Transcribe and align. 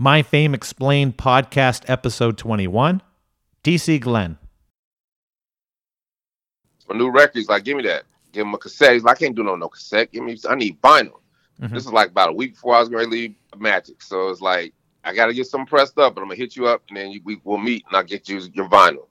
My 0.00 0.22
Fame 0.22 0.54
Explained 0.54 1.16
podcast, 1.16 1.82
episode 1.88 2.38
21. 2.38 3.02
DC 3.64 4.00
Glenn. 4.00 4.38
For 6.86 6.94
new 6.94 7.10
records, 7.10 7.48
like, 7.48 7.64
give 7.64 7.76
me 7.76 7.82
that. 7.82 8.04
Give 8.30 8.46
him 8.46 8.54
a 8.54 8.58
cassette. 8.58 8.92
He's 8.92 9.02
like, 9.02 9.16
I 9.16 9.18
can't 9.18 9.34
do 9.34 9.42
no 9.42 9.56
no 9.56 9.68
cassette. 9.68 10.12
Give 10.12 10.22
me, 10.22 10.38
I 10.48 10.54
need 10.54 10.80
vinyl. 10.80 11.18
Mm-hmm. 11.60 11.74
This 11.74 11.84
is 11.84 11.92
like 11.92 12.10
about 12.10 12.28
a 12.28 12.32
week 12.32 12.54
before 12.54 12.76
I 12.76 12.80
was 12.80 12.88
going 12.88 13.06
to 13.06 13.10
leave 13.10 13.34
Magic. 13.58 14.00
So 14.00 14.28
it's 14.28 14.40
like, 14.40 14.72
I 15.02 15.12
got 15.12 15.26
to 15.26 15.34
get 15.34 15.48
some 15.48 15.66
pressed 15.66 15.98
up, 15.98 16.14
but 16.14 16.20
I'm 16.20 16.28
going 16.28 16.38
to 16.38 16.44
hit 16.44 16.54
you 16.54 16.68
up 16.68 16.84
and 16.90 16.96
then 16.96 17.10
you, 17.10 17.20
we, 17.24 17.40
will 17.42 17.58
meet 17.58 17.84
and 17.88 17.96
I'll 17.96 18.04
get 18.04 18.28
you 18.28 18.40
your 18.52 18.68
vinyl. 18.68 19.08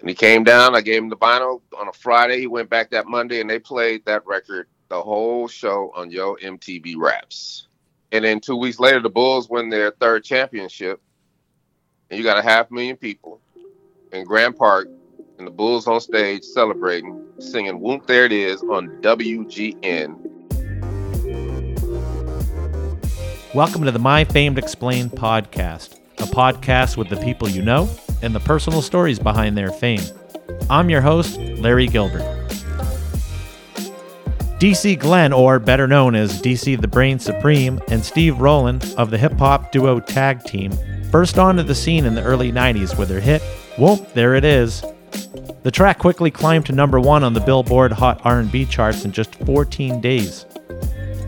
And 0.00 0.08
he 0.10 0.14
came 0.14 0.44
down. 0.44 0.76
I 0.76 0.82
gave 0.82 1.02
him 1.02 1.08
the 1.08 1.16
vinyl 1.16 1.62
on 1.78 1.88
a 1.88 1.94
Friday. 1.94 2.40
He 2.40 2.46
went 2.46 2.68
back 2.68 2.90
that 2.90 3.06
Monday 3.06 3.40
and 3.40 3.48
they 3.48 3.58
played 3.58 4.04
that 4.04 4.26
record 4.26 4.68
the 4.90 5.00
whole 5.00 5.48
show 5.48 5.94
on 5.96 6.10
Yo 6.10 6.36
MTV 6.42 6.96
Raps. 6.98 7.68
And 8.12 8.24
then 8.24 8.40
two 8.40 8.56
weeks 8.56 8.80
later, 8.80 9.00
the 9.00 9.08
Bulls 9.08 9.48
win 9.48 9.68
their 9.68 9.92
third 9.92 10.24
championship. 10.24 11.00
And 12.10 12.18
you 12.18 12.24
got 12.24 12.38
a 12.38 12.42
half 12.42 12.68
million 12.68 12.96
people 12.96 13.40
in 14.12 14.24
Grant 14.24 14.58
Park 14.58 14.88
and 15.38 15.46
the 15.46 15.50
Bulls 15.52 15.86
on 15.86 16.00
stage 16.00 16.42
celebrating, 16.42 17.24
singing 17.38 17.78
Whoop 17.78 18.08
There 18.08 18.24
It 18.24 18.32
Is 18.32 18.62
on 18.62 18.88
WGN. 19.00 20.16
Welcome 23.54 23.84
to 23.84 23.92
the 23.92 24.00
My 24.00 24.24
Famed 24.24 24.58
Explained 24.58 25.12
podcast, 25.12 26.00
a 26.18 26.24
podcast 26.24 26.96
with 26.96 27.08
the 27.10 27.16
people 27.18 27.48
you 27.48 27.62
know 27.62 27.88
and 28.22 28.34
the 28.34 28.40
personal 28.40 28.82
stories 28.82 29.20
behind 29.20 29.56
their 29.56 29.70
fame. 29.70 30.02
I'm 30.68 30.90
your 30.90 31.00
host, 31.00 31.38
Larry 31.38 31.86
Gilbert. 31.86 32.39
DC 34.60 34.98
Glenn, 34.98 35.32
or 35.32 35.58
better 35.58 35.88
known 35.88 36.14
as 36.14 36.42
DC 36.42 36.78
the 36.78 36.86
Brain 36.86 37.18
Supreme, 37.18 37.80
and 37.88 38.04
Steve 38.04 38.34
Roll'n 38.34 38.94
of 38.96 39.10
the 39.10 39.16
hip 39.16 39.32
hop 39.38 39.72
duo 39.72 40.00
Tag 40.00 40.44
Team 40.44 40.70
burst 41.10 41.38
onto 41.38 41.62
the 41.62 41.74
scene 41.74 42.04
in 42.04 42.14
the 42.14 42.22
early 42.22 42.52
90s 42.52 42.98
with 42.98 43.08
their 43.08 43.20
hit 43.20 43.40
Whoop, 43.78 44.12
There 44.12 44.34
It 44.34 44.44
Is. 44.44 44.84
The 45.62 45.70
track 45.70 45.98
quickly 45.98 46.30
climbed 46.30 46.66
to 46.66 46.72
number 46.72 47.00
one 47.00 47.24
on 47.24 47.32
the 47.32 47.40
Billboard 47.40 47.90
Hot 47.90 48.20
R&B 48.22 48.66
charts 48.66 49.06
in 49.06 49.12
just 49.12 49.34
14 49.46 49.98
days. 50.02 50.44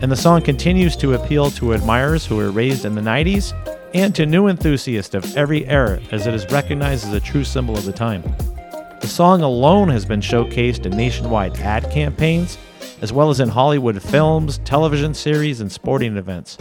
And 0.03 0.11
the 0.11 0.15
song 0.15 0.43
continues 0.43 0.95
to 0.97 1.15
appeal 1.15 1.49
to 1.51 1.73
admirers 1.73 2.27
who 2.27 2.35
were 2.35 2.51
raised 2.51 2.85
in 2.85 2.93
the 2.93 3.01
90s 3.01 3.51
and 3.95 4.13
to 4.13 4.27
new 4.27 4.47
enthusiasts 4.47 5.15
of 5.15 5.35
every 5.35 5.65
era 5.65 5.99
as 6.11 6.27
it 6.27 6.35
is 6.35 6.45
recognized 6.51 7.07
as 7.07 7.13
a 7.15 7.19
true 7.19 7.43
symbol 7.43 7.75
of 7.75 7.85
the 7.85 7.93
time. 7.93 8.21
The 9.01 9.07
song 9.07 9.41
alone 9.41 9.89
has 9.89 10.05
been 10.05 10.21
showcased 10.21 10.85
in 10.85 10.95
nationwide 10.95 11.57
ad 11.57 11.89
campaigns 11.89 12.59
as 13.01 13.11
well 13.11 13.29
as 13.29 13.39
in 13.39 13.49
Hollywood 13.49 14.01
films, 14.01 14.59
television 14.59 15.13
series, 15.13 15.61
and 15.61 15.71
sporting 15.71 16.17
events. 16.17 16.57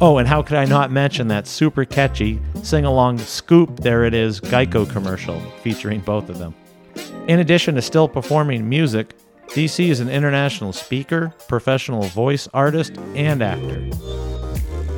Oh, 0.00 0.18
and 0.18 0.26
how 0.26 0.42
could 0.42 0.56
I 0.56 0.64
not 0.64 0.90
mention 0.90 1.28
that 1.28 1.46
super 1.46 1.84
catchy 1.84 2.40
sing 2.62 2.84
along 2.84 3.18
Scoop 3.18 3.80
There 3.80 4.04
It 4.04 4.14
Is 4.14 4.40
Geico 4.40 4.90
commercial 4.90 5.38
featuring 5.62 6.00
both 6.00 6.28
of 6.28 6.38
them? 6.38 6.54
In 7.28 7.38
addition 7.38 7.76
to 7.76 7.82
still 7.82 8.08
performing 8.08 8.68
music, 8.68 9.14
DC 9.48 9.88
is 9.88 10.00
an 10.00 10.08
international 10.08 10.72
speaker, 10.72 11.32
professional 11.46 12.02
voice 12.02 12.48
artist, 12.52 12.96
and 13.14 13.42
actor. 13.42 13.88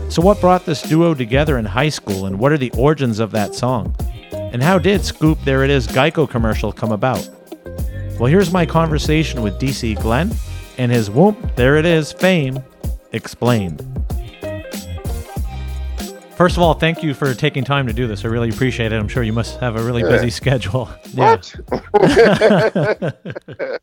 So, 0.09 0.23
what 0.23 0.41
brought 0.41 0.65
this 0.65 0.81
duo 0.81 1.13
together 1.13 1.59
in 1.59 1.65
high 1.65 1.89
school, 1.89 2.27
and 2.27 2.39
what 2.39 2.53
are 2.53 2.59
the 2.59 2.71
origins 2.79 3.19
of 3.19 3.31
that 3.33 3.55
song? 3.55 3.95
And 4.33 4.63
how 4.63 4.79
did 4.79 5.05
Scoop 5.05 5.39
There 5.45 5.65
It 5.65 5.71
Is 5.71 5.87
Geico 5.89 6.31
commercial 6.31 6.73
come 6.73 6.93
about? 6.93 7.29
Well, 8.19 8.27
here's 8.27 8.53
my 8.53 8.65
conversation 8.65 9.43
with 9.43 9.59
DC 9.59 10.01
Glenn 10.01 10.31
and 10.79 10.91
his 10.91 11.11
whoop, 11.11 11.37
there 11.57 11.77
it 11.77 11.87
is, 11.87 12.13
fame 12.13 12.63
explained. 13.13 13.83
First 16.37 16.57
of 16.57 16.63
all, 16.65 16.75
thank 16.75 17.03
you 17.03 17.15
for 17.15 17.33
taking 17.33 17.63
time 17.63 17.87
to 17.87 17.93
do 17.93 18.09
this. 18.09 18.25
I 18.25 18.29
really 18.29 18.49
appreciate 18.49 18.91
it. 18.93 18.97
I'm 18.97 19.07
sure 19.07 19.23
you 19.23 19.33
must 19.33 19.61
have 19.61 19.77
a 19.77 19.83
really 19.83 20.03
busy 20.03 20.31
schedule. 20.31 20.89
What? 21.15 21.55
Yeah. 21.73 23.11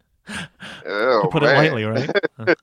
oh, 0.86 1.30
put 1.32 1.43
man. 1.43 1.55
it 1.55 1.58
lightly, 1.58 1.86
right? 1.86 2.10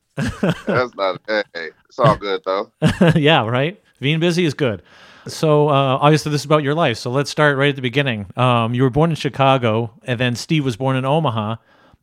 That's 0.66 0.94
not. 0.94 1.22
Hey, 1.26 1.70
it's 1.88 1.98
all 1.98 2.16
good 2.16 2.42
though. 2.44 2.70
yeah, 3.16 3.46
right. 3.46 3.82
Being 3.98 4.20
busy 4.20 4.44
is 4.44 4.52
good. 4.52 4.82
So 5.26 5.70
uh, 5.70 5.98
obviously, 6.00 6.32
this 6.32 6.42
is 6.42 6.44
about 6.44 6.62
your 6.62 6.74
life. 6.74 6.98
So 6.98 7.10
let's 7.10 7.30
start 7.30 7.56
right 7.56 7.70
at 7.70 7.76
the 7.76 7.82
beginning. 7.82 8.26
Um, 8.36 8.74
you 8.74 8.82
were 8.82 8.90
born 8.90 9.08
in 9.08 9.16
Chicago, 9.16 9.90
and 10.04 10.20
then 10.20 10.36
Steve 10.36 10.66
was 10.66 10.76
born 10.76 10.96
in 10.96 11.06
Omaha. 11.06 11.56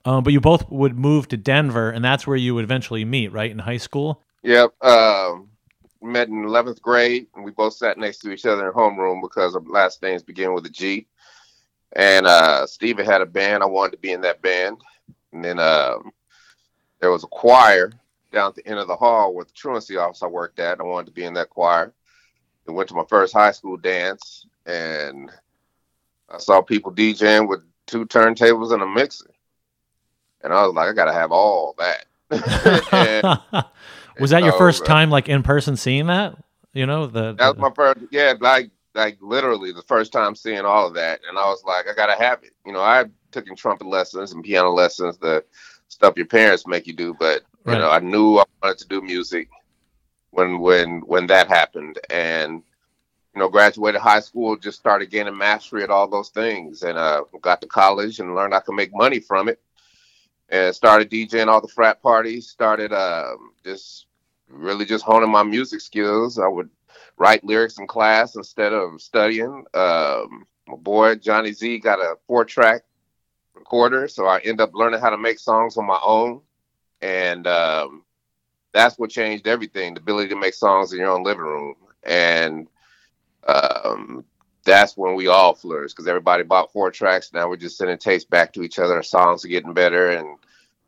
Um, 0.06 0.24
but 0.24 0.34
you 0.34 0.40
both 0.40 0.70
would 0.72 0.98
move 0.98 1.28
to 1.30 1.38
Denver, 1.38 1.90
and 1.90 2.06
that's 2.06 2.28
where 2.28 2.38
you 2.38 2.54
would 2.56 2.64
eventually 2.64 3.04
meet, 3.04 3.32
right, 3.32 3.50
in 3.50 3.60
high 3.60 3.78
school? 3.78 4.22
Yep. 4.44 4.84
Um, 4.84 5.50
met 6.02 6.28
in 6.28 6.44
11th 6.44 6.80
grade, 6.82 7.28
and 7.36 7.44
we 7.44 7.52
both 7.52 7.74
sat 7.74 7.98
next 7.98 8.20
to 8.20 8.32
each 8.32 8.46
other 8.46 8.68
in 8.68 8.74
homeroom 8.74 9.22
because 9.22 9.56
our 9.56 9.62
last 9.62 10.02
names 10.04 10.22
begin 10.22 10.54
with 10.54 10.66
a 10.66 10.70
G. 10.70 11.08
And 11.94 12.28
uh, 12.28 12.68
Steve 12.68 13.00
had 13.00 13.22
a 13.22 13.26
band. 13.26 13.64
I 13.64 13.66
wanted 13.66 13.94
to 13.94 13.98
be 13.98 14.12
in 14.12 14.22
that 14.22 14.42
band. 14.42 14.78
And 15.32 15.44
then 15.44 15.60
um, 15.60 16.12
there 17.00 17.12
was 17.12 17.24
a 17.24 17.28
choir 17.28 17.94
down 18.32 18.50
at 18.50 18.56
the 18.56 18.68
end 18.68 18.80
of 18.80 18.88
the 18.88 18.96
hall 18.96 19.34
with 19.34 19.48
the 19.48 19.54
truancy 19.54 19.98
office 19.98 20.22
I 20.22 20.28
worked 20.28 20.60
at. 20.60 20.80
I 20.80 20.84
wanted 20.84 21.08
to 21.08 21.14
be 21.14 21.24
in 21.24 21.34
that 21.34 21.50
choir. 21.50 21.94
We 22.68 22.74
went 22.74 22.90
to 22.90 22.96
my 22.96 23.06
first 23.08 23.34
high 23.34 23.52
school 23.52 23.78
dance, 23.78 24.46
and 24.66 25.32
I 26.30 26.38
saw 26.40 26.62
people 26.62 26.92
DJing 26.92 27.48
with 27.48 27.62
two 27.86 28.06
turntables 28.06 28.74
and 28.74 28.82
a 28.82 28.88
mixer. 28.88 29.30
And 30.44 30.54
I 30.54 30.66
was 30.66 30.74
like, 30.74 30.90
I 30.90 30.94
gotta 30.94 31.14
have 31.14 31.32
all 31.32 31.76
that. 31.78 32.06
and, 32.92 33.40
was 34.20 34.32
that 34.32 34.44
your 34.44 34.54
first 34.54 34.84
uh, 34.84 34.86
time, 34.86 35.10
like 35.10 35.30
in 35.30 35.44
person, 35.44 35.76
seeing 35.76 36.08
that? 36.08 36.36
You 36.74 36.86
know, 36.86 37.08
the, 37.08 37.34
That 37.34 37.56
was 37.56 37.58
my 37.58 37.72
first, 37.74 38.00
yeah, 38.12 38.34
like 38.40 38.72
like 38.94 39.18
literally 39.22 39.72
the 39.72 39.82
first 39.84 40.12
time 40.12 40.36
seeing 40.36 40.66
all 40.66 40.88
of 40.88 40.94
that, 40.96 41.20
and 41.28 41.38
I 41.38 41.46
was 41.46 41.64
like, 41.66 41.88
I 41.88 41.94
gotta 41.94 42.22
have 42.22 42.44
it. 42.44 42.54
You 42.66 42.74
know, 42.74 42.82
I 42.82 43.06
took 43.32 43.48
in 43.48 43.56
trumpet 43.56 43.88
lessons 43.88 44.32
and 44.32 44.44
piano 44.44 44.70
lessons, 44.72 45.18
the 45.18 45.44
stuff 45.88 46.18
your 46.18 46.26
parents 46.26 46.68
make 46.68 46.88
you 46.88 46.94
do, 46.94 47.14
but 47.20 47.44
you 47.66 47.72
Right. 47.72 47.80
know, 47.80 47.90
I 47.90 48.00
knew 48.00 48.38
I 48.38 48.44
wanted 48.62 48.78
to 48.80 48.88
do 48.88 49.02
music 49.02 49.50
when 50.32 50.60
when 50.60 51.02
when 51.02 51.28
that 51.28 51.48
happened, 51.48 52.00
and 52.10 52.62
you 53.34 53.40
know, 53.40 53.50
graduated 53.50 54.02
high 54.02 54.22
school, 54.22 54.56
just 54.56 54.80
started 54.80 55.12
gaining 55.12 55.38
mastery 55.38 55.84
at 55.84 55.90
all 55.90 56.08
those 56.08 56.30
things, 56.30 56.84
and 56.84 56.98
uh, 56.98 57.24
got 57.42 57.62
to 57.62 57.68
college 57.68 58.20
and 58.20 58.36
learned 58.36 58.54
I 58.54 58.62
could 58.62 58.76
make 58.76 58.96
money 58.96 59.20
from 59.20 59.50
it, 59.50 59.60
and 60.50 60.76
started 60.76 61.10
DJing 61.10 61.48
all 61.48 61.62
the 61.62 61.68
frat 61.68 62.02
parties. 62.02 62.50
Started 62.50 62.94
um, 62.94 63.52
just 63.64 64.08
really 64.48 64.86
just 64.86 65.04
honing 65.04 65.32
my 65.32 65.44
music 65.44 65.82
skills. 65.82 66.40
I 66.40 66.48
would 66.48 66.70
write 67.18 67.44
lyrics 67.44 67.80
in 67.80 67.88
class 67.88 68.36
instead 68.36 68.74
of 68.74 69.02
studying. 69.02 69.66
Um, 69.74 70.46
my 70.68 70.76
boy 70.78 71.16
Johnny 71.16 71.52
Z 71.52 71.80
got 71.80 72.00
a 72.00 72.18
four 72.28 72.46
track 72.46 72.84
recorder, 73.54 74.08
so 74.08 74.26
I 74.26 74.40
end 74.40 74.62
up 74.62 74.72
learning 74.74 75.00
how 75.00 75.10
to 75.10 75.18
make 75.18 75.40
songs 75.40 75.78
on 75.78 75.86
my 75.86 76.00
own, 76.04 76.42
and 77.02 77.48
um, 77.48 78.04
that's 78.74 78.98
what 78.98 79.10
changed 79.10 79.48
everything: 79.48 79.94
the 79.94 80.02
ability 80.02 80.30
to 80.30 80.36
make 80.36 80.54
songs 80.54 80.94
in 80.94 81.00
your 81.00 81.12
own 81.12 81.24
living 81.24 81.44
room, 81.44 81.76
and 82.04 82.68
um, 83.48 84.26
that's 84.66 84.98
when 84.98 85.16
we 85.16 85.28
all 85.28 85.54
flourished 85.54 85.96
because 85.96 86.08
everybody 86.08 86.44
bought 86.44 86.74
four 86.74 86.92
tracks. 86.92 87.32
Now 87.32 87.48
we're 87.48 87.56
just 87.56 87.78
sending 87.78 87.98
tapes 87.98 88.26
back 88.26 88.52
to 88.54 88.64
each 88.64 88.80
other. 88.80 88.96
Our 88.96 89.04
songs 89.04 89.46
are 89.46 89.50
getting 89.50 89.74
better, 89.74 90.10
and 90.10 90.38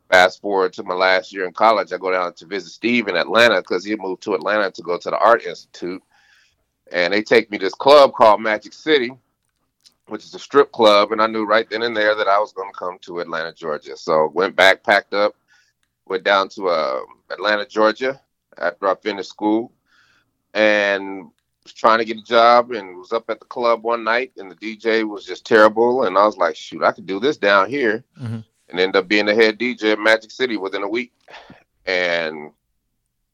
fast 0.09 0.41
forward 0.41 0.73
to 0.73 0.83
my 0.83 0.95
last 0.95 1.31
year 1.31 1.45
in 1.45 1.53
college, 1.53 1.93
I 1.93 1.97
go 1.97 2.11
down 2.11 2.33
to 2.33 2.45
visit 2.45 2.71
Steve 2.71 3.07
in 3.07 3.15
Atlanta 3.15 3.61
because 3.61 3.85
he 3.85 3.95
moved 3.95 4.23
to 4.23 4.33
Atlanta 4.33 4.71
to 4.71 4.81
go 4.81 4.97
to 4.97 5.09
the 5.09 5.17
Art 5.17 5.45
Institute. 5.45 6.01
And 6.91 7.13
they 7.13 7.21
take 7.21 7.51
me 7.51 7.57
to 7.57 7.65
this 7.65 7.73
club 7.73 8.13
called 8.13 8.41
Magic 8.41 8.73
City, 8.73 9.11
which 10.07 10.23
is 10.23 10.33
a 10.33 10.39
strip 10.39 10.71
club. 10.71 11.11
And 11.11 11.21
I 11.21 11.27
knew 11.27 11.45
right 11.45 11.69
then 11.69 11.83
and 11.83 11.95
there 11.95 12.15
that 12.15 12.27
I 12.27 12.39
was 12.39 12.53
going 12.53 12.71
to 12.71 12.77
come 12.77 12.97
to 13.01 13.19
Atlanta, 13.19 13.53
Georgia. 13.53 13.97
So 13.97 14.31
went 14.33 14.55
back, 14.55 14.83
packed 14.83 15.13
up, 15.13 15.35
went 16.07 16.23
down 16.23 16.49
to 16.49 16.69
uh, 16.69 17.01
Atlanta, 17.29 17.65
Georgia 17.65 18.19
after 18.57 18.88
I 18.88 18.95
finished 18.95 19.29
school 19.29 19.71
and 20.53 21.29
was 21.67 21.73
trying 21.73 22.00
to 22.00 22.05
get 22.05 22.17
a 22.17 22.23
job 22.23 22.72
and 22.72 22.97
was 22.97 23.12
up 23.12 23.30
at 23.30 23.39
the 23.39 23.45
club 23.45 23.83
one 23.83 24.01
night 24.03 24.31
and 24.38 24.50
the 24.50 24.56
DJ 24.56 25.03
was 25.07 25.25
just 25.25 25.45
terrible. 25.45 26.03
And 26.03 26.18
I 26.18 26.25
was 26.25 26.38
like, 26.38 26.56
shoot, 26.56 26.81
I 26.81 26.94
could 26.94 27.06
do 27.06 27.19
this 27.19 27.36
down 27.38 27.69
here 27.69 28.06
Mhm. 28.18 28.45
and 28.69 28.80
end 28.80 28.95
up 28.95 29.07
being 29.09 29.25
the 29.25 29.36
head 29.36 29.59
DJ 29.59 29.92
at 29.92 30.00
Magic 30.00 30.31
City 30.31 30.56
within 30.56 30.83
a 30.83 30.88
week. 30.88 31.12
And 31.86 32.51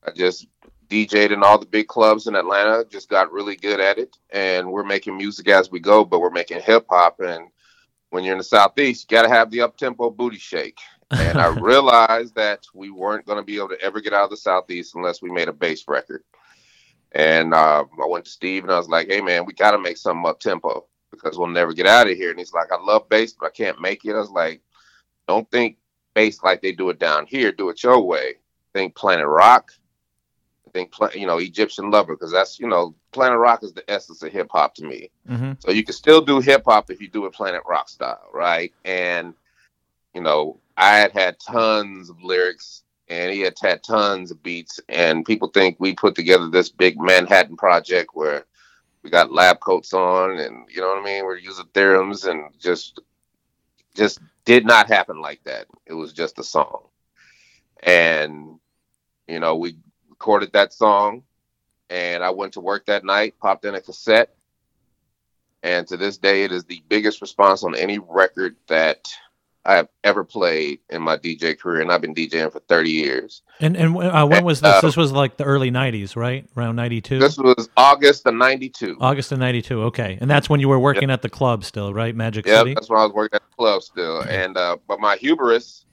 I 0.03 0.11
just 0.11 0.47
DJ'd 0.89 1.31
in 1.31 1.43
all 1.43 1.59
the 1.59 1.65
big 1.65 1.87
clubs 1.87 2.25
in 2.27 2.35
Atlanta, 2.35 2.85
just 2.85 3.07
got 3.07 3.31
really 3.31 3.55
good 3.55 3.79
at 3.79 3.97
it. 3.99 4.17
And 4.31 4.71
we're 4.71 4.83
making 4.83 5.15
music 5.17 5.47
as 5.47 5.69
we 5.69 5.79
go, 5.79 6.03
but 6.03 6.19
we're 6.19 6.29
making 6.31 6.59
hip 6.61 6.85
hop. 6.89 7.19
And 7.19 7.49
when 8.09 8.23
you're 8.23 8.33
in 8.33 8.39
the 8.39 8.43
Southeast, 8.43 9.09
you 9.09 9.15
got 9.15 9.23
to 9.23 9.29
have 9.29 9.51
the 9.51 9.61
up 9.61 9.77
tempo 9.77 10.09
booty 10.09 10.37
shake. 10.39 10.79
And 11.11 11.37
I 11.39 11.47
realized 11.59 12.33
that 12.35 12.65
we 12.73 12.89
weren't 12.89 13.25
going 13.25 13.37
to 13.37 13.43
be 13.43 13.57
able 13.57 13.69
to 13.69 13.81
ever 13.81 14.01
get 14.01 14.13
out 14.13 14.25
of 14.25 14.29
the 14.31 14.37
Southeast 14.37 14.95
unless 14.95 15.21
we 15.21 15.29
made 15.31 15.47
a 15.49 15.53
bass 15.53 15.83
record. 15.87 16.23
And 17.13 17.53
uh, 17.53 17.85
I 18.01 18.07
went 18.07 18.25
to 18.25 18.31
Steve 18.31 18.63
and 18.63 18.71
I 18.71 18.77
was 18.77 18.89
like, 18.89 19.07
hey, 19.07 19.21
man, 19.21 19.45
we 19.45 19.53
got 19.53 19.71
to 19.71 19.79
make 19.79 19.97
something 19.97 20.27
up 20.27 20.39
tempo 20.39 20.87
because 21.11 21.37
we'll 21.37 21.47
never 21.47 21.73
get 21.73 21.85
out 21.85 22.09
of 22.09 22.17
here. 22.17 22.31
And 22.31 22.39
he's 22.39 22.53
like, 22.53 22.71
I 22.71 22.81
love 22.81 23.07
bass, 23.07 23.33
but 23.33 23.45
I 23.45 23.51
can't 23.51 23.79
make 23.79 24.03
it. 24.03 24.15
I 24.15 24.19
was 24.19 24.31
like, 24.31 24.61
don't 25.27 25.49
think 25.51 25.77
bass 26.13 26.43
like 26.43 26.61
they 26.61 26.71
do 26.71 26.89
it 26.89 26.99
down 26.99 27.25
here. 27.27 27.51
Do 27.51 27.69
it 27.69 27.83
your 27.83 28.01
way. 28.01 28.35
Think 28.73 28.95
Planet 28.95 29.27
Rock. 29.27 29.71
think 30.73 30.93
you 31.13 31.27
know 31.27 31.37
Egyptian 31.37 31.91
Lover 31.91 32.15
because 32.15 32.31
that's 32.31 32.59
you 32.59 32.67
know 32.67 32.95
Planet 33.11 33.37
Rock 33.37 33.63
is 33.63 33.73
the 33.73 33.89
essence 33.89 34.23
of 34.23 34.31
hip 34.31 34.47
hop 34.51 34.73
to 34.75 34.85
me. 34.85 35.11
Mm-hmm. 35.29 35.53
So 35.59 35.71
you 35.71 35.83
can 35.83 35.93
still 35.93 36.21
do 36.21 36.39
hip 36.39 36.63
hop 36.65 36.89
if 36.89 36.99
you 36.99 37.07
do 37.07 37.25
it 37.25 37.33
Planet 37.33 37.61
Rock 37.67 37.89
style, 37.89 38.29
right? 38.33 38.73
And 38.83 39.35
you 40.15 40.21
know 40.21 40.59
I 40.75 40.97
had 40.97 41.11
had 41.11 41.39
tons 41.39 42.09
of 42.09 42.21
lyrics 42.23 42.82
and 43.09 43.31
he 43.31 43.41
had 43.41 43.55
had 43.61 43.83
tons 43.83 44.31
of 44.31 44.41
beats. 44.43 44.79
And 44.89 45.25
people 45.25 45.49
think 45.49 45.77
we 45.79 45.93
put 45.93 46.15
together 46.15 46.49
this 46.49 46.69
big 46.69 46.99
Manhattan 46.99 47.57
project 47.57 48.11
where 48.13 48.45
we 49.03 49.09
got 49.09 49.31
lab 49.31 49.59
coats 49.59 49.93
on, 49.93 50.39
and 50.39 50.67
you 50.69 50.81
know 50.81 50.87
what 50.87 51.01
I 51.01 51.03
mean. 51.03 51.25
We're 51.25 51.37
using 51.37 51.65
theorems 51.73 52.25
and 52.25 52.45
just 52.57 53.01
just 53.95 54.19
did 54.45 54.65
not 54.65 54.87
happen 54.87 55.21
like 55.21 55.43
that. 55.43 55.67
It 55.85 55.93
was 55.93 56.13
just 56.13 56.39
a 56.39 56.43
song, 56.43 56.87
and 57.83 58.59
you 59.27 59.39
know 59.39 59.57
we 59.57 59.77
recorded 60.09 60.53
that 60.53 60.73
song, 60.73 61.23
and 61.89 62.23
I 62.23 62.29
went 62.29 62.53
to 62.53 62.61
work 62.61 62.85
that 62.85 63.03
night, 63.03 63.35
popped 63.39 63.65
in 63.65 63.75
a 63.75 63.81
cassette, 63.81 64.33
and 65.63 65.85
to 65.87 65.97
this 65.97 66.17
day, 66.17 66.43
it 66.43 66.51
is 66.53 66.63
the 66.63 66.83
biggest 66.87 67.21
response 67.21 67.63
on 67.63 67.75
any 67.75 67.99
record 67.99 68.55
that 68.67 69.07
I 69.65 69.75
have 69.75 69.87
ever 70.03 70.25
played 70.25 70.79
in 70.89 71.01
my 71.01 71.17
DJ 71.17 71.57
career, 71.57 71.81
and 71.81 71.91
I've 71.91 72.01
been 72.01 72.13
DJing 72.13 72.51
for 72.51 72.59
30 72.59 72.89
years. 72.89 73.41
And 73.61 73.77
and 73.77 73.95
uh, 73.95 74.25
when 74.27 74.43
was 74.43 74.59
this? 74.59 74.73
Uh, 74.73 74.81
this 74.81 74.97
was 74.97 75.13
like 75.13 75.37
the 75.37 75.45
early 75.45 75.71
90s, 75.71 76.17
right? 76.17 76.45
Around 76.57 76.75
92? 76.75 77.19
This 77.19 77.37
was 77.37 77.69
August 77.77 78.27
of 78.27 78.33
92. 78.33 78.97
August 78.99 79.31
of 79.31 79.39
92, 79.39 79.83
okay. 79.83 80.17
And 80.19 80.29
that's 80.29 80.49
when 80.49 80.59
you 80.59 80.67
were 80.67 80.79
working 80.79 81.03
yep. 81.09 81.11
at 81.11 81.21
the 81.21 81.29
club 81.29 81.63
still, 81.63 81.93
right? 81.93 82.13
Magic 82.13 82.45
yep, 82.45 82.59
City? 82.59 82.73
that's 82.73 82.89
when 82.89 82.99
I 82.99 83.05
was 83.05 83.13
working 83.13 83.37
at 83.37 83.43
the 83.49 83.55
club 83.55 83.83
still. 83.83 84.21
And 84.21 84.57
uh, 84.57 84.77
But 84.87 84.99
my 84.99 85.15
hubris 85.15 85.85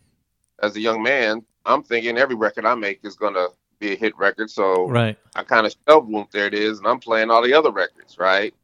as 0.62 0.75
a 0.76 0.81
young 0.81 1.02
man, 1.02 1.44
I'm 1.64 1.82
thinking 1.82 2.19
every 2.19 2.34
record 2.34 2.67
I 2.67 2.75
make 2.75 3.00
is 3.05 3.14
going 3.14 3.34
to 3.34 3.50
be 3.78 3.93
a 3.93 3.96
hit 3.96 4.17
record. 4.17 4.50
So 4.50 4.88
right. 4.88 5.17
I 5.37 5.43
kind 5.43 5.67
of 5.67 5.75
shelved 5.87 6.12
There 6.32 6.46
It 6.46 6.55
Is, 6.55 6.78
and 6.78 6.87
I'm 6.87 7.00
playing 7.00 7.31
all 7.31 7.43
the 7.43 7.55
other 7.55 7.70
records, 7.70 8.19
right? 8.19 8.55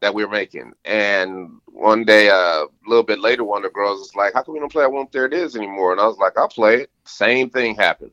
That 0.00 0.14
we 0.14 0.24
are 0.24 0.28
making. 0.28 0.72
And 0.86 1.60
one 1.66 2.04
day, 2.04 2.30
uh, 2.30 2.64
a 2.64 2.68
little 2.86 3.02
bit 3.02 3.20
later, 3.20 3.44
one 3.44 3.58
of 3.58 3.70
the 3.70 3.74
girls 3.74 3.98
was 3.98 4.14
like, 4.14 4.32
"How 4.32 4.42
come 4.42 4.54
we 4.54 4.60
don't 4.60 4.72
play 4.72 4.84
"I 4.84 4.86
Won't 4.86 5.12
There 5.12 5.26
It 5.26 5.34
Is" 5.34 5.56
anymore?" 5.56 5.92
And 5.92 6.00
I 6.00 6.06
was 6.06 6.16
like, 6.16 6.38
"I'll 6.38 6.48
play 6.48 6.82
it." 6.82 6.90
Same 7.04 7.50
thing 7.50 7.74
happened 7.74 8.12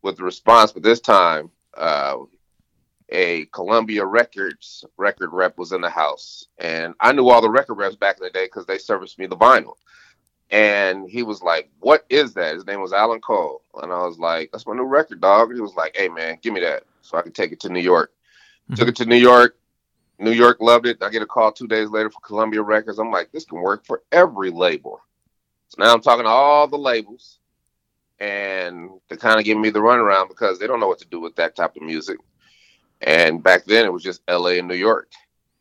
with 0.00 0.16
the 0.16 0.24
response, 0.24 0.72
but 0.72 0.82
this 0.82 1.00
time, 1.00 1.50
uh, 1.76 2.16
a 3.10 3.44
Columbia 3.46 4.04
Records 4.04 4.84
record 4.96 5.30
rep 5.32 5.58
was 5.58 5.72
in 5.72 5.82
the 5.82 5.90
house, 5.90 6.46
and 6.58 6.94
I 7.00 7.12
knew 7.12 7.28
all 7.28 7.42
the 7.42 7.50
record 7.50 7.74
reps 7.74 7.96
back 7.96 8.16
in 8.18 8.24
the 8.24 8.30
day 8.30 8.46
because 8.46 8.64
they 8.64 8.78
serviced 8.78 9.18
me 9.18 9.26
the 9.26 9.36
vinyl. 9.36 9.74
And 10.50 11.08
he 11.08 11.22
was 11.22 11.42
like, 11.42 11.68
"What 11.80 12.06
is 12.08 12.32
that?" 12.34 12.54
His 12.54 12.66
name 12.66 12.80
was 12.80 12.94
Alan 12.94 13.20
Cole, 13.20 13.60
and 13.82 13.92
I 13.92 14.06
was 14.06 14.18
like, 14.18 14.50
"That's 14.52 14.66
my 14.66 14.74
new 14.74 14.84
record, 14.84 15.20
dog." 15.20 15.50
And 15.50 15.58
he 15.58 15.60
was 15.60 15.74
like, 15.74 15.96
"Hey, 15.96 16.08
man, 16.08 16.38
give 16.40 16.54
me 16.54 16.60
that 16.60 16.84
so 17.02 17.18
I 17.18 17.22
can 17.22 17.32
take 17.32 17.52
it 17.52 17.60
to 17.60 17.68
New 17.68 17.80
York." 17.80 18.12
Mm-hmm. 18.70 18.74
Took 18.76 18.88
it 18.88 18.96
to 18.96 19.06
New 19.06 19.16
York 19.16 19.56
New 20.18 20.32
York 20.32 20.58
loved 20.60 20.86
it. 20.86 21.02
I 21.02 21.10
get 21.10 21.22
a 21.22 21.26
call 21.26 21.52
two 21.52 21.66
days 21.66 21.90
later 21.90 22.10
for 22.10 22.20
Columbia 22.20 22.62
Records. 22.62 22.98
I'm 22.98 23.10
like, 23.10 23.32
this 23.32 23.44
can 23.44 23.60
work 23.60 23.84
for 23.84 24.02
every 24.12 24.50
label. 24.50 25.00
So 25.68 25.82
now 25.82 25.92
I'm 25.92 26.00
talking 26.00 26.24
to 26.24 26.30
all 26.30 26.66
the 26.68 26.78
labels, 26.78 27.38
and 28.18 28.90
they're 29.08 29.18
kind 29.18 29.38
of 29.38 29.44
giving 29.44 29.60
me 29.60 29.70
the 29.70 29.80
runaround 29.80 30.28
because 30.28 30.58
they 30.58 30.66
don't 30.66 30.80
know 30.80 30.88
what 30.88 31.00
to 31.00 31.06
do 31.06 31.20
with 31.20 31.36
that 31.36 31.56
type 31.56 31.76
of 31.76 31.82
music. 31.82 32.18
And 33.02 33.42
back 33.42 33.64
then, 33.64 33.84
it 33.84 33.92
was 33.92 34.02
just 34.02 34.22
L.A. 34.26 34.58
and 34.58 34.68
New 34.68 34.74
York. 34.74 35.10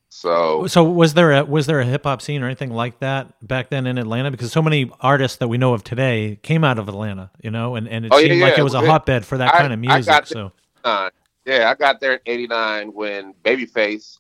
So, 0.10 0.66
so 0.68 0.82
was 0.86 1.14
there 1.14 1.34
a 1.34 1.44
was 1.44 1.66
there 1.66 1.82
a 1.82 1.86
hip 1.86 2.06
hop 2.06 2.22
scene 2.22 2.42
or 2.42 2.46
anything 2.46 2.72
like 2.72 3.00
that 3.00 3.34
back 3.46 3.70
then 3.70 3.86
in 3.86 3.98
Atlanta? 3.98 4.32
Because 4.32 4.50
so 4.50 4.62
many 4.62 4.90
artists 5.02 5.40
that 5.40 5.50
we 5.50 5.58
know 5.58 5.74
of 5.74 5.84
today 5.84 6.40
came 6.42 6.64
out 6.64 6.80
of 6.80 6.88
Atlanta, 6.88 7.32
you 7.44 7.52
know, 7.52 7.76
and, 7.76 7.90
and 7.90 8.06
it 8.06 8.14
oh, 8.14 8.20
seemed 8.20 8.38
yeah, 8.38 8.46
like 8.46 8.58
it 8.58 8.64
was 8.64 8.76
a 8.76 8.80
hotbed 8.80 9.26
for 9.26 9.38
that 9.38 9.54
I, 9.54 9.58
kind 9.58 9.74
of 9.74 9.80
music. 9.80 10.26
so, 10.28 10.54
uh, 10.86 11.10
yeah, 11.46 11.70
I 11.70 11.76
got 11.76 12.00
there 12.00 12.14
in 12.14 12.20
'89 12.26 12.94
when 12.94 13.34
Babyface 13.44 14.20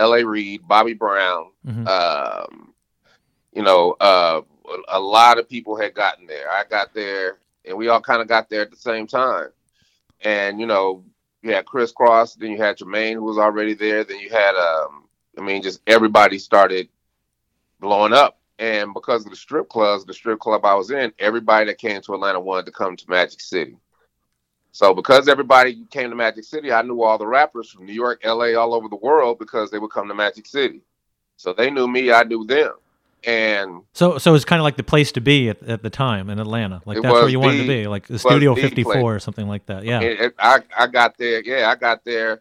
L.A. 0.00 0.24
Reid, 0.24 0.66
Bobby 0.66 0.94
Brown. 0.94 1.50
Mm-hmm. 1.66 1.86
Um, 1.86 2.74
you 3.52 3.62
know, 3.62 3.96
uh, 4.00 4.40
a 4.88 4.98
lot 4.98 5.38
of 5.38 5.48
people 5.48 5.76
had 5.76 5.94
gotten 5.94 6.26
there. 6.26 6.50
I 6.50 6.64
got 6.64 6.94
there, 6.94 7.38
and 7.64 7.76
we 7.76 7.88
all 7.88 8.00
kind 8.00 8.22
of 8.22 8.28
got 8.28 8.48
there 8.48 8.62
at 8.62 8.70
the 8.70 8.76
same 8.76 9.06
time. 9.06 9.48
And 10.22 10.60
you 10.60 10.66
know, 10.66 11.04
you 11.42 11.52
had 11.52 11.66
Kris 11.66 11.92
Kross, 11.92 12.36
then 12.36 12.50
you 12.50 12.58
had 12.58 12.78
Jermaine, 12.78 13.14
who 13.14 13.24
was 13.24 13.38
already 13.38 13.74
there. 13.74 14.04
Then 14.04 14.18
you 14.18 14.30
had, 14.30 14.54
um, 14.54 15.04
I 15.38 15.42
mean, 15.42 15.62
just 15.62 15.80
everybody 15.86 16.38
started 16.38 16.88
blowing 17.80 18.12
up. 18.12 18.38
And 18.58 18.92
because 18.92 19.24
of 19.24 19.30
the 19.30 19.36
strip 19.36 19.68
clubs, 19.70 20.04
the 20.04 20.12
strip 20.12 20.38
club 20.38 20.64
I 20.64 20.74
was 20.74 20.90
in, 20.90 21.12
everybody 21.18 21.66
that 21.66 21.78
came 21.78 22.00
to 22.02 22.14
Atlanta 22.14 22.38
wanted 22.38 22.66
to 22.66 22.72
come 22.72 22.94
to 22.94 23.04
Magic 23.08 23.40
City. 23.40 23.76
So 24.72 24.94
because 24.94 25.28
everybody 25.28 25.84
came 25.90 26.10
to 26.10 26.16
Magic 26.16 26.44
City, 26.44 26.72
I 26.72 26.82
knew 26.82 27.02
all 27.02 27.18
the 27.18 27.26
rappers 27.26 27.70
from 27.70 27.86
New 27.86 27.92
York, 27.92 28.22
LA, 28.24 28.54
all 28.54 28.74
over 28.74 28.88
the 28.88 28.96
world 28.96 29.38
because 29.38 29.70
they 29.70 29.78
would 29.78 29.90
come 29.90 30.08
to 30.08 30.14
Magic 30.14 30.46
City. 30.46 30.82
So 31.36 31.52
they 31.52 31.70
knew 31.70 31.88
me, 31.88 32.12
I 32.12 32.22
knew 32.22 32.44
them. 32.44 32.74
And 33.24 33.82
so 33.92 34.16
so 34.18 34.34
it's 34.34 34.46
kind 34.46 34.60
of 34.60 34.64
like 34.64 34.76
the 34.76 34.82
place 34.82 35.12
to 35.12 35.20
be 35.20 35.50
at, 35.50 35.62
at 35.64 35.82
the 35.82 35.90
time 35.90 36.30
in 36.30 36.38
Atlanta. 36.38 36.80
Like 36.86 37.02
that's 37.02 37.12
where 37.12 37.28
you 37.28 37.32
the, 37.32 37.38
wanted 37.38 37.62
to 37.62 37.68
be, 37.68 37.86
like 37.86 38.06
the 38.06 38.18
Studio 38.18 38.54
54 38.54 38.92
place. 38.92 39.02
or 39.02 39.18
something 39.18 39.46
like 39.46 39.66
that. 39.66 39.84
Yeah. 39.84 40.00
It, 40.00 40.20
it, 40.20 40.34
I 40.38 40.60
I 40.76 40.86
got 40.86 41.18
there. 41.18 41.42
Yeah, 41.44 41.70
I 41.70 41.74
got 41.74 42.04
there. 42.04 42.40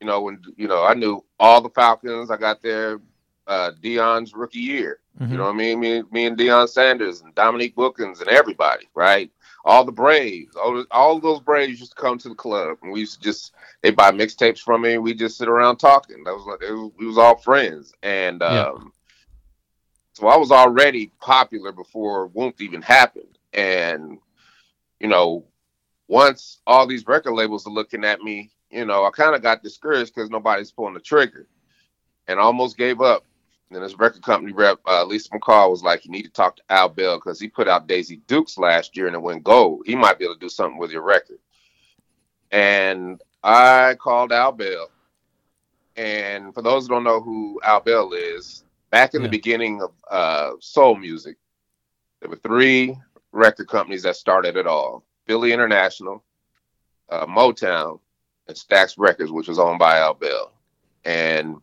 You 0.00 0.06
know, 0.06 0.20
when 0.20 0.42
you 0.56 0.68
know, 0.68 0.84
I 0.84 0.94
knew 0.94 1.24
all 1.40 1.62
the 1.62 1.70
Falcons. 1.70 2.30
I 2.30 2.36
got 2.36 2.60
there 2.60 3.00
uh 3.46 3.70
Deion's 3.82 4.34
rookie 4.34 4.58
year. 4.58 4.98
Mm-hmm. 5.18 5.32
You 5.32 5.38
know 5.38 5.44
what 5.44 5.54
I 5.54 5.56
mean? 5.56 5.80
Me, 5.80 6.02
me 6.10 6.26
and 6.26 6.36
Deion 6.36 6.68
Sanders 6.68 7.22
and 7.22 7.34
Dominique 7.34 7.76
Wilkins 7.76 8.20
and 8.20 8.28
everybody, 8.28 8.88
right? 8.94 9.30
All 9.64 9.84
the 9.84 9.92
Braves, 9.92 10.56
all, 10.56 10.84
all 10.90 11.20
those 11.20 11.40
Braves 11.40 11.78
used 11.78 11.92
to 11.92 12.00
come 12.00 12.18
to 12.18 12.28
the 12.28 12.34
club, 12.34 12.78
and 12.82 12.92
we 12.92 13.00
used 13.00 13.18
to 13.18 13.20
just 13.20 13.52
they 13.82 13.90
buy 13.90 14.10
mixtapes 14.10 14.58
from 14.58 14.82
me, 14.82 14.94
and 14.94 15.02
we 15.02 15.14
just 15.14 15.38
sit 15.38 15.48
around 15.48 15.76
talking. 15.76 16.24
That 16.24 16.34
was 16.34 16.46
like 16.46 16.62
it 16.62 16.72
was, 16.72 16.90
we 16.98 17.06
was 17.06 17.18
all 17.18 17.36
friends, 17.36 17.92
and 18.02 18.42
um, 18.42 18.52
yeah. 18.54 18.90
so 20.14 20.26
I 20.26 20.36
was 20.36 20.50
already 20.50 21.12
popular 21.20 21.72
before 21.72 22.26
Whoop 22.28 22.60
even 22.60 22.82
happened, 22.82 23.38
and 23.52 24.18
you 24.98 25.08
know, 25.08 25.44
once 26.08 26.60
all 26.66 26.86
these 26.86 27.06
record 27.06 27.32
labels 27.32 27.66
are 27.66 27.72
looking 27.72 28.04
at 28.04 28.20
me, 28.20 28.50
you 28.70 28.84
know, 28.84 29.04
I 29.04 29.10
kind 29.10 29.34
of 29.34 29.42
got 29.42 29.62
discouraged 29.62 30.14
because 30.14 30.30
nobody's 30.30 30.72
pulling 30.72 30.94
the 30.94 31.00
trigger, 31.00 31.46
and 32.26 32.40
I 32.40 32.42
almost 32.42 32.76
gave 32.76 33.00
up 33.00 33.24
and 33.74 33.82
his 33.82 33.98
record 33.98 34.22
company 34.22 34.52
rep, 34.52 34.78
uh, 34.86 35.04
Lisa 35.04 35.30
McCall, 35.30 35.70
was 35.70 35.82
like, 35.82 36.04
"You 36.04 36.10
need 36.10 36.24
to 36.24 36.30
talk 36.30 36.56
to 36.56 36.62
Al 36.68 36.88
Bell 36.88 37.16
because 37.16 37.40
he 37.40 37.48
put 37.48 37.68
out 37.68 37.86
Daisy 37.86 38.16
Dukes 38.26 38.58
last 38.58 38.96
year 38.96 39.06
and 39.06 39.16
it 39.16 39.22
went 39.22 39.44
gold. 39.44 39.82
He 39.86 39.94
might 39.94 40.18
be 40.18 40.24
able 40.24 40.34
to 40.34 40.40
do 40.40 40.48
something 40.48 40.78
with 40.78 40.90
your 40.90 41.02
record." 41.02 41.38
And 42.50 43.20
I 43.42 43.96
called 43.98 44.32
Al 44.32 44.52
Bell. 44.52 44.90
And 45.96 46.54
for 46.54 46.62
those 46.62 46.84
who 46.84 46.94
don't 46.94 47.04
know 47.04 47.20
who 47.20 47.60
Al 47.62 47.80
Bell 47.80 48.12
is, 48.12 48.64
back 48.90 49.14
in 49.14 49.20
yeah. 49.20 49.26
the 49.26 49.30
beginning 49.30 49.82
of 49.82 49.92
uh, 50.10 50.52
soul 50.60 50.96
music, 50.96 51.36
there 52.20 52.30
were 52.30 52.36
three 52.36 52.96
record 53.32 53.68
companies 53.68 54.02
that 54.04 54.16
started 54.16 54.56
it 54.56 54.66
all: 54.66 55.04
Philly 55.26 55.52
International, 55.52 56.22
uh, 57.08 57.26
Motown, 57.26 58.00
and 58.48 58.56
Stax 58.56 58.94
Records, 58.96 59.30
which 59.30 59.48
was 59.48 59.58
owned 59.58 59.78
by 59.78 59.98
Al 59.98 60.14
Bell. 60.14 60.52
And 61.04 61.56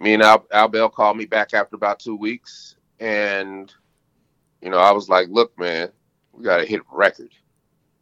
me 0.00 0.14
and 0.14 0.22
Al, 0.22 0.46
Al 0.50 0.68
Bell 0.68 0.88
called 0.88 1.18
me 1.18 1.26
back 1.26 1.54
after 1.54 1.76
about 1.76 2.00
two 2.00 2.16
weeks, 2.16 2.76
and 2.98 3.72
you 4.62 4.70
know, 4.70 4.78
I 4.78 4.90
was 4.92 5.08
like, 5.08 5.28
"Look, 5.28 5.56
man, 5.58 5.90
we 6.32 6.42
got 6.42 6.56
to 6.56 6.66
hit 6.66 6.80
record. 6.90 7.32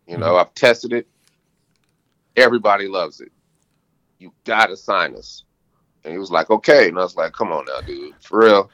You 0.06 0.16
know, 0.16 0.26
mm-hmm. 0.26 0.40
I've 0.40 0.54
tested 0.54 0.92
it. 0.92 1.08
Everybody 2.36 2.88
loves 2.88 3.20
it. 3.20 3.32
You 4.18 4.32
got 4.44 4.66
to 4.66 4.76
sign 4.76 5.14
us." 5.16 5.44
And 6.04 6.12
he 6.12 6.18
was 6.18 6.30
like, 6.30 6.50
"Okay," 6.50 6.88
and 6.88 6.98
I 6.98 7.02
was 7.02 7.16
like, 7.16 7.32
"Come 7.32 7.52
on 7.52 7.66
now, 7.66 7.80
dude, 7.80 8.14
for 8.22 8.40
real. 8.40 8.70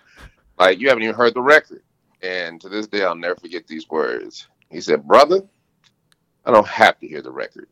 Like, 0.59 0.79
you 0.79 0.89
haven't 0.89 1.03
even 1.03 1.17
heard 1.17 1.35
the 1.35 1.43
record." 1.43 1.83
And 2.23 2.61
to 2.61 2.69
this 2.69 2.87
day, 2.87 3.05
I'll 3.05 3.17
never 3.17 3.37
forget 3.37 3.67
these 3.67 3.89
words. 3.89 4.49
He 4.71 4.83
said, 4.83 5.09
"Brother, 5.09 5.43
I 6.45 6.51
don't 6.51 6.69
have 6.69 6.99
to 7.01 7.09
hear 7.09 7.23
the 7.23 7.33
record. 7.33 7.69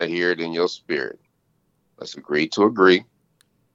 I 0.00 0.06
hear 0.06 0.30
it 0.30 0.40
in 0.40 0.52
your 0.52 0.68
spirit. 0.68 1.18
Let's 1.98 2.16
agree 2.16 2.46
to 2.50 2.64
agree." 2.64 3.04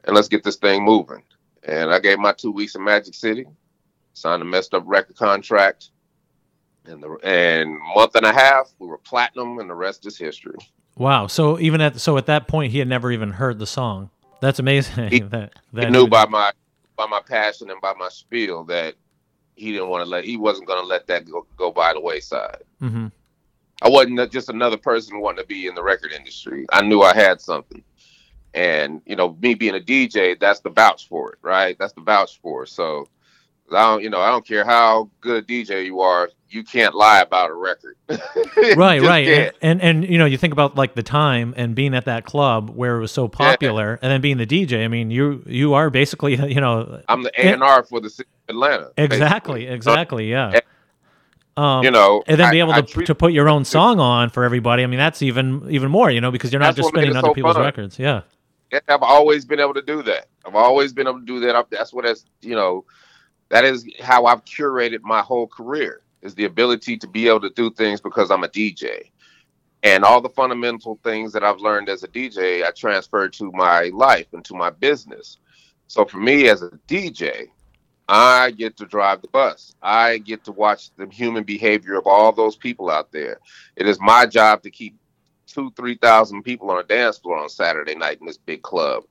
And 0.06 0.15
let's 0.15 0.27
get 0.27 0.44
this 0.44 0.58
thing 0.58 0.84
moving. 0.84 1.24
And 1.63 1.91
I 1.91 2.00
gave 2.00 2.20
my 2.20 2.32
two 2.32 2.51
weeks 2.51 2.75
in 2.75 2.84
Magic 2.84 3.13
City, 3.13 3.46
signed 4.13 4.41
a 4.41 4.46
messed 4.46 4.74
up 4.74 4.84
record 4.86 5.18
contract, 5.18 5.91
and 6.86 7.03
the 7.03 7.18
and 7.24 7.77
month 7.96 8.15
and 8.15 8.25
a 8.25 8.34
half 8.34 8.72
we 8.79 8.88
were 8.88 8.98
platinum, 8.98 9.60
and 9.60 9.70
the 9.70 9.75
rest 9.75 10.06
is 10.06 10.18
history. 10.18 10.58
Wow! 10.96 11.27
So 11.27 11.60
even 11.60 11.82
at 11.82 12.00
so 12.00 12.18
at 12.18 12.25
that 12.27 12.48
point, 12.48 12.72
he 12.72 12.79
had 12.79 12.88
never 12.88 13.12
even 13.12 13.32
heard 13.32 13.60
the 13.60 13.68
song. 13.68 14.10
That's 14.41 14.60
amazing. 14.60 15.10
He, 15.10 15.20
that, 15.20 15.53
that 15.74 15.86
he 15.86 15.91
knew 15.91 16.08
by 16.08 16.25
my 16.25 16.51
by 16.96 17.06
my 17.08 17.22
passion 17.22 17.70
and 17.70 17.82
by 17.82 17.94
my 17.94 18.10
spiel 18.10 18.63
that 18.65 18.96
he 19.56 19.72
didn't 19.72 19.89
want 19.89 20.03
to 20.03 20.10
let 20.10 20.24
he 20.24 20.38
wasn't 20.38 20.68
going 20.68 20.82
to 20.82 20.88
let 20.88 21.08
that 21.08 21.29
go, 21.29 21.46
go 21.58 21.72
by 21.72 21.94
the 21.94 22.00
wayside. 22.00 22.63
Mm-hmm. 22.82 23.08
I 23.82 23.89
wasn't 23.89 24.32
just 24.32 24.50
another 24.50 24.77
person 24.77 25.20
wanting 25.22 25.44
to 25.44 25.48
be 25.48 25.68
in 25.68 25.75
the 25.75 25.84
record 25.84 26.12
industry. 26.12 26.65
I 26.72 26.82
knew 26.82 27.01
I 27.01 27.13
had 27.13 27.39
something. 27.39 27.84
And 28.53 29.01
you 29.06 29.15
know, 29.15 29.38
me 29.41 29.53
being 29.53 29.75
a 29.75 29.79
DJ, 29.79 30.39
that's 30.39 30.62
the 30.62 30.70
vouch 30.70 31.08
for 31.08 31.34
it, 31.34 31.39
right? 31.41 31.77
That's 31.77 31.94
the 31.94 32.01
vouch 32.01 32.39
for 32.41 32.63
it. 32.63 32.70
So 32.70 33.08
I 33.72 33.91
don't, 33.91 34.03
you 34.03 34.10
know, 34.10 34.20
I 34.20 34.29
don't 34.29 34.46
care 34.46 34.65
how 34.65 35.10
good 35.22 35.44
a 35.44 35.48
DJ 35.48 35.86
you 35.86 36.01
are, 36.01 36.29
you 36.50 36.63
can't 36.63 36.96
lie 36.96 37.22
about 37.22 37.51
a 37.51 37.53
record. 37.53 37.96
right, 38.75 39.01
right, 39.01 39.27
and, 39.27 39.53
and, 39.62 39.82
and 39.82 40.10
you 40.10 40.18
know, 40.18 40.25
you 40.25 40.38
think 40.38 40.53
about 40.53 40.75
like 40.75 40.96
the 40.96 41.03
time 41.03 41.53
and 41.58 41.75
being 41.75 41.94
at 41.94 42.06
that 42.06 42.25
club 42.25 42.72
where 42.72 42.98
it 42.98 43.00
was 43.00 43.12
so 43.12 43.27
popular, 43.27 43.91
yeah. 43.91 43.98
and 44.01 44.12
then 44.12 44.22
being 44.22 44.38
the 44.38 44.48
DJ. 44.48 44.84
I 44.84 44.88
mean, 44.88 45.12
you 45.12 45.44
you 45.46 45.74
are 45.74 45.89
basically, 45.89 46.36
you 46.53 46.62
know, 46.62 47.01
I'm 47.08 47.24
the 47.24 47.32
A 47.38 47.53
and 47.53 47.63
R 47.63 47.84
for 47.84 48.00
the 48.00 48.10
city 48.10 48.29
of 48.48 48.56
Atlanta. 48.56 48.91
Exactly, 48.98 49.62
basically. 49.62 49.75
exactly, 49.75 50.32
yeah. 50.32 50.60
Um, 51.58 51.84
you 51.84 51.91
know, 51.91 52.24
and 52.25 52.39
then 52.39 52.51
be 52.51 52.60
able 52.60 52.74
to, 52.74 52.84
treat, 52.84 53.08
to 53.08 53.15
put 53.15 53.34
your 53.34 53.50
own 53.50 53.65
song 53.65 54.00
on 54.00 54.29
for 54.29 54.46
everybody. 54.46 54.84
I 54.84 54.88
mean, 54.88 55.00
that's 55.00 55.22
even 55.22 55.68
even 55.70 55.91
more, 55.91 56.10
you 56.10 56.22
know, 56.22 56.32
because 56.32 56.53
you're 56.53 56.62
not 56.62 56.75
just 56.75 56.89
spinning 56.89 57.15
other 57.15 57.27
so 57.27 57.34
people's 57.34 57.56
fun. 57.56 57.65
records. 57.65 58.00
Yeah. 58.00 58.22
I've 58.72 59.04
always 59.04 59.46
been 59.46 59.60
able 59.60 59.74
to 59.74 59.82
do 59.82 60.04
that. 60.04 60.28
I've 60.46 60.56
always 60.56 60.94
been 60.94 61.08
able 61.08 61.20
to 61.20 61.26
do 61.26 61.40
that. 61.42 61.70
That's 61.70 61.94
what 61.94 62.06
has, 62.06 62.26
you 62.42 62.56
know, 62.56 62.86
that 63.50 63.66
is 63.66 63.88
how 64.00 64.26
I've 64.26 64.46
curated 64.46 65.02
my 65.02 65.22
whole 65.22 65.48
career 65.48 66.02
is 66.22 66.36
the 66.36 66.46
ability 66.46 66.98
to 66.98 67.08
be 67.08 67.28
able 67.28 67.42
to 67.42 67.50
do 67.50 67.72
things 67.72 68.02
because 68.02 68.30
I'm 68.30 68.44
a 68.44 68.48
DJ. 68.48 69.12
And 69.82 70.04
all 70.04 70.22
the 70.22 70.30
fundamental 70.30 71.00
things 71.04 71.32
that 71.34 71.44
I've 71.44 71.60
learned 71.60 71.90
as 71.90 72.04
a 72.04 72.08
DJ, 72.08 72.66
I 72.66 72.72
transferred 72.72 73.34
to 73.34 73.52
my 73.54 73.90
life 73.94 74.28
and 74.34 74.44
to 74.46 74.54
my 74.54 74.70
business. 74.70 75.38
So 75.88 76.06
for 76.06 76.18
me 76.18 76.50
as 76.50 76.62
a 76.62 76.70
DJ, 76.88 77.48
I 78.10 78.52
get 78.52 78.76
to 78.78 78.86
drive 78.86 79.22
the 79.22 79.30
bus. 79.30 79.76
I 79.82 80.18
get 80.18 80.44
to 80.46 80.52
watch 80.52 80.90
the 80.98 81.08
human 81.08 81.44
behavior 81.44 81.96
of 81.96 82.08
all 82.08 82.32
those 82.32 82.56
people 82.56 82.90
out 82.90 83.12
there. 83.12 83.40
It 83.76 83.88
is 83.88 84.00
my 84.02 84.26
job 84.26 84.64
to 84.64 84.72
keep 84.72 84.99
two, 85.60 85.72
three 85.75 85.96
thousand 85.96 86.44
people 86.44 86.70
on 86.72 86.80
a 86.80 86.84
dance 86.84 87.18
floor 87.18 87.38
on 87.38 87.50
Saturday 87.50 87.96
night 87.96 88.20
in 88.20 88.28
this 88.28 88.38
big 88.38 88.62
club, 88.62 89.04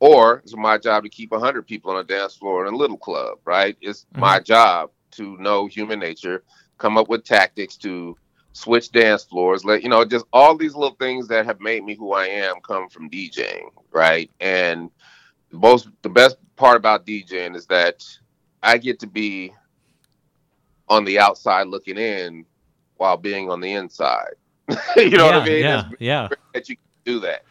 or 0.00 0.38
it's 0.38 0.56
my 0.56 0.78
job 0.78 1.04
to 1.04 1.08
keep 1.08 1.30
100 1.32 1.66
people 1.66 1.90
on 1.90 1.98
a 1.98 2.04
dance 2.04 2.34
floor 2.36 2.66
in 2.66 2.72
a 2.72 2.76
little 2.76 2.98
club, 2.98 3.38
right? 3.44 3.76
It's 3.80 4.04
mm-hmm. 4.04 4.20
my 4.20 4.40
job 4.40 4.90
to 5.12 5.36
know 5.38 5.66
human 5.66 5.98
nature, 5.98 6.44
come 6.78 6.98
up 6.98 7.08
with 7.08 7.24
tactics 7.24 7.76
to 7.78 8.16
switch 8.52 8.90
dance 8.92 9.24
floors, 9.24 9.64
let 9.64 9.82
you 9.82 9.88
know, 9.88 10.04
just 10.04 10.26
all 10.32 10.56
these 10.56 10.74
little 10.74 10.96
things 10.96 11.28
that 11.28 11.46
have 11.46 11.60
made 11.60 11.84
me 11.84 11.94
who 11.94 12.12
I 12.12 12.26
am 12.26 12.56
come 12.60 12.88
from 12.88 13.10
DJing, 13.10 13.70
right? 13.90 14.30
And 14.40 14.90
most 15.50 15.88
the 16.02 16.08
best 16.08 16.36
part 16.56 16.76
about 16.76 17.06
DJing 17.06 17.54
is 17.56 17.66
that 17.66 18.04
I 18.62 18.78
get 18.78 19.00
to 19.00 19.06
be 19.06 19.52
on 20.88 21.04
the 21.04 21.18
outside 21.18 21.66
looking 21.66 21.98
in 21.98 22.46
while 22.96 23.16
being 23.16 23.50
on 23.50 23.60
the 23.60 23.72
inside. 23.72 24.34
you 24.96 25.10
know 25.10 25.26
yeah, 25.26 25.36
what 25.38 25.42
I 25.42 25.44
mean? 25.44 25.60
Yeah, 25.60 25.88
yeah. 25.98 26.28
That 26.54 26.68
you 26.68 26.76
can 26.76 26.84
do 27.04 27.20
that. 27.20 27.44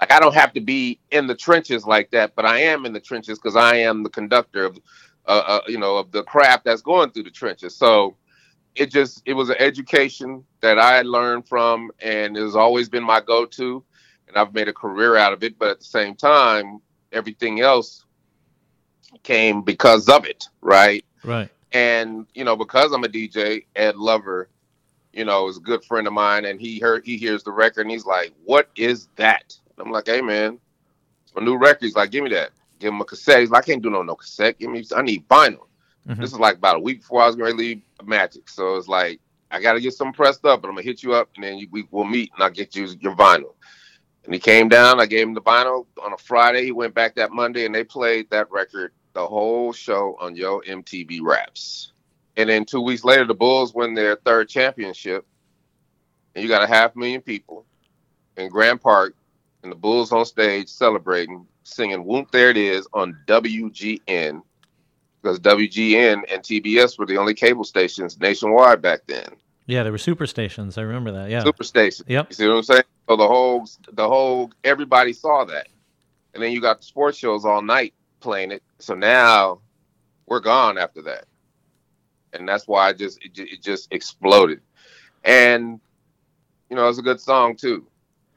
Like 0.00 0.12
I 0.12 0.20
don't 0.20 0.34
have 0.34 0.52
to 0.54 0.60
be 0.60 0.98
in 1.10 1.26
the 1.26 1.34
trenches 1.34 1.84
like 1.86 2.10
that, 2.10 2.34
but 2.34 2.44
I 2.44 2.60
am 2.60 2.86
in 2.86 2.92
the 2.92 3.00
trenches 3.00 3.38
because 3.38 3.56
I 3.56 3.76
am 3.76 4.02
the 4.02 4.10
conductor 4.10 4.64
of, 4.64 4.78
uh, 5.26 5.42
uh, 5.46 5.60
you 5.68 5.78
know, 5.78 5.96
of 5.96 6.10
the 6.10 6.24
craft 6.24 6.64
that's 6.64 6.82
going 6.82 7.10
through 7.10 7.24
the 7.24 7.30
trenches. 7.30 7.76
So 7.76 8.16
it 8.74 8.90
just 8.90 9.22
it 9.26 9.34
was 9.34 9.50
an 9.50 9.56
education 9.58 10.44
that 10.60 10.78
I 10.78 11.02
learned 11.02 11.46
from, 11.46 11.90
and 12.00 12.36
it 12.36 12.40
has 12.40 12.56
always 12.56 12.88
been 12.88 13.04
my 13.04 13.20
go-to, 13.20 13.84
and 14.28 14.36
I've 14.36 14.54
made 14.54 14.68
a 14.68 14.72
career 14.72 15.16
out 15.16 15.32
of 15.32 15.42
it. 15.42 15.58
But 15.58 15.68
at 15.68 15.78
the 15.80 15.84
same 15.84 16.14
time, 16.14 16.80
everything 17.12 17.60
else 17.60 18.04
came 19.22 19.62
because 19.62 20.08
of 20.08 20.24
it, 20.24 20.48
right? 20.62 21.04
Right. 21.22 21.50
And 21.72 22.26
you 22.34 22.44
know, 22.44 22.56
because 22.56 22.92
I'm 22.92 23.04
a 23.04 23.08
DJ, 23.08 23.66
Ed 23.76 23.96
Lover, 23.96 24.48
you 25.12 25.24
know, 25.24 25.48
is 25.48 25.58
a 25.58 25.60
good 25.60 25.84
friend 25.84 26.06
of 26.06 26.12
mine, 26.12 26.44
and 26.44 26.60
he 26.60 26.78
heard 26.78 27.04
he 27.04 27.16
hears 27.16 27.42
the 27.42 27.52
record, 27.52 27.82
and 27.82 27.90
he's 27.90 28.06
like, 28.06 28.32
"What 28.44 28.68
is 28.76 29.08
that?" 29.16 29.56
I'm 29.78 29.90
like, 29.90 30.06
hey 30.06 30.20
man, 30.20 30.58
it's 31.24 31.34
my 31.34 31.42
new 31.42 31.56
record. 31.56 31.82
He's 31.82 31.96
like, 31.96 32.10
give 32.10 32.24
me 32.24 32.30
that. 32.30 32.50
Give 32.78 32.92
him 32.92 33.00
a 33.00 33.04
cassette. 33.04 33.40
He's 33.40 33.50
like, 33.50 33.64
I 33.64 33.66
can't 33.66 33.82
do 33.82 33.90
no 33.90 34.02
no 34.02 34.14
cassette. 34.14 34.58
Give 34.58 34.70
me, 34.70 34.84
I 34.94 35.02
need 35.02 35.28
vinyl. 35.28 35.66
Mm-hmm. 36.08 36.20
This 36.20 36.32
is 36.32 36.38
like 36.38 36.56
about 36.56 36.76
a 36.76 36.80
week 36.80 37.00
before 37.00 37.22
I 37.22 37.26
was 37.26 37.36
going 37.36 37.52
to 37.52 37.56
leave 37.56 37.82
Magic. 38.04 38.48
So 38.48 38.76
it's 38.76 38.88
like, 38.88 39.20
I 39.50 39.60
got 39.60 39.74
to 39.74 39.80
get 39.80 39.94
something 39.94 40.14
pressed 40.14 40.44
up, 40.44 40.62
but 40.62 40.68
I'm 40.68 40.74
gonna 40.74 40.84
hit 40.84 41.02
you 41.02 41.14
up, 41.14 41.28
and 41.34 41.44
then 41.44 41.58
you, 41.58 41.68
we 41.70 41.86
will 41.90 42.04
meet, 42.04 42.30
and 42.34 42.42
I'll 42.42 42.50
get 42.50 42.74
you 42.74 42.88
your 43.00 43.14
vinyl. 43.14 43.54
And 44.24 44.32
he 44.32 44.40
came 44.40 44.68
down. 44.68 44.98
I 44.98 45.06
gave 45.06 45.26
him 45.26 45.34
the 45.34 45.42
vinyl 45.42 45.86
on 46.02 46.12
a 46.12 46.16
Friday. 46.16 46.64
He 46.64 46.72
went 46.72 46.94
back 46.94 47.16
that 47.16 47.32
Monday, 47.32 47.66
and 47.66 47.74
they 47.74 47.84
played 47.84 48.30
that 48.30 48.50
record 48.50 48.92
the 49.12 49.26
whole 49.26 49.72
show 49.72 50.16
on 50.20 50.36
Yo 50.36 50.60
MTV 50.60 51.20
Raps. 51.22 51.92
And 52.36 52.48
then 52.48 52.64
two 52.64 52.80
weeks 52.80 53.04
later, 53.04 53.26
the 53.26 53.34
Bulls 53.34 53.74
win 53.74 53.94
their 53.94 54.16
third 54.16 54.48
championship, 54.48 55.26
and 56.34 56.42
you 56.42 56.48
got 56.48 56.62
a 56.62 56.66
half 56.66 56.96
million 56.96 57.20
people 57.20 57.66
in 58.36 58.48
Grant 58.48 58.80
Park 58.80 59.14
and 59.62 59.70
the 59.70 59.76
Bulls 59.76 60.12
on 60.12 60.24
stage 60.24 60.68
celebrating, 60.68 61.46
singing 61.62 62.04
"Whoop 62.04 62.30
There 62.30 62.50
It 62.50 62.56
Is" 62.56 62.86
on 62.94 63.16
WGN 63.26 64.42
because 65.20 65.38
WGN 65.38 66.22
and 66.32 66.42
TBS 66.42 66.98
were 66.98 67.06
the 67.06 67.16
only 67.16 67.34
cable 67.34 67.64
stations 67.64 68.18
nationwide 68.18 68.82
back 68.82 69.00
then. 69.06 69.36
Yeah, 69.66 69.84
there 69.84 69.92
were 69.92 69.98
super 69.98 70.26
stations. 70.26 70.76
I 70.76 70.82
remember 70.82 71.12
that. 71.12 71.30
Yeah, 71.30 71.44
super 71.44 71.62
stations. 71.62 72.08
Yep. 72.08 72.26
You 72.30 72.34
see 72.34 72.48
what 72.48 72.56
I'm 72.56 72.62
saying? 72.62 72.82
So 73.08 73.16
the 73.16 73.28
whole, 73.28 73.66
the 73.92 74.08
whole, 74.08 74.50
everybody 74.64 75.12
saw 75.12 75.44
that, 75.44 75.68
and 76.34 76.42
then 76.42 76.52
you 76.52 76.60
got 76.60 76.78
the 76.78 76.84
sports 76.84 77.18
shows 77.18 77.44
all 77.44 77.62
night 77.62 77.94
playing 78.20 78.50
it. 78.50 78.62
So 78.78 78.94
now 78.94 79.60
we're 80.26 80.40
gone 80.40 80.78
after 80.78 81.02
that, 81.02 81.26
and 82.32 82.48
that's 82.48 82.66
why 82.66 82.88
I 82.88 82.92
just 82.92 83.22
it, 83.24 83.32
it 83.36 83.62
just 83.62 83.92
exploded, 83.92 84.60
and 85.24 85.80
you 86.70 86.76
know 86.76 86.88
it's 86.88 86.98
a 86.98 87.02
good 87.02 87.20
song 87.20 87.56
too, 87.56 87.86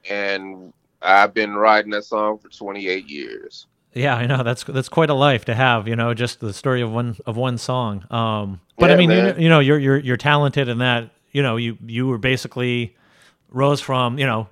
and 0.10 0.74
I've 1.02 1.34
been 1.34 1.54
writing 1.54 1.92
that 1.92 2.06
song 2.06 2.38
for 2.40 2.50
28 2.50 3.08
years. 3.08 3.68
Yeah, 3.94 4.16
I 4.16 4.26
know 4.26 4.44
that's 4.44 4.66
that's 4.66 4.90
quite 4.90 5.10
a 5.10 5.14
life 5.14 5.46
to 5.46 5.56
have. 5.56 5.88
You 5.88 5.96
know, 5.96 6.14
just 6.14 6.42
the 6.42 6.54
story 6.54 6.82
of 6.82 6.92
one 6.92 7.16
of 7.26 7.38
one 7.38 7.58
song. 7.58 8.06
Um, 8.12 8.60
but 8.78 8.90
yeah, 8.90 8.94
I 8.94 8.98
mean, 8.98 9.10
you, 9.10 9.36
you 9.38 9.50
know, 9.50 9.60
you're 9.62 9.80
you're 9.80 9.98
you're 9.98 10.18
talented 10.18 10.68
in 10.68 10.80
that. 10.80 11.12
You 11.32 11.42
know, 11.42 11.56
you 11.56 11.78
you 11.86 12.08
were 12.08 12.18
basically 12.18 12.96
rose 13.50 13.80
from 13.80 14.20
you 14.20 14.26
know 14.26 14.50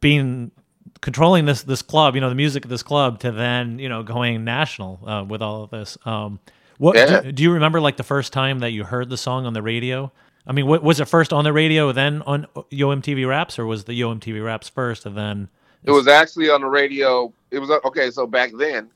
being 0.00 0.52
controlling 1.00 1.44
this 1.44 1.64
this 1.64 1.82
club. 1.82 2.14
You 2.14 2.20
know, 2.20 2.28
the 2.28 2.36
music 2.36 2.64
of 2.64 2.70
this 2.70 2.84
club 2.84 3.18
to 3.20 3.32
then 3.32 3.80
you 3.80 3.88
know 3.88 4.04
going 4.04 4.44
national 4.44 5.00
uh, 5.08 5.24
with 5.24 5.42
all 5.42 5.64
of 5.64 5.70
this. 5.70 5.98
Um, 6.04 6.38
what 6.82 6.96
yeah. 6.96 7.20
do, 7.20 7.30
do 7.30 7.42
you 7.44 7.52
remember 7.52 7.80
like 7.80 7.96
the 7.96 8.02
first 8.02 8.32
time 8.32 8.58
that 8.58 8.72
you 8.72 8.82
heard 8.82 9.08
the 9.08 9.16
song 9.16 9.46
on 9.46 9.52
the 9.52 9.62
radio? 9.62 10.10
I 10.48 10.50
mean, 10.50 10.66
what, 10.66 10.82
was 10.82 10.98
it 10.98 11.04
first 11.04 11.32
on 11.32 11.44
the 11.44 11.52
radio, 11.52 11.92
then 11.92 12.22
on 12.22 12.48
Yo 12.70 12.88
MTV 12.88 13.28
Raps, 13.28 13.56
or 13.56 13.66
was 13.66 13.84
the 13.84 13.94
Yo 13.94 14.12
MTV 14.12 14.44
Raps 14.44 14.68
first, 14.68 15.06
and 15.06 15.16
then? 15.16 15.48
It 15.84 15.92
was 15.92 16.08
actually 16.08 16.50
on 16.50 16.60
the 16.60 16.66
radio. 16.66 17.32
It 17.52 17.60
was 17.60 17.70
uh, 17.70 17.78
okay. 17.84 18.10
So 18.10 18.26
back 18.26 18.50
then, 18.58 18.90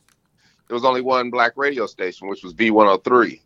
there 0.66 0.75
was 0.75 0.85
only 0.85 1.00
one 1.00 1.31
black 1.31 1.52
radio 1.55 1.87
station, 1.87 2.26
which 2.26 2.43
was 2.43 2.55
V-103, 2.55 3.40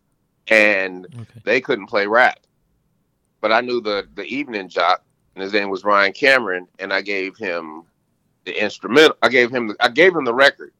and 0.47 1.05
okay. 1.05 1.41
they 1.43 1.61
couldn't 1.61 1.85
play 1.85 2.07
rap. 2.07 2.39
But 3.41 3.51
I 3.51 3.61
knew 3.61 3.79
the 3.79 4.07
the 4.15 4.23
evening 4.23 4.69
jock, 4.69 5.03
and 5.35 5.43
his 5.43 5.53
name 5.53 5.69
was 5.69 5.83
Ryan 5.83 6.13
Cameron, 6.13 6.67
and 6.79 6.91
I 6.91 7.01
gave 7.01 7.37
him 7.37 7.83
the 8.45 8.59
instrumental. 8.59 9.17
I 9.21 9.29
gave 9.29 9.53
him 9.53 9.67
the, 9.67 9.75
I 9.79 9.89
gave 9.89 10.15
him 10.15 10.25
the 10.25 10.33
record. 10.33 10.73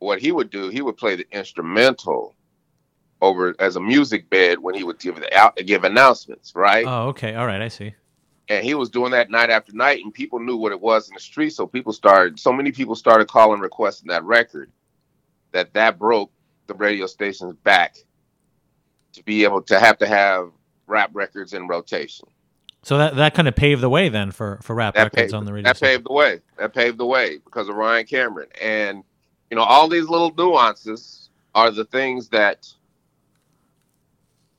What 0.00 0.20
he 0.20 0.32
would 0.32 0.50
do, 0.50 0.68
he 0.68 0.82
would 0.82 0.96
play 0.96 1.14
the 1.14 1.26
instrumental 1.30 2.34
over 3.20 3.54
as 3.58 3.76
a 3.76 3.80
music 3.80 4.30
bed 4.30 4.58
when 4.58 4.74
he 4.74 4.84
would 4.84 4.98
give 4.98 5.16
the 5.16 5.36
out 5.36 5.56
give 5.56 5.84
announcements, 5.84 6.54
right? 6.54 6.84
Oh, 6.86 7.08
okay, 7.08 7.34
all 7.34 7.46
right, 7.46 7.60
I 7.60 7.68
see. 7.68 7.94
And 8.48 8.64
he 8.64 8.74
was 8.74 8.88
doing 8.88 9.12
that 9.12 9.30
night 9.30 9.50
after 9.50 9.72
night, 9.72 10.02
and 10.02 10.12
people 10.12 10.38
knew 10.38 10.56
what 10.56 10.72
it 10.72 10.80
was 10.80 11.08
in 11.08 11.14
the 11.14 11.20
street. 11.20 11.50
So 11.50 11.66
people 11.66 11.92
started, 11.92 12.40
so 12.40 12.52
many 12.52 12.72
people 12.72 12.94
started 12.94 13.28
calling, 13.28 13.60
requesting 13.60 14.08
that 14.08 14.24
record, 14.24 14.70
that 15.52 15.74
that 15.74 15.98
broke 15.98 16.30
the 16.66 16.74
radio 16.74 17.06
station's 17.06 17.54
back 17.56 17.96
to 19.12 19.22
be 19.24 19.44
able 19.44 19.62
to 19.62 19.78
have 19.78 19.98
to 19.98 20.06
have 20.06 20.50
rap 20.86 21.10
records 21.12 21.52
in 21.52 21.66
rotation. 21.66 22.28
So 22.82 22.96
that 22.98 23.16
that 23.16 23.34
kind 23.34 23.48
of 23.48 23.56
paved 23.56 23.80
the 23.80 23.90
way 23.90 24.08
then 24.08 24.30
for 24.30 24.60
for 24.62 24.74
rap 24.74 24.94
that 24.94 25.04
records 25.04 25.22
paved, 25.24 25.34
on 25.34 25.44
the 25.44 25.52
radio. 25.52 25.68
That 25.68 25.76
station. 25.76 25.96
paved 25.96 26.06
the 26.08 26.12
way. 26.12 26.40
That 26.58 26.72
paved 26.72 26.98
the 26.98 27.06
way 27.06 27.38
because 27.38 27.68
of 27.68 27.74
Ryan 27.74 28.06
Cameron, 28.06 28.48
and 28.62 29.02
you 29.50 29.56
know 29.56 29.62
all 29.62 29.88
these 29.88 30.08
little 30.08 30.32
nuances 30.34 31.30
are 31.54 31.70
the 31.70 31.84
things 31.86 32.28
that 32.28 32.68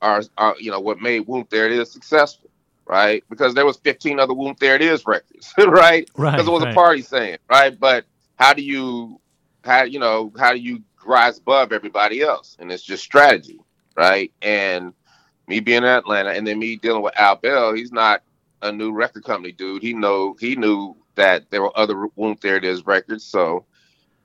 are, 0.01 0.23
are 0.37 0.55
you 0.59 0.71
know 0.71 0.79
what 0.79 0.99
made 0.99 1.21
Whoop 1.21 1.49
There 1.49 1.65
It 1.65 1.71
Is 1.71 1.91
successful, 1.91 2.49
right? 2.85 3.23
Because 3.29 3.53
there 3.53 3.65
was 3.65 3.77
15 3.77 4.19
other 4.19 4.33
Whoop 4.33 4.59
There 4.59 4.75
It 4.75 4.81
Is 4.81 5.05
records, 5.05 5.53
right? 5.57 6.09
Right. 6.15 6.31
Because 6.31 6.47
it 6.47 6.51
was 6.51 6.63
right. 6.63 6.71
a 6.71 6.75
party 6.75 7.01
saying, 7.01 7.37
right? 7.49 7.77
But 7.77 8.05
how 8.37 8.53
do 8.53 8.61
you 8.61 9.19
how 9.63 9.83
you 9.83 9.99
know 9.99 10.31
how 10.37 10.53
do 10.53 10.59
you 10.59 10.81
rise 11.05 11.37
above 11.37 11.71
everybody 11.71 12.21
else? 12.21 12.55
And 12.59 12.71
it's 12.71 12.83
just 12.83 13.03
strategy, 13.03 13.59
right? 13.95 14.31
And 14.41 14.93
me 15.47 15.59
being 15.59 15.79
in 15.79 15.85
Atlanta, 15.85 16.31
and 16.31 16.45
then 16.45 16.59
me 16.59 16.75
dealing 16.75 17.01
with 17.01 17.17
Al 17.19 17.35
Bell, 17.35 17.73
he's 17.73 17.91
not 17.91 18.23
a 18.61 18.71
new 18.71 18.91
record 18.91 19.23
company 19.23 19.51
dude. 19.51 19.81
He 19.81 19.93
know 19.93 20.35
he 20.39 20.55
knew 20.55 20.95
that 21.15 21.49
there 21.49 21.61
were 21.61 21.77
other 21.77 22.05
Whoop 22.15 22.39
There 22.39 22.55
It 22.55 22.65
Is 22.65 22.85
records, 22.85 23.25
so 23.25 23.65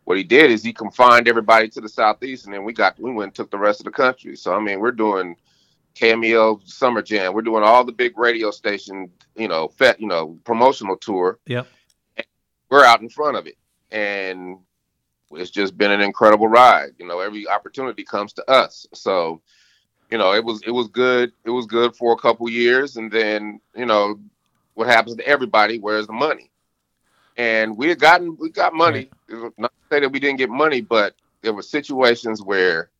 what 0.05 0.19
he 0.19 0.23
did 0.23 0.51
is 0.51 0.63
he 0.63 0.73
confined 0.73 1.29
everybody 1.29 1.69
to 1.71 1.81
the 1.81 1.89
southeast, 1.89 2.45
and 2.45 2.55
then 2.55 2.65
we 2.65 2.73
got 2.73 2.99
we 3.01 3.11
went 3.11 3.29
and 3.29 3.35
took 3.35 3.51
the 3.51 3.59
rest 3.59 3.81
of 3.81 3.85
the 3.85 3.91
country. 3.91 4.37
So 4.37 4.55
I 4.55 4.61
mean, 4.61 4.81
we're 4.81 4.93
doing 4.93 5.37
KMEL 5.95 6.67
Summer 6.69 7.03
Jam. 7.03 7.33
We're 7.35 7.43
doing 7.43 7.63
all 7.63 7.85
the 7.85 7.93
big 7.93 8.19
radio 8.19 8.51
station, 8.51 9.11
you 9.37 9.49
know, 9.49 9.69
fet, 9.69 10.01
you 10.01 10.09
know, 10.09 10.39
promotional 10.45 10.97
tour. 10.97 11.39
Yep. 11.47 11.67
We're 12.71 12.85
out 12.85 13.03
in 13.03 13.09
front 13.09 13.37
of 13.37 13.47
it, 13.47 13.57
and 13.93 14.59
it's 15.31 15.51
just 15.51 15.77
been 15.79 15.93
an 15.93 16.01
incredible 16.01 16.49
ride. 16.49 16.91
You 16.99 17.07
know, 17.07 17.21
every 17.21 17.47
opportunity 17.47 18.05
comes 18.05 18.33
to 18.35 18.51
us. 18.51 18.87
So, 18.93 19.41
you 20.11 20.19
know, 20.19 20.35
it 20.35 20.45
was 20.45 20.63
it 20.67 20.73
was 20.73 20.89
good. 20.89 21.33
It 21.45 21.51
was 21.51 21.67
good 21.67 21.95
for 21.95 22.13
a 22.13 22.19
couple 22.19 22.49
years, 22.49 22.97
and 22.97 23.11
then 23.11 23.61
you 23.77 23.87
know, 23.87 24.19
what 24.75 24.89
happens 24.89 25.17
to 25.17 25.27
everybody? 25.27 25.79
Where's 25.79 26.07
the 26.07 26.13
money? 26.13 26.51
And 27.37 27.77
we 27.77 27.89
had 27.89 28.01
gotten 28.01 28.37
we 28.37 28.51
got 28.51 28.75
money. 28.75 29.09
Right. 29.29 29.53
Not 29.59 29.73
to 29.73 29.95
say 29.95 30.01
that 30.01 30.11
we 30.11 30.19
didn't 30.19 30.39
get 30.39 30.51
money, 30.51 30.81
but 30.81 31.15
there 31.43 31.53
were 31.53 31.63
situations 31.63 32.43
where 32.43 32.91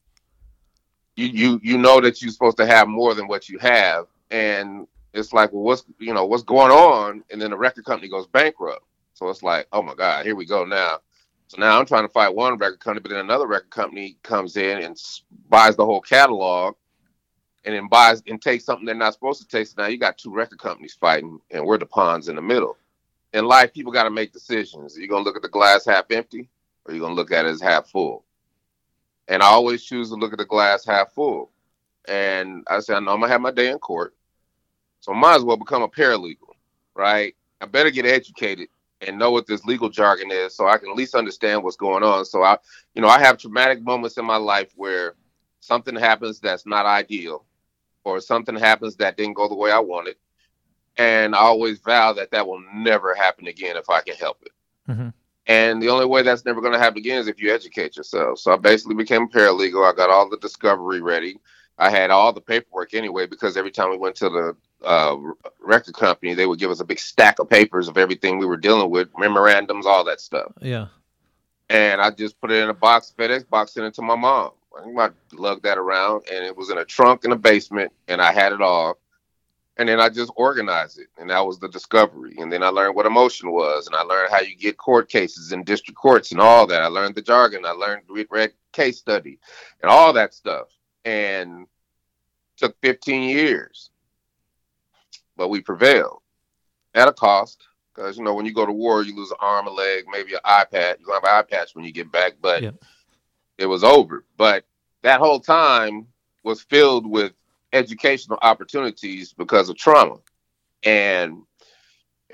you 1.17 1.27
you 1.27 1.61
you 1.63 1.79
know 1.79 2.01
that 2.01 2.21
you're 2.21 2.31
supposed 2.31 2.57
to 2.59 2.67
have 2.67 2.89
more 2.89 3.15
than 3.15 3.29
what 3.29 3.49
you 3.49 3.59
have, 3.59 4.07
and 4.31 4.87
it's 5.13 5.33
like, 5.33 5.53
well, 5.53 5.63
what's 5.63 5.85
you 5.99 6.13
know 6.13 6.27
what's 6.27 6.43
going 6.43 6.73
on? 6.73 7.23
And 7.31 7.41
then 7.41 7.51
the 7.51 7.57
record 7.57 7.85
company 7.85 8.09
goes 8.09 8.27
bankrupt. 8.27 8.85
So 9.15 9.29
it's 9.29 9.43
like, 9.43 9.69
oh 9.73 9.83
my 9.83 9.95
God, 9.95 10.27
here 10.27 10.35
we 10.35 10.45
go 10.45 10.65
now. 10.65 10.99
So 11.47 11.59
now 11.61 11.79
I'm 11.79 11.87
trying 11.87 12.05
to 12.05 12.13
fight 12.13 12.35
one 12.35 12.59
record 12.59 12.81
company, 12.81 13.03
but 13.03 13.11
then 13.11 13.21
another 13.21 13.47
record 13.47 13.71
company 13.71 14.17
comes 14.23 14.57
in 14.57 14.83
and 14.83 15.01
buys 15.49 15.77
the 15.77 15.85
whole 15.85 16.01
catalog, 16.01 16.75
and 17.65 17.75
then 17.75 17.87
buys 17.89 18.23
and 18.27 18.43
takes 18.43 18.65
something 18.65 18.85
they're 18.85 18.95
not 18.95 19.15
supposed 19.15 19.41
to 19.41 19.47
take. 19.47 19.69
So 19.69 19.75
now 19.79 19.89
you 19.89 19.99
got 19.99 20.19
two 20.19 20.35
record 20.35 20.59
companies 20.59 20.95
fighting, 20.95 21.39
and 21.51 21.65
we're 21.65 21.79
the 21.79 21.87
pawns 21.87 22.29
in 22.29 22.35
the 22.35 22.43
middle. 22.43 22.77
In 23.33 23.45
life, 23.45 23.73
people 23.73 23.93
got 23.93 24.05
to 24.05 24.11
make 24.11 24.33
decisions. 24.33 24.97
Are 24.97 25.01
you 25.01 25.09
gonna 25.09 25.25
look 25.25 25.37
at 25.37 25.43
the 25.43 25.49
glass 25.49 25.85
half 25.85 26.11
empty, 26.11 26.49
or 26.85 26.93
are 26.93 26.95
you 26.95 27.01
gonna 27.01 27.15
look 27.15 27.31
at 27.31 27.47
it 27.47 27.51
as 27.51 27.61
half 27.61 27.89
full? 27.89 28.24
And 29.29 29.43
I 29.43 29.47
always 29.47 29.83
choose 29.83 30.11
to 30.11 30.17
look 30.17 30.33
at 30.33 30.39
the 30.39 30.45
glass 30.45 30.85
half 30.85 31.13
full. 31.13 31.51
And 32.07 32.65
I 32.69 32.81
said, 32.81 32.97
I 32.97 33.01
know 33.01 33.13
I'm 33.13 33.21
gonna 33.21 33.33
have 33.33 33.41
my 33.41 33.51
day 33.51 33.71
in 33.71 33.79
court, 33.79 34.15
so 35.01 35.13
I 35.13 35.19
might 35.19 35.37
as 35.37 35.45
well 35.45 35.57
become 35.57 35.83
a 35.83 35.89
paralegal, 35.89 36.55
right? 36.95 37.35
I 37.61 37.67
better 37.67 37.91
get 37.91 38.05
educated 38.05 38.69
and 39.01 39.19
know 39.19 39.31
what 39.31 39.47
this 39.47 39.65
legal 39.65 39.89
jargon 39.89 40.31
is, 40.31 40.55
so 40.55 40.69
I 40.69 40.77
can 40.77 40.91
at 40.91 40.97
least 40.97 41.15
understand 41.15 41.63
what's 41.63 41.77
going 41.77 42.03
on. 42.03 42.27
So 42.27 42.43
I, 42.43 42.59
you 42.95 43.01
know, 43.01 43.09
I 43.09 43.19
have 43.21 43.39
traumatic 43.39 43.83
moments 43.83 44.19
in 44.19 44.25
my 44.27 44.37
life 44.37 44.73
where 44.77 45.15
something 45.61 45.97
happens 45.97 46.41
that's 46.41 46.67
not 46.67 46.85
ideal, 46.85 47.47
or 48.05 48.21
something 48.21 48.57
happens 48.57 48.97
that 48.97 49.17
didn't 49.17 49.35
go 49.35 49.49
the 49.49 49.55
way 49.55 49.71
I 49.71 49.79
wanted, 49.79 50.17
and 50.99 51.35
I 51.35 51.39
always 51.39 51.79
vow 51.81 52.13
that 52.13 52.31
that 52.33 52.47
will 52.47 52.63
never 52.75 53.15
happen 53.15 53.47
again 53.47 53.79
if 53.79 53.89
I 53.89 54.03
can 54.03 54.15
help 54.17 54.43
it. 54.43 54.53
Mm-hmm. 54.91 55.09
And 55.47 55.83
the 55.83 55.91
only 55.91 56.07
way 56.07 56.23
that's 56.23 56.45
never 56.45 56.61
going 56.61 56.73
to 56.73 56.79
happen 56.79 56.99
again 56.99 57.19
is 57.19 57.29
if 57.29 57.41
you 57.41 57.53
educate 57.53 57.97
yourself. 57.97 58.39
So 58.39 58.53
I 58.53 58.57
basically 58.57 58.95
became 58.95 59.23
a 59.23 59.29
paralegal. 59.29 59.91
I 59.91 59.95
got 59.95 60.11
all 60.11 60.29
the 60.29 60.39
discovery 60.39 61.01
ready. 61.01 61.39
I 61.79 61.91
had 61.91 62.11
all 62.11 62.33
the 62.33 62.41
paperwork 62.41 62.95
anyway 62.95 63.27
because 63.27 63.57
every 63.57 63.71
time 63.71 63.91
we 63.91 63.99
went 63.99 64.15
to 64.17 64.29
the 64.31 64.57
uh, 64.85 65.17
record 65.61 65.95
company, 65.95 66.35
they 66.35 66.47
would 66.47 66.59
give 66.59 66.71
us 66.71 66.81
a 66.81 66.85
big 66.85 66.99
stack 66.99 67.39
of 67.41 67.51
papers 67.51 67.89
of 67.89 67.99
everything 67.99 68.39
we 68.39 68.47
were 68.47 68.57
dealing 68.57 68.91
with, 68.91 69.09
memorandums, 69.19 69.87
all 69.87 70.05
that 70.05 70.21
stuff. 70.21 70.53
Yeah. 70.63 70.87
And 71.69 72.01
I 72.01 72.11
just 72.11 72.41
put 72.41 72.51
it 72.51 72.63
in 72.63 72.71
a 72.71 72.75
box, 72.75 73.13
FedEx 73.19 73.49
box, 73.49 73.73
sent 73.73 73.87
it 73.87 73.95
to 73.95 74.03
my 74.03 74.17
mom. 74.17 74.53
I 74.99 75.11
lugged 75.33 75.63
that 75.65 75.79
around, 75.79 76.25
and 76.33 76.45
it 76.45 76.57
was 76.57 76.71
in 76.71 76.79
a 76.79 76.85
trunk 76.85 77.25
in 77.25 77.31
the 77.31 77.37
basement, 77.37 77.93
and 78.09 78.21
I 78.21 78.33
had 78.33 78.53
it 78.53 78.61
all 78.61 78.99
and 79.77 79.89
then 79.89 80.01
I 80.01 80.09
just 80.09 80.33
organized 80.37 80.99
it, 81.01 81.09
and 81.19 81.31
that 81.31 81.45
was 81.45 81.59
the 81.59 81.69
discovery. 81.69 82.37
And 82.39 82.53
then 82.53 82.63
I 82.63 82.69
learned 82.69 82.95
what 82.95 83.07
emotion 83.07 83.51
was, 83.51 83.87
and 83.87 83.97
I 83.97 84.03
learned 84.03 84.31
how 84.33 84.41
you 84.41 84.57
get 84.57 84.77
court 84.77 85.09
cases 85.09 85.53
in 85.53 85.65
district 85.65 85.99
courts 85.99 86.31
and 86.31 86.41
all 86.41 86.67
that. 86.69 86.83
I 86.83 86.87
learned 86.87 87.17
the 87.17 87.23
jargon. 87.23 87.67
I 87.67 87.71
learned 87.71 88.03
read 88.31 88.53
case 88.73 88.99
study 88.99 89.39
and 89.83 89.91
all 89.91 90.13
that 90.13 90.33
stuff, 90.33 90.69
and 91.05 91.67
took 92.57 92.77
15 92.83 93.29
years, 93.29 93.91
but 95.37 95.49
we 95.49 95.61
prevailed 95.61 96.23
at 96.95 97.09
a 97.09 97.13
cost. 97.13 97.67
Because 97.93 98.17
you 98.17 98.25
know, 98.25 98.35
when 98.35 98.47
you 98.47 98.53
go 98.53 98.67
to 98.67 98.73
war, 98.73 99.03
you 99.03 99.15
lose 99.15 99.31
an 99.31 99.37
arm, 99.41 99.67
a 99.67 99.71
leg, 99.71 100.05
maybe 100.11 100.35
an 100.35 100.41
eye 100.45 100.67
patch. 100.71 100.99
You 101.01 101.13
have 101.13 101.23
an 101.23 101.31
eye 101.31 101.43
patch 101.43 101.75
when 101.75 101.85
you 101.85 101.93
get 101.93 102.11
back, 102.11 102.35
but 102.41 102.63
yeah. 102.63 102.71
it 103.59 103.67
was 103.67 103.85
over. 103.85 104.25
But 104.37 104.65
that 105.03 105.21
whole 105.21 105.39
time 105.39 106.07
was 106.43 106.63
filled 106.63 107.07
with 107.07 107.33
educational 107.75 108.39
opportunities 108.41 109.35
because 109.35 109.69
of 109.69 109.77
trauma. 109.77 110.17
And 110.85 111.43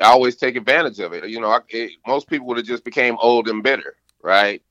I 0.01 0.05
always 0.05 0.37
take 0.37 0.57
advantage 0.57 1.01
of 1.01 1.13
it. 1.13 1.29
You 1.29 1.41
know, 1.41 1.51
I, 1.51 1.61
it, 1.69 1.93
most 2.07 2.29
people 2.29 2.47
would 2.49 2.59
have 2.59 2.67
just 2.67 2.85
became 2.85 3.17
old 3.21 3.49
and 3.49 3.63
bitter, 3.63 3.97
right? 4.23 4.63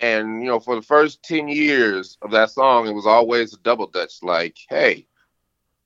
And 0.00 0.42
you 0.42 0.48
know, 0.48 0.60
for 0.60 0.74
the 0.74 0.82
first 0.82 1.22
ten 1.22 1.48
years 1.48 2.18
of 2.20 2.32
that 2.32 2.50
song, 2.50 2.86
it 2.86 2.92
was 2.92 3.06
always 3.06 3.54
a 3.54 3.58
double 3.58 3.86
dutch. 3.86 4.22
Like, 4.22 4.56
hey, 4.68 5.06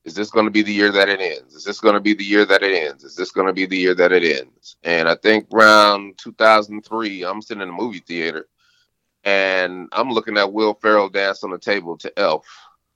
is 0.04 0.14
this 0.14 0.30
going 0.30 0.46
to 0.46 0.50
be 0.50 0.62
the 0.62 0.72
year 0.72 0.90
that 0.90 1.08
it 1.08 1.20
ends? 1.20 1.54
Is 1.54 1.64
this 1.64 1.80
going 1.80 1.94
to 1.94 2.00
be 2.00 2.14
the 2.14 2.24
year 2.24 2.46
that 2.46 2.62
it 2.62 2.74
ends? 2.74 3.04
Is 3.04 3.14
this 3.14 3.30
going 3.30 3.46
to 3.46 3.52
be 3.52 3.66
the 3.66 3.76
year 3.76 3.94
that 3.94 4.12
it 4.12 4.24
ends? 4.24 4.76
And 4.82 5.08
I 5.08 5.14
think 5.16 5.48
around 5.52 6.18
2003, 6.18 7.24
I'm 7.24 7.42
sitting 7.42 7.62
in 7.62 7.68
a 7.68 7.72
movie 7.72 8.02
theater, 8.06 8.48
and 9.24 9.88
I'm 9.92 10.10
looking 10.10 10.38
at 10.38 10.52
Will 10.52 10.74
Ferrell 10.74 11.10
dance 11.10 11.44
on 11.44 11.50
the 11.50 11.58
table 11.58 11.98
to 11.98 12.18
Elf 12.18 12.46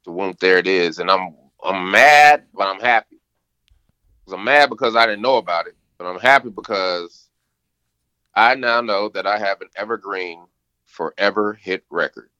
the 0.04 0.10
womb 0.10 0.34
there 0.40 0.58
it 0.58 0.66
is, 0.66 0.98
and 0.98 1.10
I'm 1.10 1.34
I'm 1.62 1.90
mad, 1.90 2.44
but 2.54 2.66
I'm 2.66 2.80
happy. 2.80 3.20
Cause 4.24 4.34
I'm 4.34 4.44
mad 4.44 4.68
because 4.68 4.96
I 4.96 5.06
didn't 5.06 5.22
know 5.22 5.36
about 5.36 5.66
it, 5.66 5.76
but 5.98 6.06
I'm 6.06 6.20
happy 6.20 6.50
because 6.50 7.28
I 8.34 8.54
now 8.54 8.80
know 8.80 9.08
that 9.10 9.26
I 9.26 9.38
have 9.38 9.60
an 9.60 9.68
evergreen, 9.76 10.44
forever 10.86 11.52
hit 11.54 11.84
record, 11.90 12.30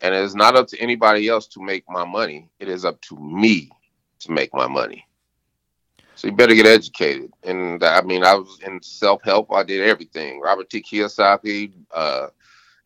and 0.00 0.14
it 0.14 0.22
is 0.22 0.34
not 0.34 0.56
up 0.56 0.68
to 0.68 0.78
anybody 0.78 1.28
else 1.28 1.46
to 1.48 1.62
make 1.62 1.84
my 1.88 2.04
money. 2.04 2.50
It 2.58 2.68
is 2.68 2.84
up 2.84 3.00
to 3.02 3.16
me 3.16 3.70
to 4.20 4.32
make 4.32 4.52
my 4.54 4.66
money. 4.66 5.06
So 6.14 6.28
you 6.28 6.34
better 6.34 6.54
get 6.54 6.66
educated. 6.66 7.32
And 7.42 7.82
I 7.82 8.02
mean, 8.02 8.22
I 8.22 8.34
was 8.34 8.60
in 8.64 8.82
self 8.82 9.22
help. 9.22 9.50
I 9.52 9.62
did 9.62 9.80
everything. 9.80 10.40
Robert 10.40 10.70
T. 10.70 10.82
Kiyosaki, 10.82 11.72
uh, 11.92 12.28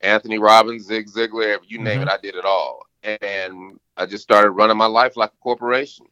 Anthony 0.01 0.39
Robbins, 0.39 0.87
Zig 0.87 1.09
Ziglar, 1.09 1.59
you 1.67 1.79
name 1.79 2.01
mm-hmm. 2.01 2.09
it, 2.09 2.13
I 2.13 2.19
did 2.19 2.37
it 2.37 2.45
all 2.45 2.86
and 3.07 3.79
I 3.97 4.07
just 4.07 4.25
started 4.25 4.51
running 4.51 4.77
my 4.77 4.87
life 4.87 5.17
like 5.17 5.31
a 5.33 5.43
corporation. 5.43 6.07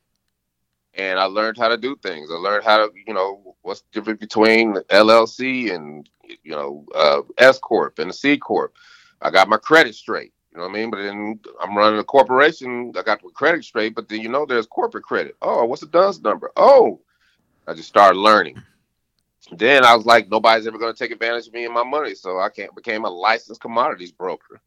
And 0.97 1.19
I 1.19 1.25
learned 1.25 1.59
how 1.59 1.69
to 1.69 1.77
do 1.77 1.97
things. 1.97 2.31
I 2.31 2.35
learned 2.35 2.65
how 2.65 2.79
to, 2.79 2.91
you 3.07 3.15
know, 3.15 3.57
what's 3.63 3.81
the 3.81 3.87
difference 3.93 4.21
between 4.21 4.75
LLC 4.75 5.75
and, 5.75 6.09
you 6.45 6.53
know, 6.53 6.87
uh, 6.95 7.23
S 7.37 7.59
corp 7.59 7.99
and 7.99 8.11
a 8.11 8.13
C 8.13 8.39
corp. 8.39 8.75
I 9.21 9.31
got 9.31 9.49
my 9.49 9.57
credit 9.57 9.97
straight. 9.97 10.33
You 10.53 10.59
know 10.59 10.69
what 10.69 10.71
I 10.71 10.81
mean? 10.81 10.91
But 10.91 10.99
then 10.99 11.41
I'm 11.61 11.77
running 11.77 11.99
a 11.99 12.05
corporation. 12.05 12.93
I 12.97 13.03
got 13.03 13.21
the 13.21 13.29
credit 13.31 13.65
straight, 13.65 13.97
but 13.97 14.09
then 14.09 14.21
you 14.21 14.29
know 14.29 14.47
there's 14.47 14.69
corporate 14.69 15.03
credit. 15.03 15.37
Oh, 15.43 15.65
what's 15.65 15.81
the 15.81 15.89
DUNS 15.89 16.23
number? 16.23 16.53
Oh, 16.57 17.01
I 17.67 17.75
just 17.75 17.89
started 17.89 18.21
learning. 18.21 18.63
Then 19.51 19.85
I 19.85 19.97
was 19.97 20.07
like, 20.07 20.29
nobody's 20.29 20.69
ever 20.69 20.79
going 20.79 20.95
to 20.95 20.99
take 20.99 21.11
advantage 21.11 21.49
of 21.49 21.55
me 21.55 21.65
and 21.65 21.75
my 21.75 21.83
money, 21.83 22.15
so 22.15 22.39
I 22.39 22.51
can't 22.51 22.75
became 22.77 23.05
a 23.05 23.11
licensed 23.11 23.61
commodities 23.61 24.13
broker 24.13 24.63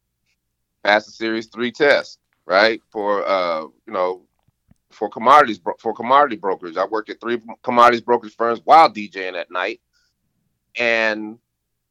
pass 0.88 1.04
the 1.04 1.12
Series 1.12 1.46
Three 1.46 1.70
test, 1.70 2.18
right? 2.46 2.80
For 2.90 3.26
uh, 3.26 3.62
you 3.62 3.92
know, 3.92 4.22
for 4.90 5.08
commodities 5.10 5.60
for 5.78 5.92
commodity 5.92 6.36
brokers. 6.36 6.76
I 6.76 6.86
worked 6.86 7.10
at 7.10 7.20
three 7.20 7.40
commodities 7.62 8.00
brokerage 8.00 8.36
firms 8.36 8.60
while 8.64 8.90
DJing 8.90 9.34
at 9.34 9.50
night, 9.50 9.80
and 10.76 11.38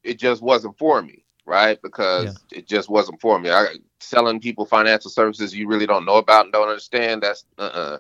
it 0.04 0.18
just 0.18 0.42
wasn't 0.42 0.78
for 0.78 1.02
me, 1.02 1.24
right? 1.46 1.80
Because 1.82 2.26
yeah. 2.52 2.60
it 2.60 2.68
just 2.68 2.90
wasn't 2.90 3.22
for 3.22 3.40
me. 3.40 3.52
I 3.52 3.76
selling 4.00 4.40
people 4.40 4.66
financial 4.66 5.12
services 5.12 5.56
you 5.56 5.68
really 5.68 5.88
don't 5.88 6.06
know 6.06 6.18
about 6.18 6.46
and 6.46 6.54
don't 6.54 6.70
understand. 6.70 7.22
That's 7.22 7.46
uh-uh. 7.58 8.00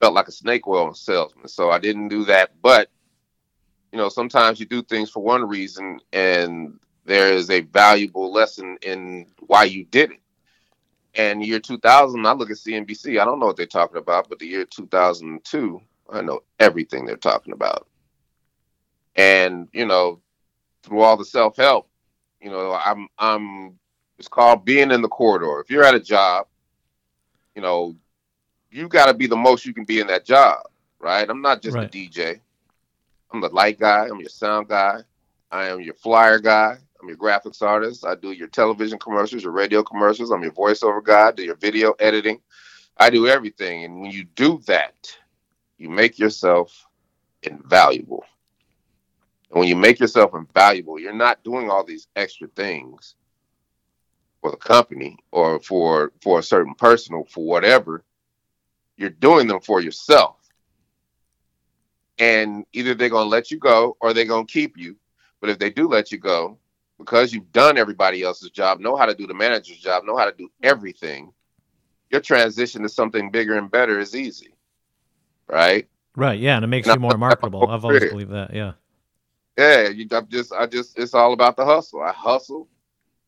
felt 0.00 0.14
like 0.14 0.28
a 0.28 0.32
snake 0.32 0.66
oil 0.66 0.92
salesman. 0.92 1.48
So 1.48 1.70
I 1.70 1.78
didn't 1.78 2.08
do 2.08 2.24
that. 2.26 2.52
But 2.60 2.90
you 3.92 3.98
know, 3.98 4.08
sometimes 4.08 4.60
you 4.60 4.66
do 4.66 4.82
things 4.82 5.08
for 5.08 5.22
one 5.22 5.46
reason 5.46 6.00
and 6.12 6.78
there 7.04 7.32
is 7.32 7.50
a 7.50 7.60
valuable 7.60 8.32
lesson 8.32 8.78
in 8.82 9.26
why 9.46 9.64
you 9.64 9.84
did 9.84 10.10
it. 10.10 10.20
And 11.16 11.44
year 11.44 11.60
2000, 11.60 12.26
I 12.26 12.32
look 12.32 12.50
at 12.50 12.56
CNBC. 12.56 13.20
I 13.20 13.24
don't 13.24 13.38
know 13.38 13.46
what 13.46 13.56
they're 13.56 13.66
talking 13.66 13.98
about, 13.98 14.28
but 14.28 14.38
the 14.38 14.46
year 14.46 14.64
2002, 14.64 15.80
I 16.10 16.20
know 16.20 16.40
everything 16.58 17.06
they're 17.06 17.16
talking 17.16 17.52
about. 17.52 17.86
And 19.16 19.68
you 19.72 19.86
know, 19.86 20.20
through 20.82 21.00
all 21.00 21.16
the 21.16 21.24
self 21.24 21.56
help, 21.56 21.88
you 22.40 22.50
know, 22.50 22.72
I'm 22.72 23.08
I'm. 23.18 23.78
It's 24.18 24.28
called 24.28 24.64
being 24.64 24.92
in 24.92 25.02
the 25.02 25.08
corridor. 25.08 25.60
If 25.60 25.70
you're 25.70 25.84
at 25.84 25.94
a 25.94 26.00
job, 26.00 26.46
you 27.56 27.62
know, 27.62 27.96
you 28.70 28.88
got 28.88 29.06
to 29.06 29.14
be 29.14 29.26
the 29.26 29.36
most 29.36 29.64
you 29.64 29.74
can 29.74 29.84
be 29.84 30.00
in 30.00 30.06
that 30.08 30.24
job, 30.24 30.62
right? 31.00 31.28
I'm 31.28 31.42
not 31.42 31.62
just 31.62 31.76
right. 31.76 31.92
a 31.92 31.98
DJ. 31.98 32.40
I'm 33.32 33.40
the 33.40 33.48
light 33.48 33.78
guy. 33.78 34.06
I'm 34.06 34.20
your 34.20 34.28
sound 34.28 34.68
guy. 34.68 35.00
I 35.50 35.66
am 35.66 35.80
your 35.80 35.94
flyer 35.94 36.38
guy. 36.38 36.78
I'm 37.04 37.08
your 37.08 37.18
graphics 37.18 37.60
artist. 37.60 38.06
I 38.06 38.14
do 38.14 38.32
your 38.32 38.48
television 38.48 38.98
commercials, 38.98 39.42
your 39.42 39.52
radio 39.52 39.82
commercials. 39.82 40.30
I'm 40.30 40.42
your 40.42 40.52
voiceover 40.52 41.04
guy. 41.04 41.28
I 41.28 41.32
do 41.32 41.44
your 41.44 41.56
video 41.56 41.92
editing. 41.98 42.40
I 42.96 43.10
do 43.10 43.26
everything. 43.26 43.84
And 43.84 44.00
when 44.00 44.10
you 44.10 44.24
do 44.24 44.62
that, 44.66 45.14
you 45.76 45.90
make 45.90 46.18
yourself 46.18 46.86
invaluable. 47.42 48.24
And 49.50 49.60
when 49.60 49.68
you 49.68 49.76
make 49.76 50.00
yourself 50.00 50.34
invaluable, 50.34 50.98
you're 50.98 51.12
not 51.12 51.44
doing 51.44 51.68
all 51.68 51.84
these 51.84 52.08
extra 52.16 52.48
things 52.48 53.16
for 54.40 54.50
the 54.50 54.56
company 54.56 55.18
or 55.30 55.60
for 55.60 56.12
for 56.22 56.38
a 56.38 56.42
certain 56.42 56.74
person 56.74 57.14
or 57.14 57.26
for 57.26 57.44
whatever. 57.44 58.02
You're 58.96 59.10
doing 59.10 59.46
them 59.46 59.60
for 59.60 59.82
yourself. 59.82 60.36
And 62.18 62.64
either 62.72 62.94
they're 62.94 63.10
to 63.10 63.22
let 63.24 63.50
you 63.50 63.58
go 63.58 63.98
or 64.00 64.14
they're 64.14 64.24
to 64.24 64.44
keep 64.46 64.78
you. 64.78 64.96
But 65.42 65.50
if 65.50 65.58
they 65.58 65.68
do 65.68 65.86
let 65.86 66.10
you 66.10 66.16
go, 66.16 66.58
because 66.98 67.32
you've 67.32 67.52
done 67.52 67.76
everybody 67.76 68.22
else's 68.22 68.50
job, 68.50 68.80
know 68.80 68.96
how 68.96 69.06
to 69.06 69.14
do 69.14 69.26
the 69.26 69.34
manager's 69.34 69.78
job, 69.78 70.04
know 70.04 70.16
how 70.16 70.24
to 70.24 70.36
do 70.36 70.48
everything, 70.62 71.32
your 72.10 72.20
transition 72.20 72.82
to 72.82 72.88
something 72.88 73.30
bigger 73.30 73.56
and 73.56 73.70
better 73.70 73.98
is 73.98 74.14
easy, 74.14 74.54
right? 75.48 75.88
Right. 76.16 76.38
Yeah, 76.38 76.56
and 76.56 76.64
it 76.64 76.68
makes 76.68 76.86
you 76.86 76.96
more 76.96 77.18
marketable. 77.18 77.68
I've 77.68 77.84
always 77.84 78.10
believed 78.10 78.30
that. 78.30 78.54
Yeah. 78.54 78.72
Yeah. 79.58 79.88
You, 79.88 80.06
I'm 80.12 80.28
just, 80.28 80.52
I 80.52 80.66
just, 80.66 80.98
it's 80.98 81.14
all 81.14 81.32
about 81.32 81.56
the 81.56 81.64
hustle. 81.64 82.02
I 82.02 82.12
hustle, 82.12 82.68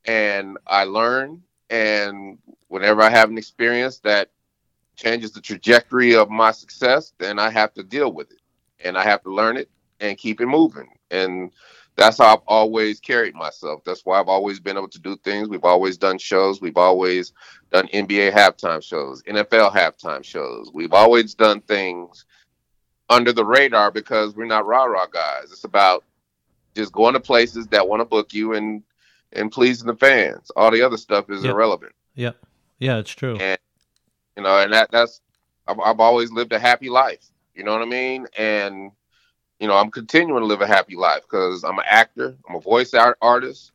and 0.04 0.56
I 0.66 0.84
learn, 0.84 1.42
and 1.68 2.38
whenever 2.68 3.02
I 3.02 3.10
have 3.10 3.28
an 3.28 3.38
experience 3.38 3.98
that 4.00 4.30
changes 4.94 5.32
the 5.32 5.40
trajectory 5.40 6.14
of 6.14 6.30
my 6.30 6.52
success, 6.52 7.12
then 7.18 7.38
I 7.40 7.50
have 7.50 7.74
to 7.74 7.82
deal 7.82 8.12
with 8.12 8.30
it, 8.30 8.40
and 8.84 8.96
I 8.96 9.02
have 9.02 9.22
to 9.24 9.34
learn 9.34 9.56
it 9.56 9.68
and 9.98 10.16
keep 10.16 10.40
it 10.40 10.46
moving. 10.46 10.88
And 11.10 11.50
that's 11.96 12.18
how 12.18 12.34
I've 12.34 12.42
always 12.46 13.00
carried 13.00 13.34
myself. 13.34 13.82
That's 13.84 14.04
why 14.04 14.20
I've 14.20 14.28
always 14.28 14.60
been 14.60 14.76
able 14.76 14.88
to 14.88 14.98
do 15.00 15.16
things. 15.16 15.48
We've 15.48 15.64
always 15.64 15.96
done 15.96 16.18
shows. 16.18 16.60
We've 16.60 16.76
always 16.76 17.32
done 17.72 17.88
NBA 17.88 18.32
halftime 18.32 18.82
shows, 18.82 19.22
NFL 19.22 19.72
halftime 19.72 20.22
shows. 20.22 20.70
We've 20.72 20.92
always 20.92 21.34
done 21.34 21.60
things 21.62 22.26
under 23.08 23.32
the 23.32 23.44
radar 23.44 23.90
because 23.90 24.34
we're 24.36 24.44
not 24.46 24.66
rah 24.66 24.84
rah 24.84 25.06
guys. 25.06 25.52
It's 25.52 25.64
about 25.64 26.04
just 26.74 26.92
going 26.92 27.14
to 27.14 27.20
places 27.20 27.66
that 27.68 27.88
want 27.88 28.00
to 28.00 28.04
book 28.04 28.34
you 28.34 28.54
and 28.54 28.82
and 29.32 29.50
pleasing 29.50 29.86
the 29.86 29.96
fans. 29.96 30.50
All 30.56 30.70
the 30.70 30.82
other 30.82 30.96
stuff 30.96 31.30
is 31.30 31.44
Yep. 31.44 31.52
irrelevant. 31.52 31.92
Yeah. 32.14 32.32
Yeah, 32.78 32.98
it's 32.98 33.10
true. 33.10 33.36
And 33.36 33.58
you 34.36 34.42
know, 34.42 34.58
and 34.58 34.72
that 34.72 34.90
that's 34.90 35.20
I've, 35.66 35.80
I've 35.80 36.00
always 36.00 36.30
lived 36.30 36.52
a 36.52 36.58
happy 36.58 36.90
life. 36.90 37.24
You 37.54 37.64
know 37.64 37.72
what 37.72 37.82
I 37.82 37.86
mean? 37.86 38.26
And 38.36 38.92
you 39.58 39.66
know, 39.66 39.74
I'm 39.76 39.90
continuing 39.90 40.40
to 40.40 40.46
live 40.46 40.60
a 40.60 40.66
happy 40.66 40.96
life 40.96 41.22
because 41.22 41.64
I'm 41.64 41.78
an 41.78 41.84
actor. 41.88 42.36
I'm 42.48 42.56
a 42.56 42.60
voice 42.60 42.94
art 42.94 43.18
artist. 43.22 43.72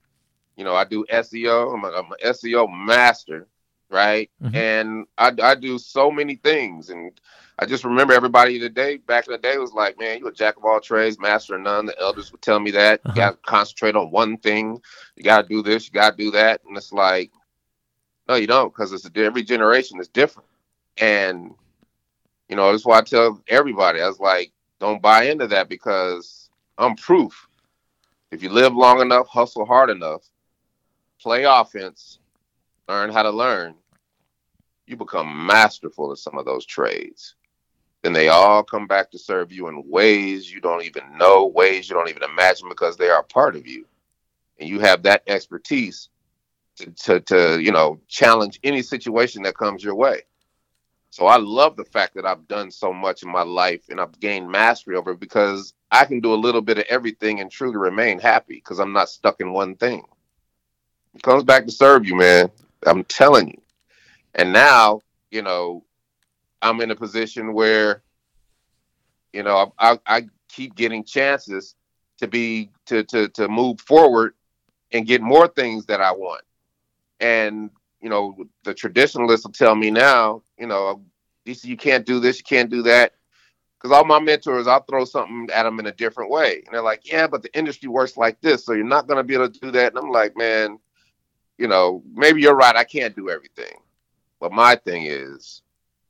You 0.56 0.63
know, 0.63 0.76
I 0.76 0.84
do 0.84 1.06
SEO. 1.12 1.74
I'm, 1.74 1.84
a, 1.84 1.88
I'm 1.88 2.12
an 2.12 2.34
SEO 2.34 2.67
master, 2.70 3.48
right? 3.89 4.30
Mhm. 4.44 4.56
And 4.56 5.08
I, 5.17 5.34
I 5.41 5.56
do 5.56 5.80
so 5.80 6.12
many 6.12 6.36
things. 6.36 6.89
And 6.89 7.12
I 7.58 7.65
just 7.65 7.84
remember 7.84 8.13
everybody 8.13 8.60
today, 8.60 8.98
back 8.98 9.28
in 9.28 9.32
the 9.32 9.39
day, 9.39 9.58
was 9.58 9.74
like, 9.74 10.00
man, 10.00 10.20
you're 10.20 10.30
a 10.30 10.34
jack 10.34 10.58
of 10.58 10.65
all 10.65 10.80
trades, 10.80 11.20
master 11.20 11.56
of 11.56 11.62
none. 11.62 11.88
The 11.88 12.00
elders 12.00 12.32
would 12.32 12.41
tell 12.41 12.60
me 12.60 12.72
that. 12.72 13.02
Uh-huh. 13.04 13.13
You 13.15 13.22
got 13.22 13.32
to 13.32 13.50
concentrate 13.50 13.96
on 13.96 14.12
one 14.12 14.38
thing. 14.38 14.80
You 15.15 15.24
got 15.24 15.44
to 15.44 15.48
do 15.48 15.63
this. 15.63 15.88
You 15.88 15.94
got 15.94 16.17
to 16.17 16.24
do 16.24 16.32
that. 16.32 16.62
And 16.67 16.78
it's 16.78 16.94
like, 16.94 17.32
no, 18.28 18.36
you 18.36 18.48
don't, 18.48 18.72
because 18.72 18.94
it's 18.94 19.10
every 19.15 19.44
generation 19.44 20.00
is 20.00 20.08
different. 20.08 20.48
And 20.98 21.56
you 22.48 22.58
know, 22.58 22.72
that's 22.72 22.86
why 22.86 23.00
I 23.00 23.02
tell 23.02 23.41
everybody, 23.48 24.02
I 24.02 24.08
was 24.08 24.20
like, 24.20 24.52
don't 24.82 25.02
buy 25.02 25.26
into 25.26 25.46
that 25.46 25.70
because 25.70 26.50
I'm 26.76 26.96
proof. 26.96 27.48
If 28.32 28.41
you 28.41 28.50
live 28.50 28.76
long 28.76 29.00
enough, 29.00 29.28
hustle 29.28 29.63
hard 29.63 29.91
enough, 29.91 30.28
play 31.22 31.44
offense, 31.44 32.17
learn 32.89 33.12
how 33.12 33.22
to 33.22 33.30
learn, 33.30 33.76
you 34.88 34.98
become 34.98 35.46
masterful 35.46 36.12
at 36.12 36.17
some 36.17 36.36
of 36.36 36.46
those 36.46 36.65
trades. 36.65 37.36
Then 38.02 38.12
they 38.12 38.30
all 38.30 38.63
come 38.63 38.88
back 38.88 39.12
to 39.12 39.20
serve 39.20 39.52
you 39.52 39.67
in 39.67 39.88
ways 39.88 40.52
you 40.52 40.60
don't 40.60 40.84
even 40.84 41.15
know, 41.15 41.46
ways 41.46 41.88
you 41.88 41.96
don't 41.96 42.10
even 42.10 42.24
imagine 42.24 42.67
because 42.67 42.98
they 42.98 43.10
are 43.10 43.22
part 43.22 43.56
of 43.56 43.67
you. 43.67 43.86
And 44.60 44.67
you 44.67 44.80
have 44.80 45.04
that 45.04 45.22
expertise 45.28 46.10
to, 46.78 46.89
to, 46.89 47.20
to 47.20 47.62
you 47.62 47.72
know, 47.72 48.00
challenge 48.08 48.60
any 48.63 48.82
situation 48.82 49.44
that 49.44 49.56
comes 49.56 49.84
your 49.84 49.94
way. 49.94 50.22
So 51.12 51.26
I 51.26 51.38
love 51.38 51.76
the 51.76 51.84
fact 51.84 52.15
that 52.15 52.26
I've 52.26 52.47
done 52.47 52.71
so 52.71 52.93
much 52.93 53.21
in 53.21 53.30
my 53.30 53.41
life 53.43 53.89
and 53.89 54.00
I've 54.00 54.17
gained 54.21 54.50
mastery 54.50 54.95
over 54.95 55.12
it 55.12 55.19
because 55.19 55.74
I 55.91 56.06
can 56.06 56.21
do 56.21 56.34
a 56.34 56.36
little 56.36 56.62
bit 56.62 56.78
of 56.78 56.86
everything 56.89 57.41
and 57.41 57.52
truly 57.52 57.76
remain 57.76 58.17
happy 58.17 58.56
because 58.56 58.80
I'm 58.80 58.93
not 58.93 59.10
stuck 59.10 59.41
in 59.41 59.52
one 59.52 59.76
thing. 59.76 60.06
It 61.13 61.21
comes 61.21 61.43
back 61.43 61.65
to 61.65 61.71
serve 61.71 62.06
you, 62.06 62.15
man. 62.15 62.50
I'm 62.88 63.04
telling 63.04 63.50
you. 63.50 63.62
And 64.36 64.54
now, 64.54 65.02
you 65.30 65.41
know, 65.41 65.84
I'm 66.62 66.80
in 66.80 66.91
a 66.91 66.95
position 66.95 67.54
where, 67.54 68.04
you 69.34 69.43
know, 69.43 69.74
I, 69.78 69.91
I, 69.91 70.00
I 70.08 70.28
keep 70.47 70.76
getting 70.76 71.04
chances 71.04 71.76
to 72.19 72.28
be 72.28 72.71
to 72.86 73.04
to 73.04 73.28
to 73.30 73.50
move 73.50 73.82
forward 73.82 74.34
and 74.93 75.06
get 75.06 75.21
more 75.21 75.50
things 75.50 75.88
that 75.88 76.00
I 76.00 76.13
want. 76.13 76.43
And 77.19 77.69
you 78.02 78.10
know, 78.10 78.36
the 78.64 78.74
traditionalists 78.74 79.46
will 79.46 79.54
tell 79.54 79.76
me 79.76 79.92
now, 79.92 80.42
you 80.58 80.68
know, 80.68 81.04
DC, 81.46 81.66
you 81.66 81.78
can't 81.78 82.06
do 82.06 82.20
this, 82.20 82.38
you 82.38 82.44
can't 82.44 82.70
do 82.70 82.82
that. 82.84 83.14
Because 83.78 83.98
all 83.98 84.06
my 84.06 84.20
mentors, 84.20 84.68
I'll 84.68 84.84
throw 84.84 85.06
something 85.06 85.50
at 85.52 85.64
them 85.64 85.80
in 85.80 85.88
a 85.88 85.92
different 85.92 86.30
way. 86.30 86.62
And 86.66 86.74
they're 86.74 86.84
like, 86.84 87.12
yeah, 87.12 87.26
but 87.26 87.42
the 87.42 87.58
industry 87.58 87.90
works 87.90 88.16
like 88.16 88.40
this. 88.40 88.64
So 88.64 88.74
you're 88.74 88.86
not 88.86 89.08
going 89.08 89.18
to 89.18 89.24
be 89.24 89.34
able 89.34 89.50
to 89.50 89.60
do 89.60 89.72
that. 89.72 89.94
And 89.94 89.98
I'm 89.98 90.12
like, 90.12 90.38
man, 90.38 90.78
you 91.58 91.68
know, 91.68 92.04
maybe 92.14 92.42
you're 92.42 92.56
right. 92.56 92.76
I 92.76 92.84
can't 92.84 93.16
do 93.16 93.30
everything. 93.30 93.80
But 94.40 94.52
my 94.52 94.76
thing 94.76 95.06
is, 95.06 95.64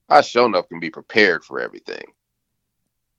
I 0.09 0.19
sure 0.21 0.45
enough 0.45 0.67
can 0.67 0.81
be 0.81 0.89
prepared 0.89 1.45
for 1.45 1.61
everything. 1.61 2.03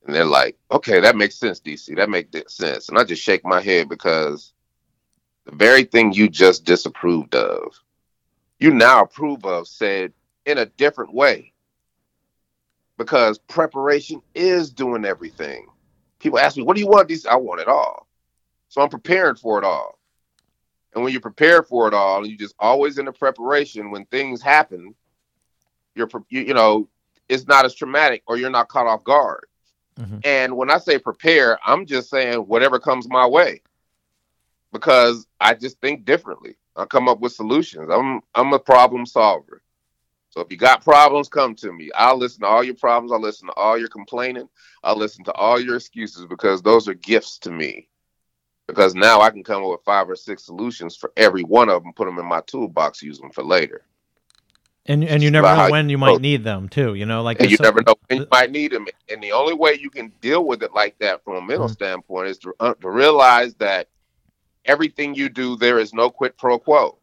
And 0.05 0.15
they're 0.15 0.25
like, 0.25 0.59
okay, 0.71 1.01
that 1.01 1.17
makes 1.17 1.37
sense, 1.37 1.61
DC. 1.61 1.97
That 1.97 2.11
makes 2.11 2.55
sense. 2.55 2.89
And 2.89 2.99
I 2.99 3.05
just 3.05 3.23
shake 3.23 3.45
my 3.45 3.61
head 3.61 3.89
because 3.89 4.53
the 5.47 5.55
very 5.55 5.85
thing 5.85 6.13
you 6.13 6.29
just 6.29 6.65
disapproved 6.65 7.35
of, 7.35 7.73
you 8.63 8.73
now 8.73 9.03
approve 9.03 9.45
of 9.45 9.67
said 9.67 10.13
in 10.47 10.59
a 10.59 10.67
different 10.67 11.13
way 11.13 11.53
because 12.97 13.39
preparation 13.39 14.23
is 14.35 14.71
doing 14.71 15.05
everything. 15.05 15.67
People 16.21 16.39
ask 16.39 16.57
me, 16.57 16.63
what 16.63 16.77
do 16.77 16.81
you 16.81 16.87
want? 16.87 17.09
These 17.09 17.27
I 17.27 17.35
want 17.35 17.61
it 17.61 17.69
all. 17.69 18.07
So 18.69 18.81
I'm 18.81 18.89
preparing 18.89 19.35
for 19.35 19.59
it 19.59 19.65
all. 19.65 19.99
And 20.95 21.03
when 21.03 21.13
you're 21.13 21.21
prepared 21.21 21.67
for 21.67 21.89
it 21.89 21.95
all, 21.95 22.27
you 22.27 22.37
just 22.37 22.55
always 22.59 22.99
in 22.99 23.07
the 23.07 23.13
preparation 23.13 23.91
when 23.91 24.05
things 24.07 24.41
happen, 24.41 24.95
you're 25.95 26.09
you, 26.29 26.43
you 26.43 26.55
know, 26.55 26.89
it's 27.29 27.47
not 27.47 27.65
as 27.65 27.75
traumatic 27.75 28.23
or 28.27 28.37
you're 28.37 28.51
not 28.51 28.69
caught 28.69 28.87
off 28.87 29.03
guard. 29.03 29.47
Mhm. 29.99 30.21
And 30.25 30.57
when 30.57 30.71
I 30.71 30.79
say 30.79 30.99
prepare, 30.99 31.59
I'm 31.67 31.87
just 31.87 32.11
saying 32.11 32.41
whatever 32.41 32.79
comes 32.79 33.09
my 33.09 33.27
way. 33.27 33.63
Because 34.73 35.27
I 35.41 35.55
just 35.55 35.81
think 35.81 36.05
differently. 36.05 36.57
I 36.77 36.85
come 36.87 37.09
up 37.09 37.21
with 37.21 37.33
solutions. 37.33 37.91
I'm 37.93 38.21
I'm 38.35 38.53
a 38.53 38.59
problem 38.59 39.07
solver. 39.07 39.63
So 40.31 40.41
if 40.41 40.51
you 40.51 40.57
got 40.57 40.83
problems, 40.83 41.29
come 41.29 41.55
to 41.57 41.73
me. 41.73 41.91
I'll 41.95 42.17
listen 42.17 42.41
to 42.41 42.47
all 42.47 42.65
your 42.65 42.75
problems. 42.75 43.13
I'll 43.13 43.21
listen 43.21 43.49
to 43.49 43.55
all 43.55 43.77
your 43.77 43.89
complaining. 43.89 44.49
I'll 44.83 44.97
listen 44.97 45.25
to 45.25 45.33
all 45.33 45.61
your 45.61 45.77
excuses 45.77 46.25
because 46.25 46.63
those 46.63 46.89
are 46.89 46.95
gifts 46.95 47.39
to 47.41 47.51
me. 47.51 47.89
Because 48.67 48.95
now 48.95 49.21
I 49.21 49.31
can 49.31 49.45
come 49.45 49.63
up 49.63 49.71
with 49.71 49.85
five 49.85 50.09
or 50.09 50.17
six 50.17 50.47
solutions 50.47 50.97
for 50.97 51.13
every 51.19 51.43
one 51.43 51.69
of 51.69 51.83
them, 51.83 51.93
put 51.93 52.07
them 52.07 52.19
in 52.19 52.25
my 52.25 52.41
toolbox, 52.47 53.03
use 53.03 53.19
them 53.19 53.31
for 53.31 53.45
later. 53.45 53.85
And 54.87 55.05
and 55.05 55.23
you 55.23 55.31
never 55.31 55.55
know 55.55 55.71
when 55.71 55.91
you 55.91 55.99
might 55.99 56.21
need 56.21 56.45
them 56.45 56.69
too. 56.71 56.95
You 56.95 57.05
know, 57.05 57.23
like 57.23 57.39
you 57.43 57.57
some- 57.57 57.65
never 57.65 57.83
know 57.83 57.95
when 58.09 58.21
you 58.21 58.27
might 58.33 58.51
need 58.51 58.73
them. 58.73 58.87
And 59.11 59.23
the 59.23 59.33
only 59.33 59.55
way 59.55 59.75
you 59.75 59.91
can 59.91 60.09
deal 60.23 60.45
with 60.45 60.63
it 60.63 60.73
like 60.73 60.99
that 61.01 61.23
from 61.25 61.37
a 61.37 61.43
mental 61.43 61.69
Mhm. 61.69 61.73
standpoint 61.73 62.29
is 62.29 62.39
to, 62.39 62.55
uh, 62.59 62.75
to 62.75 62.91
realize 62.91 63.55
that 63.57 63.89
everything 64.65 65.15
you 65.15 65.29
do, 65.29 65.57
there 65.57 65.79
is 65.79 65.93
no 65.93 66.11
quid 66.11 66.37
pro 66.37 66.59
quo. 66.59 66.99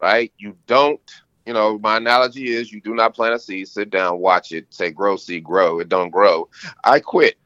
Right? 0.00 0.32
You 0.38 0.56
don't, 0.66 1.00
you 1.46 1.52
know, 1.52 1.78
my 1.78 1.96
analogy 1.96 2.48
is 2.48 2.72
you 2.72 2.80
do 2.80 2.94
not 2.94 3.14
plant 3.14 3.34
a 3.34 3.38
seed, 3.38 3.68
sit 3.68 3.90
down, 3.90 4.18
watch 4.18 4.52
it, 4.52 4.66
say 4.72 4.90
grow, 4.90 5.16
seed, 5.16 5.44
grow. 5.44 5.80
It 5.80 5.88
don't 5.88 6.10
grow. 6.10 6.48
I 6.84 7.00
quit. 7.00 7.36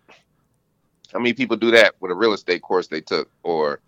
How 1.13 1.19
many 1.19 1.33
people 1.33 1.57
do 1.57 1.71
that 1.73 1.95
with 2.01 2.11
a 2.11 2.15
real 2.15 2.33
estate 2.33 2.63
course 2.63 2.87
they 2.87 3.01
took 3.01 3.31
or 3.43 3.81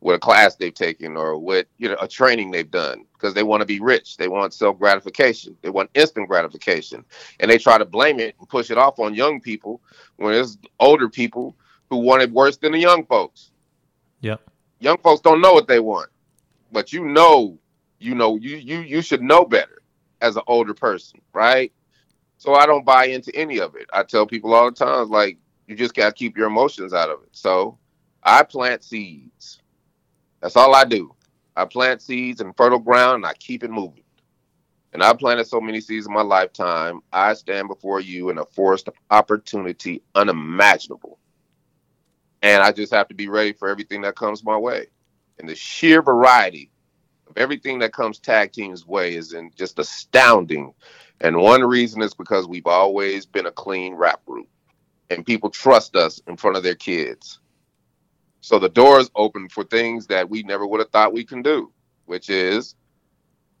with 0.00 0.16
a 0.16 0.18
class 0.18 0.54
they've 0.54 0.74
taken 0.74 1.16
or 1.16 1.38
with 1.38 1.66
you 1.78 1.88
know 1.88 1.96
a 2.00 2.06
training 2.06 2.50
they've 2.50 2.70
done 2.70 3.04
because 3.14 3.34
they 3.34 3.42
want 3.42 3.60
to 3.60 3.66
be 3.66 3.80
rich 3.80 4.16
they 4.16 4.28
want 4.28 4.54
self 4.54 4.78
gratification 4.78 5.56
they 5.62 5.70
want 5.70 5.90
instant 5.94 6.28
gratification 6.28 7.04
and 7.40 7.50
they 7.50 7.58
try 7.58 7.76
to 7.76 7.84
blame 7.84 8.20
it 8.20 8.34
and 8.38 8.48
push 8.48 8.70
it 8.70 8.78
off 8.78 9.00
on 9.00 9.12
young 9.12 9.40
people 9.40 9.80
when 10.16 10.34
it's 10.34 10.56
older 10.78 11.08
people 11.08 11.56
who 11.90 11.96
want 11.96 12.22
it 12.22 12.30
worse 12.30 12.56
than 12.58 12.72
the 12.72 12.78
young 12.78 13.04
folks 13.06 13.50
Yep. 14.20 14.40
young 14.80 14.98
folks 14.98 15.20
don't 15.20 15.40
know 15.40 15.52
what 15.52 15.68
they 15.68 15.80
want 15.80 16.10
but 16.72 16.92
you 16.92 17.04
know 17.04 17.58
you 17.98 18.14
know 18.14 18.36
you 18.36 18.56
you 18.56 18.80
you 18.80 19.02
should 19.02 19.22
know 19.22 19.44
better 19.44 19.82
as 20.20 20.36
an 20.36 20.42
older 20.46 20.74
person 20.74 21.20
right? 21.32 21.72
So 22.38 22.54
i 22.54 22.66
don't 22.66 22.84
buy 22.84 23.06
into 23.06 23.34
any 23.34 23.58
of 23.58 23.74
it. 23.74 23.86
I 23.92 24.02
tell 24.02 24.26
people 24.26 24.54
all 24.54 24.70
the 24.70 24.76
time 24.76 25.08
like 25.10 25.38
you 25.66 25.76
just 25.76 25.94
got 25.94 26.08
to 26.08 26.14
keep 26.14 26.36
your 26.36 26.46
emotions 26.46 26.92
out 26.94 27.10
of 27.10 27.22
it. 27.22 27.30
So 27.32 27.78
i 28.22 28.42
plant 28.42 28.82
seeds. 28.84 29.60
That's 30.40 30.56
all 30.56 30.74
i 30.74 30.84
do. 30.84 31.14
I 31.56 31.64
plant 31.64 32.02
seeds 32.02 32.40
in 32.40 32.52
fertile 32.54 32.78
ground 32.78 33.16
and 33.16 33.26
i 33.26 33.34
keep 33.34 33.64
it 33.64 33.70
moving. 33.70 34.04
And 34.92 35.02
i 35.02 35.12
planted 35.12 35.46
so 35.46 35.60
many 35.60 35.80
seeds 35.80 36.06
in 36.06 36.12
my 36.12 36.22
lifetime. 36.22 37.00
I 37.12 37.34
stand 37.34 37.68
before 37.68 38.00
you 38.00 38.30
in 38.30 38.38
a 38.38 38.44
forest 38.44 38.88
of 38.88 38.94
opportunity 39.10 40.02
unimaginable 40.14 41.17
and 42.42 42.62
i 42.62 42.72
just 42.72 42.92
have 42.92 43.08
to 43.08 43.14
be 43.14 43.28
ready 43.28 43.52
for 43.52 43.68
everything 43.68 44.00
that 44.00 44.16
comes 44.16 44.44
my 44.44 44.56
way 44.56 44.86
and 45.38 45.48
the 45.48 45.54
sheer 45.54 46.02
variety 46.02 46.70
of 47.28 47.36
everything 47.36 47.78
that 47.78 47.92
comes 47.92 48.18
tag 48.18 48.52
team's 48.52 48.86
way 48.86 49.14
is 49.14 49.32
in 49.32 49.50
just 49.56 49.78
astounding. 49.78 50.72
And 51.20 51.36
one 51.36 51.62
reason 51.62 52.02
is 52.02 52.14
because 52.14 52.48
we've 52.48 52.66
always 52.66 53.26
been 53.26 53.46
a 53.46 53.52
clean 53.52 53.94
rap 53.94 54.24
group 54.24 54.48
and 55.10 55.26
people 55.26 55.50
trust 55.50 55.96
us 55.96 56.20
in 56.26 56.36
front 56.36 56.56
of 56.56 56.62
their 56.62 56.74
kids. 56.74 57.40
So 58.40 58.58
the 58.58 58.68
door 58.68 59.00
is 59.00 59.10
open 59.14 59.48
for 59.48 59.64
things 59.64 60.06
that 60.06 60.28
we 60.28 60.42
never 60.42 60.66
would 60.66 60.80
have 60.80 60.90
thought 60.90 61.12
we 61.12 61.24
can 61.24 61.42
do, 61.42 61.72
which 62.06 62.30
is 62.30 62.74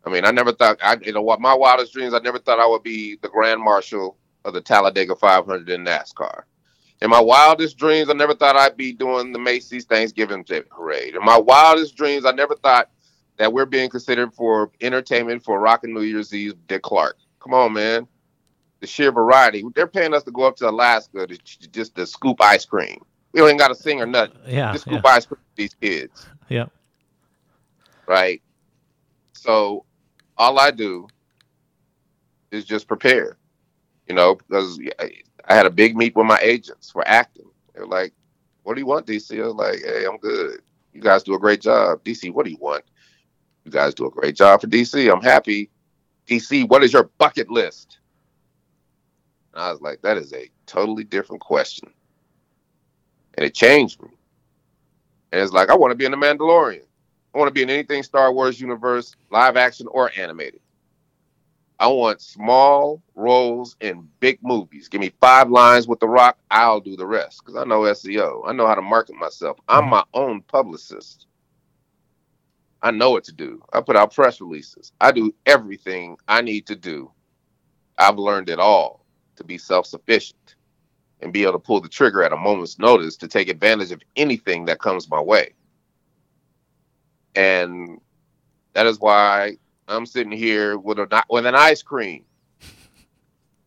I 0.04 0.10
mean, 0.10 0.24
I 0.24 0.30
never 0.30 0.52
thought 0.52 0.78
I 0.82 0.96
you 1.02 1.12
know 1.12 1.22
what 1.22 1.40
my 1.40 1.52
wildest 1.52 1.92
dreams. 1.92 2.14
I 2.14 2.20
never 2.20 2.38
thought 2.38 2.60
I 2.60 2.66
would 2.66 2.84
be 2.84 3.18
the 3.20 3.28
grand 3.28 3.60
marshal 3.60 4.16
of 4.44 4.54
the 4.54 4.60
Talladega 4.60 5.16
500 5.16 5.68
in 5.68 5.84
NASCAR. 5.84 6.42
In 7.00 7.10
my 7.10 7.20
wildest 7.20 7.78
dreams, 7.78 8.10
I 8.10 8.12
never 8.12 8.34
thought 8.34 8.56
I'd 8.56 8.76
be 8.76 8.92
doing 8.92 9.32
the 9.32 9.38
Macy's 9.38 9.84
Thanksgiving 9.84 10.44
Parade. 10.44 11.14
In 11.14 11.24
my 11.24 11.38
wildest 11.38 11.96
dreams, 11.96 12.26
I 12.26 12.32
never 12.32 12.56
thought 12.56 12.90
that 13.36 13.52
we're 13.52 13.66
being 13.66 13.88
considered 13.88 14.34
for 14.34 14.70
entertainment 14.80 15.44
for 15.44 15.60
Rockin' 15.60 15.94
New 15.94 16.02
Year's 16.02 16.34
Eve. 16.34 16.54
Dick 16.66 16.82
Clark, 16.82 17.16
come 17.40 17.54
on, 17.54 17.72
man. 17.72 18.08
The 18.80 18.86
sheer 18.86 19.12
variety. 19.12 19.64
They're 19.74 19.86
paying 19.86 20.12
us 20.12 20.24
to 20.24 20.32
go 20.32 20.42
up 20.42 20.56
to 20.56 20.68
Alaska 20.68 21.26
to 21.26 21.36
just 21.70 21.94
to 21.94 22.06
scoop 22.06 22.40
ice 22.40 22.64
cream. 22.64 23.00
We 23.32 23.40
don't 23.40 23.48
even 23.48 23.58
got 23.58 23.68
to 23.68 23.74
sing 23.74 24.00
or 24.00 24.04
uh, 24.04 24.06
nothing. 24.06 24.38
Yeah, 24.46 24.72
just 24.72 24.84
scoop 24.84 25.02
yeah. 25.04 25.10
ice 25.10 25.26
cream 25.26 25.40
these 25.56 25.74
kids. 25.74 26.26
Yeah. 26.48 26.66
Right. 28.06 28.42
So 29.32 29.84
all 30.36 30.58
I 30.58 30.70
do 30.70 31.08
is 32.50 32.64
just 32.64 32.88
prepare. 32.88 33.36
You 34.08 34.14
know, 34.14 34.36
because 34.36 34.80
I 35.48 35.54
had 35.54 35.66
a 35.66 35.70
big 35.70 35.96
meet 35.96 36.14
with 36.14 36.26
my 36.26 36.38
agents 36.42 36.90
for 36.90 37.06
acting. 37.08 37.50
They're 37.74 37.86
like, 37.86 38.12
"What 38.62 38.74
do 38.74 38.80
you 38.80 38.86
want, 38.86 39.06
DC?" 39.06 39.42
I 39.42 39.46
was 39.46 39.54
like, 39.54 39.80
"Hey, 39.80 40.04
I'm 40.04 40.18
good. 40.18 40.60
You 40.92 41.00
guys 41.00 41.22
do 41.22 41.34
a 41.34 41.38
great 41.38 41.60
job, 41.60 42.04
DC. 42.04 42.30
What 42.30 42.44
do 42.44 42.50
you 42.50 42.58
want? 42.60 42.84
You 43.64 43.70
guys 43.70 43.94
do 43.94 44.06
a 44.06 44.10
great 44.10 44.36
job 44.36 44.60
for 44.60 44.66
DC. 44.66 45.10
I'm 45.10 45.22
happy. 45.22 45.70
DC, 46.26 46.68
what 46.68 46.84
is 46.84 46.92
your 46.92 47.10
bucket 47.18 47.50
list?" 47.50 47.98
And 49.54 49.62
I 49.62 49.72
was 49.72 49.80
like, 49.80 50.02
"That 50.02 50.18
is 50.18 50.32
a 50.32 50.50
totally 50.66 51.04
different 51.04 51.40
question," 51.40 51.90
and 53.34 53.46
it 53.46 53.54
changed 53.54 54.02
me. 54.02 54.10
And 55.32 55.40
it's 55.40 55.52
like, 55.52 55.70
I 55.70 55.74
want 55.74 55.90
to 55.90 55.94
be 55.94 56.04
in 56.04 56.10
the 56.10 56.16
Mandalorian. 56.16 56.84
I 57.34 57.38
want 57.38 57.48
to 57.48 57.54
be 57.54 57.62
in 57.62 57.70
anything 57.70 58.02
Star 58.02 58.32
Wars 58.32 58.60
universe, 58.60 59.14
live 59.30 59.56
action 59.56 59.86
or 59.88 60.10
animated. 60.16 60.60
I 61.80 61.86
want 61.86 62.20
small 62.20 63.02
roles 63.14 63.76
in 63.80 64.08
big 64.18 64.40
movies. 64.42 64.88
Give 64.88 65.00
me 65.00 65.12
five 65.20 65.48
lines 65.48 65.86
with 65.86 66.00
The 66.00 66.08
Rock. 66.08 66.36
I'll 66.50 66.80
do 66.80 66.96
the 66.96 67.06
rest 67.06 67.42
because 67.44 67.56
I 67.56 67.64
know 67.64 67.82
SEO. 67.82 68.42
I 68.46 68.52
know 68.52 68.66
how 68.66 68.74
to 68.74 68.82
market 68.82 69.14
myself. 69.14 69.58
I'm 69.68 69.82
mm-hmm. 69.82 69.90
my 69.90 70.04
own 70.12 70.42
publicist. 70.42 71.26
I 72.82 72.90
know 72.90 73.10
what 73.10 73.24
to 73.24 73.32
do. 73.32 73.62
I 73.72 73.80
put 73.80 73.96
out 73.96 74.14
press 74.14 74.40
releases. 74.40 74.92
I 75.00 75.12
do 75.12 75.34
everything 75.46 76.16
I 76.26 76.42
need 76.42 76.66
to 76.66 76.76
do. 76.76 77.12
I've 77.96 78.18
learned 78.18 78.48
it 78.48 78.58
all 78.58 79.04
to 79.36 79.44
be 79.44 79.58
self 79.58 79.86
sufficient 79.86 80.56
and 81.20 81.32
be 81.32 81.42
able 81.42 81.52
to 81.52 81.58
pull 81.58 81.80
the 81.80 81.88
trigger 81.88 82.22
at 82.22 82.32
a 82.32 82.36
moment's 82.36 82.78
notice 82.78 83.16
to 83.16 83.28
take 83.28 83.48
advantage 83.48 83.92
of 83.92 84.02
anything 84.16 84.64
that 84.66 84.80
comes 84.80 85.10
my 85.10 85.20
way. 85.20 85.54
And 87.34 88.00
that 88.74 88.86
is 88.86 89.00
why 89.00 89.58
I'm 89.88 90.06
sitting 90.06 90.32
here 90.32 90.78
with 90.78 90.98
a 90.98 91.24
with 91.30 91.46
an 91.46 91.54
ice 91.54 91.82
cream 91.82 92.24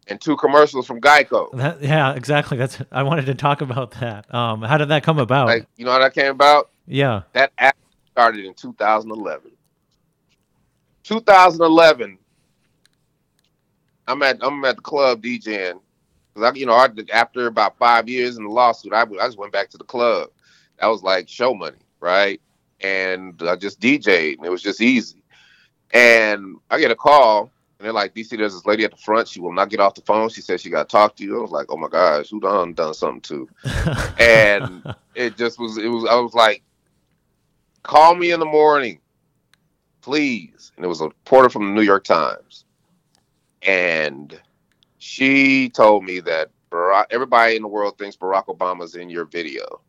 and 0.07 0.19
two 0.19 0.35
commercials 0.37 0.85
from 0.85 1.01
Geico. 1.01 1.51
That, 1.57 1.81
yeah, 1.81 2.13
exactly. 2.13 2.57
That's 2.57 2.77
I 2.91 3.03
wanted 3.03 3.25
to 3.27 3.35
talk 3.35 3.61
about 3.61 3.91
that. 3.99 4.31
Um, 4.33 4.61
how 4.61 4.77
did 4.77 4.89
that 4.89 5.03
come 5.03 5.19
about? 5.19 5.47
Like, 5.47 5.67
you 5.77 5.85
know 5.85 5.91
how 5.91 5.99
that 5.99 6.13
came 6.13 6.31
about? 6.31 6.69
yeah. 6.85 7.23
That 7.33 7.51
app 7.57 7.77
started 8.11 8.45
in 8.45 8.53
2011. 8.53 9.51
2011. 11.03 12.17
I'm 14.07 14.23
at 14.23 14.37
I'm 14.41 14.63
at 14.65 14.75
the 14.75 14.81
club 14.81 15.23
DJing 15.23 15.79
because 16.33 16.51
I 16.51 16.55
you 16.55 16.65
know 16.65 16.73
I, 16.73 16.89
after 17.13 17.47
about 17.47 17.77
five 17.77 18.09
years 18.09 18.37
in 18.37 18.43
the 18.43 18.49
lawsuit, 18.49 18.93
I, 18.93 19.01
I 19.01 19.25
just 19.25 19.37
went 19.37 19.53
back 19.53 19.69
to 19.69 19.77
the 19.77 19.83
club. 19.83 20.29
That 20.79 20.87
was 20.87 21.03
like 21.03 21.29
show 21.29 21.53
money, 21.53 21.77
right? 21.99 22.41
And 22.81 23.41
I 23.43 23.55
just 23.55 23.79
DJed, 23.79 24.37
and 24.37 24.45
it 24.45 24.49
was 24.49 24.63
just 24.63 24.81
easy. 24.81 25.20
And 25.93 26.57
I 26.69 26.79
get 26.79 26.91
a 26.91 26.95
call, 26.95 27.51
and 27.81 27.85
they're 27.85 27.93
like, 27.93 28.13
DC, 28.13 28.37
there's 28.37 28.53
this 28.53 28.65
lady 28.65 28.85
at 28.85 28.91
the 28.91 28.97
front. 28.97 29.27
She 29.27 29.41
will 29.41 29.53
not 29.53 29.69
get 29.69 29.79
off 29.79 29.95
the 29.95 30.01
phone. 30.01 30.29
She 30.29 30.41
says 30.41 30.61
she 30.61 30.69
got 30.69 30.87
to 30.87 30.91
talk 30.91 31.15
to 31.17 31.23
you. 31.23 31.39
I 31.39 31.41
was 31.41 31.51
like, 31.51 31.67
oh 31.69 31.77
my 31.77 31.89
gosh, 31.89 32.29
who 32.29 32.39
done 32.39 32.73
done 32.73 32.93
something 32.93 33.21
to? 33.21 33.49
And 34.19 34.95
it 35.15 35.35
just 35.35 35.59
was, 35.59 35.77
it 35.77 35.87
was, 35.87 36.05
I 36.09 36.15
was 36.15 36.33
like, 36.33 36.63
call 37.83 38.15
me 38.15 38.31
in 38.31 38.39
the 38.39 38.45
morning, 38.45 38.99
please. 40.01 40.71
And 40.75 40.85
it 40.85 40.87
was 40.87 41.01
a 41.01 41.05
reporter 41.05 41.49
from 41.49 41.65
the 41.67 41.73
New 41.73 41.81
York 41.81 42.03
Times. 42.03 42.65
And 43.63 44.39
she 44.99 45.69
told 45.69 46.03
me 46.03 46.19
that 46.21 46.49
Barack, 46.71 47.05
everybody 47.09 47.55
in 47.55 47.63
the 47.63 47.67
world 47.67 47.97
thinks 47.97 48.15
Barack 48.15 48.45
Obama's 48.45 48.95
in 48.95 49.09
your 49.09 49.25
video. 49.25 49.81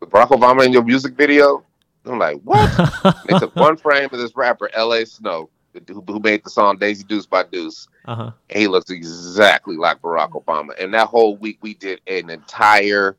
Barack 0.00 0.28
Obama 0.28 0.64
in 0.64 0.72
your 0.72 0.84
music 0.84 1.14
video? 1.14 1.64
I'm 2.08 2.18
like, 2.18 2.40
what? 2.42 3.24
they 3.28 3.38
took 3.38 3.54
one 3.56 3.76
frame 3.78 4.08
of 4.12 4.18
this 4.18 4.36
rapper, 4.36 4.70
L.A. 4.74 5.04
Sno, 5.06 5.48
who, 5.86 6.02
who 6.06 6.20
made 6.20 6.44
the 6.44 6.50
song 6.50 6.78
Daisy 6.78 7.04
Deuce 7.04 7.26
by 7.26 7.44
Duice. 7.44 7.88
uh-huh. 8.06 8.30
And 8.50 8.58
he 8.58 8.68
looks 8.68 8.90
exactly 8.90 9.76
like 9.76 10.00
Barack 10.00 10.30
Obama. 10.32 10.70
And 10.80 10.92
that 10.94 11.08
whole 11.08 11.36
week, 11.36 11.58
we 11.60 11.74
did 11.74 12.00
an 12.06 12.30
entire, 12.30 13.16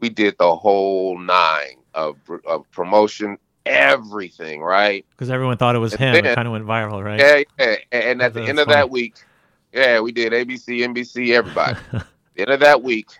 we 0.00 0.08
did 0.08 0.36
the 0.38 0.54
whole 0.54 1.18
nine 1.18 1.76
of, 1.94 2.16
of 2.46 2.70
promotion, 2.70 3.38
everything, 3.66 4.62
right? 4.62 5.04
Because 5.10 5.30
everyone 5.30 5.56
thought 5.56 5.76
it 5.76 5.80
was 5.80 5.94
And 5.94 6.16
him. 6.16 6.24
It 6.24 6.34
kind 6.34 6.48
of 6.48 6.52
went 6.52 6.66
viral, 6.66 7.04
right? 7.04 7.20
Yeah, 7.20 7.42
yeah. 7.58 7.76
And 7.92 8.22
at 8.22 8.34
the 8.34 8.42
end 8.42 8.58
of 8.58 8.68
that 8.68 8.90
week, 8.90 9.16
yeah, 9.72 10.00
we 10.00 10.12
did 10.12 10.32
ABC, 10.32 10.80
NBC, 10.80 11.34
everybody. 11.34 11.78
the 11.92 12.42
end 12.42 12.50
of 12.50 12.60
that 12.60 12.82
week, 12.82 13.10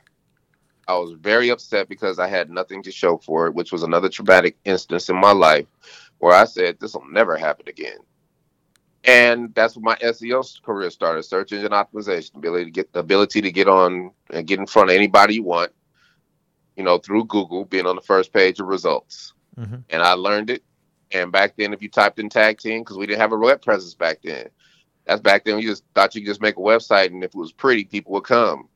I 0.89 0.97
was 0.97 1.13
very 1.13 1.51
upset 1.51 1.89
because 1.89 2.19
I 2.19 2.27
had 2.27 2.51
nothing 2.51 2.83
to 2.83 2.91
show 2.91 3.19
for 3.19 3.47
it, 3.47 3.55
which 3.55 3.73
was 3.73 3.83
another 3.83 4.09
traumatic 4.09 4.57
instance 4.65 5.11
in 5.11 5.17
my 5.17 5.33
life 5.33 5.67
where 6.19 6.35
I 6.35 6.47
said, 6.47 6.81
this 6.81 6.95
will 6.95 7.07
never 7.11 7.37
happen 7.37 7.69
again. 7.69 7.99
And 9.05 9.55
that's 9.55 9.77
when 9.77 9.85
my 9.85 9.97
SEO 9.97 10.63
career 10.63 10.91
started, 10.91 11.23
search 11.23 11.53
engine 11.53 11.71
optimization, 11.73 12.35
ability 12.37 12.65
to 12.65 12.71
get 12.71 12.93
the 12.93 13.01
ability 13.01 13.43
to 13.43 13.53
get 13.53 13.69
on 13.69 14.11
and 14.31 14.47
get 14.47 14.59
in 14.59 14.67
front 14.67 14.91
of 14.91 14.97
anybody 14.97 15.35
you 15.35 15.43
want, 15.43 15.73
you 16.77 16.83
know, 16.83 16.99
through 16.99 17.27
Google, 17.27 17.65
being 17.67 17.87
on 17.87 17.95
the 17.95 18.03
first 18.03 18.33
page 18.33 18.59
of 18.59 18.67
results 18.67 19.35
Mhm. 19.59 19.85
and 19.91 20.03
I 20.03 20.13
learned 20.13 20.51
it. 20.51 20.63
And 21.11 21.33
back 21.33 21.55
then, 21.57 21.73
if 21.73 21.83
you 21.83 21.89
typed 21.89 22.19
in 22.19 22.29
tag 22.29 22.59
team, 22.59 22.83
because 22.83 22.99
we 22.99 23.07
didn't 23.07 23.21
have 23.21 23.33
a 23.33 23.37
web 23.37 23.63
presence 23.63 23.95
back 23.95 24.21
then, 24.23 24.49
that's 25.05 25.21
back 25.21 25.45
then. 25.45 25.59
You 25.59 25.69
just 25.69 25.85
thought 25.95 26.15
you 26.15 26.21
could 26.21 26.29
just 26.29 26.43
make 26.43 26.57
a 26.57 26.61
website, 26.61 27.07
and 27.07 27.25
if 27.25 27.31
it 27.31 27.39
was 27.39 27.53
pretty, 27.53 27.85
people 27.85 28.13
would 28.13 28.25
come. 28.25 28.69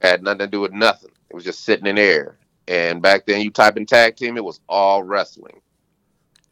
Had 0.00 0.22
nothing 0.22 0.38
to 0.40 0.46
do 0.46 0.60
with 0.60 0.72
nothing. 0.72 1.10
It 1.28 1.34
was 1.34 1.44
just 1.44 1.64
sitting 1.64 1.86
in 1.86 1.98
air. 1.98 2.38
And 2.68 3.02
back 3.02 3.26
then, 3.26 3.40
you 3.40 3.50
type 3.50 3.76
in 3.76 3.86
tag 3.86 4.16
team, 4.16 4.36
it 4.36 4.44
was 4.44 4.60
all 4.68 5.02
wrestling. 5.02 5.60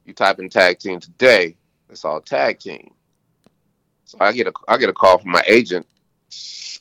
You 0.05 0.15
type 0.15 0.39
in 0.39 0.49
tag 0.49 0.79
team 0.79 1.01
today, 1.01 1.57
it's 1.91 2.05
all 2.05 2.21
tag 2.21 2.59
team. 2.59 2.93
So 4.05 4.19
I 4.21 4.33
get 4.33 4.47
a 4.47 4.53
I 4.67 4.79
get 4.79 4.89
a 4.89 4.95
call 4.95 5.19
from 5.19 5.33
my 5.33 5.43
agent, 5.47 5.87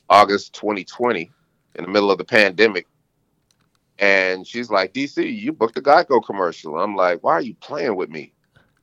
August 0.08 0.54
2020, 0.54 1.30
in 1.74 1.84
the 1.84 1.90
middle 1.90 2.10
of 2.10 2.18
the 2.18 2.24
pandemic. 2.24 2.86
And 3.98 4.46
she's 4.46 4.70
like, 4.70 4.94
DC, 4.94 5.38
you 5.38 5.52
booked 5.52 5.76
a 5.76 5.82
Geico 5.82 6.24
commercial. 6.24 6.78
I'm 6.78 6.96
like, 6.96 7.22
why 7.22 7.32
are 7.34 7.42
you 7.42 7.54
playing 7.56 7.96
with 7.96 8.08
me? 8.08 8.32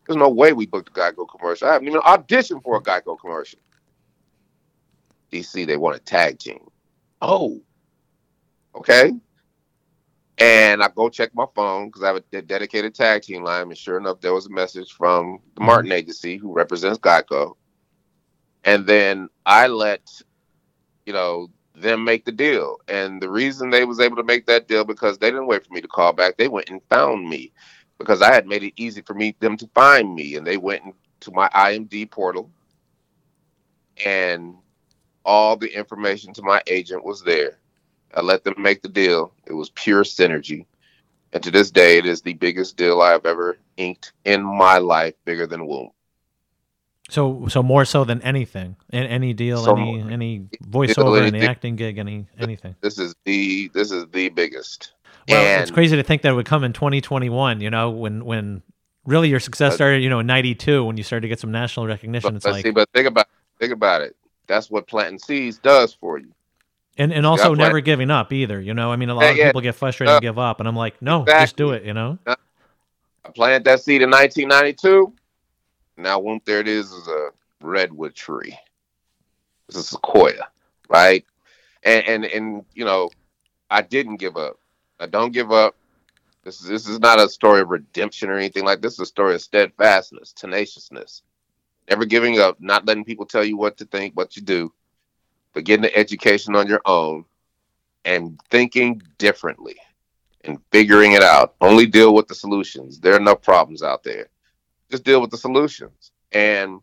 There's 0.06 0.18
no 0.18 0.30
way 0.30 0.54
we 0.54 0.68
booked 0.68 0.90
a 0.90 0.92
Geico 0.92 1.28
commercial. 1.28 1.68
I 1.68 1.74
haven't 1.74 1.88
even 1.88 2.02
auditioned 2.02 2.64
for 2.64 2.78
a 2.78 2.82
Geico 2.82 3.20
commercial. 3.20 3.60
DC, 5.32 5.66
they 5.66 5.78
want 5.78 5.96
a 5.96 6.00
tag 6.00 6.38
team. 6.38 6.70
Oh, 7.22 7.62
okay. 8.76 9.14
And 10.38 10.84
I 10.84 10.90
go 10.94 11.10
check 11.10 11.34
my 11.34 11.46
phone 11.56 11.88
because 11.88 12.04
I 12.04 12.08
have 12.08 12.22
a 12.34 12.42
dedicated 12.42 12.94
tag 12.94 13.22
team 13.22 13.44
line. 13.44 13.64
And 13.64 13.78
sure 13.78 13.98
enough, 13.98 14.20
there 14.20 14.34
was 14.34 14.48
a 14.48 14.52
message 14.52 14.92
from 14.92 15.40
the 15.56 15.62
mm-hmm. 15.62 15.66
Martin 15.66 15.92
Agency, 15.92 16.38
who 16.38 16.54
represents 16.54 17.00
Geico. 17.00 17.56
And 18.66 18.86
then 18.86 19.30
I 19.46 19.68
let, 19.68 20.02
you 21.06 21.14
know, 21.14 21.50
them 21.74 22.04
make 22.04 22.26
the 22.26 22.32
deal. 22.32 22.78
And 22.88 23.22
the 23.22 23.30
reason 23.30 23.70
they 23.70 23.86
was 23.86 24.00
able 24.00 24.18
to 24.18 24.24
make 24.24 24.46
that 24.48 24.68
deal 24.68 24.84
because 24.84 25.18
they 25.18 25.30
didn't 25.30 25.48
wait 25.48 25.66
for 25.66 25.74
me 25.74 25.82
to 25.82 25.88
call 25.88 26.14
back. 26.14 26.38
They 26.38 26.48
went 26.48 26.70
and 26.70 26.82
found 26.90 27.30
me 27.30 27.54
because 27.98 28.22
I 28.22 28.34
had 28.34 28.48
made 28.48 28.64
it 28.64 28.74
easy 28.76 29.02
for 29.02 29.14
me 29.14 29.36
them 29.40 29.56
to 29.58 29.70
find 29.74 30.14
me. 30.14 30.36
And 30.36 30.46
they 30.46 30.58
went 30.58 30.84
to 31.22 31.32
my 31.32 31.48
IMD 31.50 32.12
portal 32.12 32.52
and 34.06 34.56
all 35.24 35.56
the 35.56 35.74
information 35.74 36.34
to 36.34 36.42
my 36.42 36.62
agent 36.68 37.04
was 37.04 37.24
there. 37.24 37.60
I 38.16 38.22
let 38.22 38.44
them 38.44 38.56
make 38.58 38.82
the 38.82 38.90
deal. 38.90 39.34
It 39.46 39.54
was 39.54 39.70
pure 39.72 40.04
synergy. 40.04 40.66
And 41.34 41.44
to 41.44 41.52
this 41.52 41.70
day, 41.70 41.98
it 41.98 42.06
is 42.06 42.22
the 42.22 42.34
biggest 42.34 42.78
deal 42.78 43.02
I've 43.02 43.26
ever 43.26 43.58
inked 43.78 44.14
in 44.24 44.44
my 44.44 44.78
life, 44.78 45.16
bigger 45.26 45.46
than 45.46 45.68
Womb. 45.68 45.90
So, 47.10 47.48
so 47.50 47.62
more 47.62 47.86
so 47.86 48.04
than 48.04 48.22
anything, 48.22 48.78
in 48.92 49.04
any 49.04 49.34
deal, 49.34 49.64
So 49.64 49.76
any 49.76 49.98
more. 49.98 50.12
any 50.12 50.40
voiceover, 50.68 51.22
any 51.22 51.46
acting 51.46 51.76
gig, 51.76 52.00
any 52.00 52.26
anything. 52.40 52.76
This 52.82 52.98
is 52.98 53.16
the 53.26 53.70
this 53.74 53.92
is 53.92 54.08
the 54.12 54.30
biggest. 54.30 54.94
Well, 55.30 55.40
and 55.40 55.62
it's 55.62 55.72
crazy 55.72 55.96
to 55.96 56.04
think 56.04 56.24
that 56.24 56.30
it 56.30 56.36
would 56.36 56.48
come 56.48 56.64
in 56.64 56.74
2021. 56.74 57.62
You 57.62 57.70
know, 57.70 57.92
when 57.92 58.26
when 58.26 58.64
really 59.06 59.30
your 59.30 59.40
success 59.40 59.76
started. 59.76 60.02
You 60.02 60.10
know, 60.10 60.20
in 60.20 60.28
'92 60.28 60.84
when 60.84 60.98
you 60.98 61.04
started 61.04 61.22
to 61.22 61.28
get 61.28 61.40
some 61.40 61.52
national 61.52 61.86
recognition. 61.86 62.32
But, 62.32 62.36
It's 62.38 62.46
like 62.46 62.64
see, 62.64 62.72
but 62.72 62.90
think 62.92 63.08
about 63.08 63.28
think 63.60 63.72
about 63.72 64.02
it. 64.02 64.16
That's 64.48 64.72
what 64.72 64.88
planting 64.88 65.20
seeds 65.20 65.60
does 65.60 65.94
for 65.94 66.18
you. 66.18 66.32
And 66.98 67.12
and 67.14 67.26
also 67.26 67.54
never 67.54 67.72
plant- 67.74 67.86
giving 67.86 68.12
up 68.12 68.32
either. 68.34 68.60
You 68.62 68.74
know, 68.74 68.92
I 68.92 68.96
mean, 68.96 69.10
a 69.10 69.14
lot 69.16 69.24
Yeah, 69.24 69.30
of 69.32 69.38
yeah. 69.38 69.46
people 69.48 69.62
get 69.62 69.76
frustrated 69.76 70.12
Uh, 70.14 70.16
and 70.18 70.22
give 70.22 70.40
up, 70.40 70.60
and 70.60 70.68
I'm 70.68 70.76
like, 70.76 71.02
no, 71.02 71.26
just 71.26 71.56
do 71.56 71.72
it. 71.72 71.84
You 71.84 71.94
know. 71.94 72.18
I 72.28 72.36
planted 73.34 73.64
that 73.66 73.82
seed 73.82 74.02
in 74.02 74.10
1992. 74.12 75.14
Now, 75.98 76.20
whoop, 76.20 76.44
there 76.46 76.60
it 76.60 76.68
is, 76.68 76.92
is 76.92 77.08
a 77.08 77.30
redwood 77.62 78.14
tree. 78.16 78.58
This 79.68 79.78
is 79.78 79.86
a 79.86 79.88
sequoia, 79.88 80.48
right? 80.90 81.26
And 81.84 82.06
and 82.06 82.26
and 82.26 82.66
you 82.74 82.86
know, 82.86 83.10
I 83.72 83.82
didn't 83.82 84.18
give 84.18 84.38
up. 84.38 84.60
I 85.00 85.08
don't 85.08 85.32
give 85.34 85.52
up. 85.52 85.76
This 86.44 86.62
is 86.62 86.68
this 86.68 86.88
is 86.88 87.00
not 87.00 87.20
a 87.20 87.28
story 87.28 87.62
of 87.62 87.70
redemption 87.70 88.30
or 88.30 88.36
anything 88.38 88.64
like 88.66 88.82
this. 88.82 88.94
Is 88.94 89.00
a 89.00 89.06
story 89.08 89.34
of 89.36 89.42
steadfastness, 89.42 90.32
tenaciousness, 90.34 91.24
never 91.90 92.06
giving 92.06 92.40
up, 92.40 92.58
not 92.62 92.86
letting 92.86 93.04
people 93.06 93.26
tell 93.26 93.44
you 93.44 93.58
what 93.58 93.78
to 93.78 93.86
think, 93.86 94.16
what 94.16 94.36
you 94.36 94.44
do, 94.44 94.72
but 95.56 95.64
getting 95.64 95.82
the 95.82 95.98
education 95.98 96.54
on 96.56 96.68
your 96.68 96.82
own 96.86 97.24
and 98.04 98.40
thinking 98.52 99.02
differently 99.18 99.78
and 100.44 100.60
figuring 100.72 101.14
it 101.14 101.24
out. 101.24 101.56
Only 101.62 101.88
deal 101.88 102.14
with 102.14 102.28
the 102.28 102.36
solutions. 102.36 103.00
There 103.00 103.14
are 103.14 103.20
enough 103.20 103.42
problems 103.42 103.82
out 103.82 104.04
there. 104.04 104.28
Just 104.92 105.06
deal 105.06 105.22
with 105.22 105.32
the 105.32 105.38
solutions. 105.38 106.12
And 106.34 106.82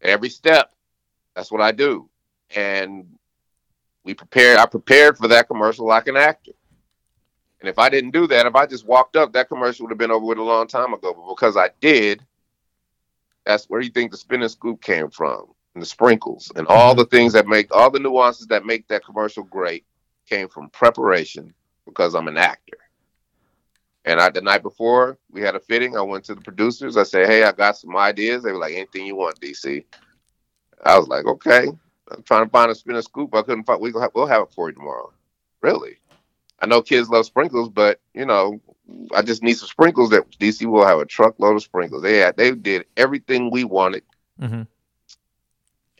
every 0.00 0.30
step, 0.30 0.72
that's 1.36 1.52
what 1.52 1.60
I 1.60 1.72
do. 1.72 2.08
And 2.56 3.06
we 4.02 4.14
prepared, 4.14 4.58
I 4.58 4.64
prepared 4.64 5.18
for 5.18 5.28
that 5.28 5.46
commercial 5.46 5.86
like 5.86 6.08
an 6.08 6.16
actor. 6.16 6.52
And 7.60 7.68
if 7.68 7.78
I 7.78 7.90
didn't 7.90 8.12
do 8.12 8.26
that, 8.28 8.46
if 8.46 8.54
I 8.56 8.64
just 8.64 8.86
walked 8.86 9.14
up, 9.14 9.34
that 9.34 9.50
commercial 9.50 9.84
would 9.84 9.92
have 9.92 9.98
been 9.98 10.10
over 10.10 10.24
with 10.24 10.38
a 10.38 10.42
long 10.42 10.66
time 10.66 10.94
ago. 10.94 11.12
But 11.12 11.28
because 11.34 11.58
I 11.58 11.68
did, 11.80 12.24
that's 13.44 13.66
where 13.66 13.82
you 13.82 13.90
think 13.90 14.10
the 14.10 14.16
spin 14.16 14.40
and 14.40 14.50
scoop 14.50 14.80
came 14.80 15.10
from, 15.10 15.52
and 15.74 15.82
the 15.82 15.86
sprinkles, 15.86 16.50
and 16.56 16.66
all 16.66 16.94
the 16.94 17.06
things 17.06 17.32
that 17.32 17.46
make 17.46 17.74
all 17.74 17.90
the 17.90 17.98
nuances 17.98 18.46
that 18.48 18.66
make 18.66 18.88
that 18.88 19.04
commercial 19.04 19.44
great 19.44 19.84
came 20.28 20.48
from 20.48 20.68
preparation 20.70 21.54
because 21.84 22.14
I'm 22.14 22.28
an 22.28 22.36
actor. 22.36 22.78
And 24.04 24.20
I, 24.20 24.30
the 24.30 24.40
night 24.40 24.62
before 24.62 25.18
we 25.30 25.42
had 25.42 25.54
a 25.54 25.60
fitting, 25.60 25.96
I 25.96 26.00
went 26.00 26.24
to 26.24 26.34
the 26.34 26.40
producers. 26.40 26.96
I 26.96 27.02
said, 27.02 27.28
"Hey, 27.28 27.44
I 27.44 27.52
got 27.52 27.76
some 27.76 27.96
ideas." 27.96 28.42
They 28.42 28.52
were 28.52 28.58
like, 28.58 28.74
"Anything 28.74 29.06
you 29.06 29.16
want, 29.16 29.40
DC." 29.40 29.84
I 30.84 30.98
was 30.98 31.08
like, 31.08 31.26
"Okay." 31.26 31.68
I'm 32.10 32.22
trying 32.22 32.44
to 32.44 32.50
find 32.50 32.70
a 32.70 32.74
spin 32.74 32.96
and 32.96 33.04
scoop. 33.04 33.34
I 33.34 33.42
couldn't 33.42 33.64
find. 33.64 33.80
We 33.80 33.92
have, 34.00 34.10
we'll 34.14 34.26
have 34.26 34.42
it 34.42 34.52
for 34.54 34.68
you 34.68 34.74
tomorrow. 34.74 35.12
Really? 35.60 35.98
I 36.60 36.66
know 36.66 36.82
kids 36.82 37.08
love 37.08 37.26
sprinkles, 37.26 37.68
but 37.68 38.00
you 38.14 38.26
know, 38.26 38.60
I 39.14 39.22
just 39.22 39.42
need 39.42 39.54
some 39.54 39.68
sprinkles. 39.68 40.10
That 40.10 40.30
DC 40.38 40.66
will 40.66 40.86
have 40.86 40.98
a 40.98 41.06
truckload 41.06 41.56
of 41.56 41.62
sprinkles. 41.62 42.02
They 42.02 42.18
had, 42.18 42.36
they 42.36 42.52
did 42.52 42.86
everything 42.96 43.50
we 43.50 43.64
wanted, 43.64 44.02
mm-hmm. 44.40 44.62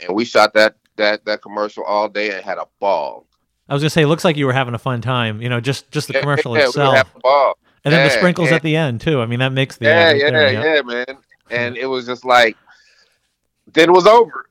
And 0.02 0.14
we 0.14 0.24
shot 0.24 0.54
that 0.54 0.76
that 0.96 1.24
that 1.24 1.42
commercial 1.42 1.84
all 1.84 2.08
day 2.08 2.30
and 2.34 2.44
had 2.44 2.58
a 2.58 2.66
ball. 2.78 3.26
I 3.68 3.74
was 3.74 3.82
gonna 3.82 3.90
say, 3.90 4.02
it 4.02 4.08
looks 4.08 4.24
like 4.24 4.36
you 4.36 4.46
were 4.46 4.52
having 4.52 4.74
a 4.74 4.78
fun 4.78 5.00
time. 5.00 5.40
You 5.40 5.48
know, 5.48 5.60
just 5.60 5.90
just 5.90 6.08
the 6.08 6.14
yeah, 6.14 6.20
commercial 6.20 6.56
yeah, 6.56 6.66
itself. 6.66 7.14
We 7.14 7.20
ball. 7.22 7.58
And 7.84 7.94
then 7.94 8.00
yeah, 8.00 8.12
the 8.12 8.18
sprinkles 8.18 8.48
and, 8.48 8.56
at 8.56 8.62
the 8.62 8.76
end 8.76 9.00
too. 9.00 9.20
I 9.20 9.26
mean, 9.26 9.38
that 9.38 9.52
makes 9.52 9.76
the 9.76 9.86
yeah, 9.86 10.12
yeah, 10.12 10.30
there, 10.30 10.52
yeah, 10.52 10.74
yeah, 10.74 10.82
man. 10.82 11.06
Hmm. 11.08 11.14
And 11.50 11.76
it 11.76 11.86
was 11.86 12.06
just 12.06 12.24
like, 12.24 12.56
then 13.72 13.88
it 13.88 13.92
was 13.92 14.06
over, 14.06 14.50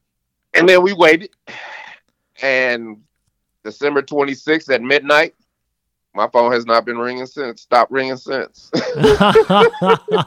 and 0.53 0.67
then 0.67 0.81
we 0.81 0.93
waited, 0.93 1.29
and 2.41 3.01
December 3.63 4.01
twenty 4.01 4.33
sixth 4.33 4.71
at 4.71 4.81
midnight, 4.81 5.35
my 6.19 6.27
phone 6.27 6.51
has 6.51 6.65
not 6.65 6.84
been 6.84 6.97
ringing 6.97 7.25
since. 7.25 7.62
Stop 7.62 7.88
ringing 7.89 8.17
since. 8.17 8.69
I 8.75 10.25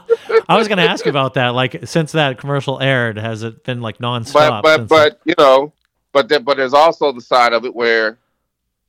was 0.49 0.67
going 0.67 0.79
to 0.79 0.89
ask 0.89 1.05
about 1.05 1.35
that. 1.35 1.49
Like, 1.49 1.87
since 1.87 2.13
that 2.13 2.39
commercial 2.39 2.81
aired, 2.81 3.19
has 3.19 3.43
it 3.43 3.63
been 3.63 3.79
like 3.79 3.99
nonstop? 3.99 4.63
But 4.63 4.87
but 4.87 4.89
but 4.89 5.21
you 5.23 5.35
know, 5.37 5.71
but 6.11 6.29
there, 6.29 6.39
but 6.39 6.57
there's 6.57 6.73
also 6.73 7.11
the 7.11 7.21
side 7.21 7.53
of 7.53 7.63
it 7.63 7.75
where 7.75 8.17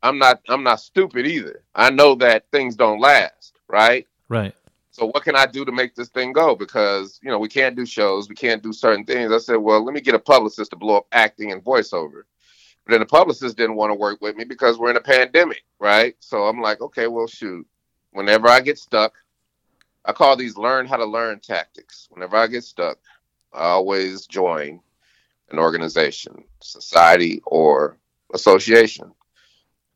I'm 0.02 0.16
not 0.16 0.40
I'm 0.48 0.62
not 0.62 0.80
stupid 0.80 1.26
either. 1.26 1.62
I 1.74 1.90
know 1.90 2.14
that 2.14 2.46
things 2.50 2.74
don't 2.74 3.00
last, 3.00 3.52
right? 3.68 4.06
Right. 4.30 4.54
So 4.90 5.04
what 5.04 5.24
can 5.24 5.36
I 5.36 5.44
do 5.44 5.66
to 5.66 5.72
make 5.72 5.94
this 5.94 6.08
thing 6.08 6.32
go? 6.32 6.54
Because 6.54 7.20
you 7.22 7.28
know 7.28 7.38
we 7.38 7.48
can't 7.48 7.76
do 7.76 7.84
shows, 7.84 8.30
we 8.30 8.34
can't 8.34 8.62
do 8.62 8.72
certain 8.72 9.04
things. 9.04 9.30
I 9.30 9.38
said, 9.38 9.56
well, 9.56 9.84
let 9.84 9.92
me 9.92 10.00
get 10.00 10.14
a 10.14 10.18
publicist 10.18 10.70
to 10.70 10.76
blow 10.76 10.96
up 10.96 11.06
acting 11.12 11.52
and 11.52 11.62
voiceover. 11.62 12.22
But 12.84 12.92
then 12.92 13.00
the 13.00 13.06
publicist 13.06 13.56
didn't 13.56 13.76
want 13.76 13.90
to 13.90 13.94
work 13.94 14.20
with 14.20 14.36
me 14.36 14.44
because 14.44 14.78
we're 14.78 14.90
in 14.90 14.96
a 14.96 15.00
pandemic, 15.00 15.64
right? 15.78 16.14
So 16.20 16.44
I'm 16.44 16.60
like, 16.60 16.80
okay, 16.80 17.06
well, 17.06 17.26
shoot. 17.26 17.66
Whenever 18.12 18.48
I 18.48 18.60
get 18.60 18.78
stuck, 18.78 19.14
I 20.04 20.12
call 20.12 20.36
these 20.36 20.56
learn 20.58 20.86
how 20.86 20.96
to 20.96 21.04
learn 21.06 21.40
tactics. 21.40 22.08
Whenever 22.10 22.36
I 22.36 22.46
get 22.46 22.62
stuck, 22.62 22.98
I 23.52 23.68
always 23.68 24.26
join 24.26 24.80
an 25.50 25.58
organization, 25.58 26.44
society, 26.60 27.40
or 27.46 27.96
association. 28.34 29.12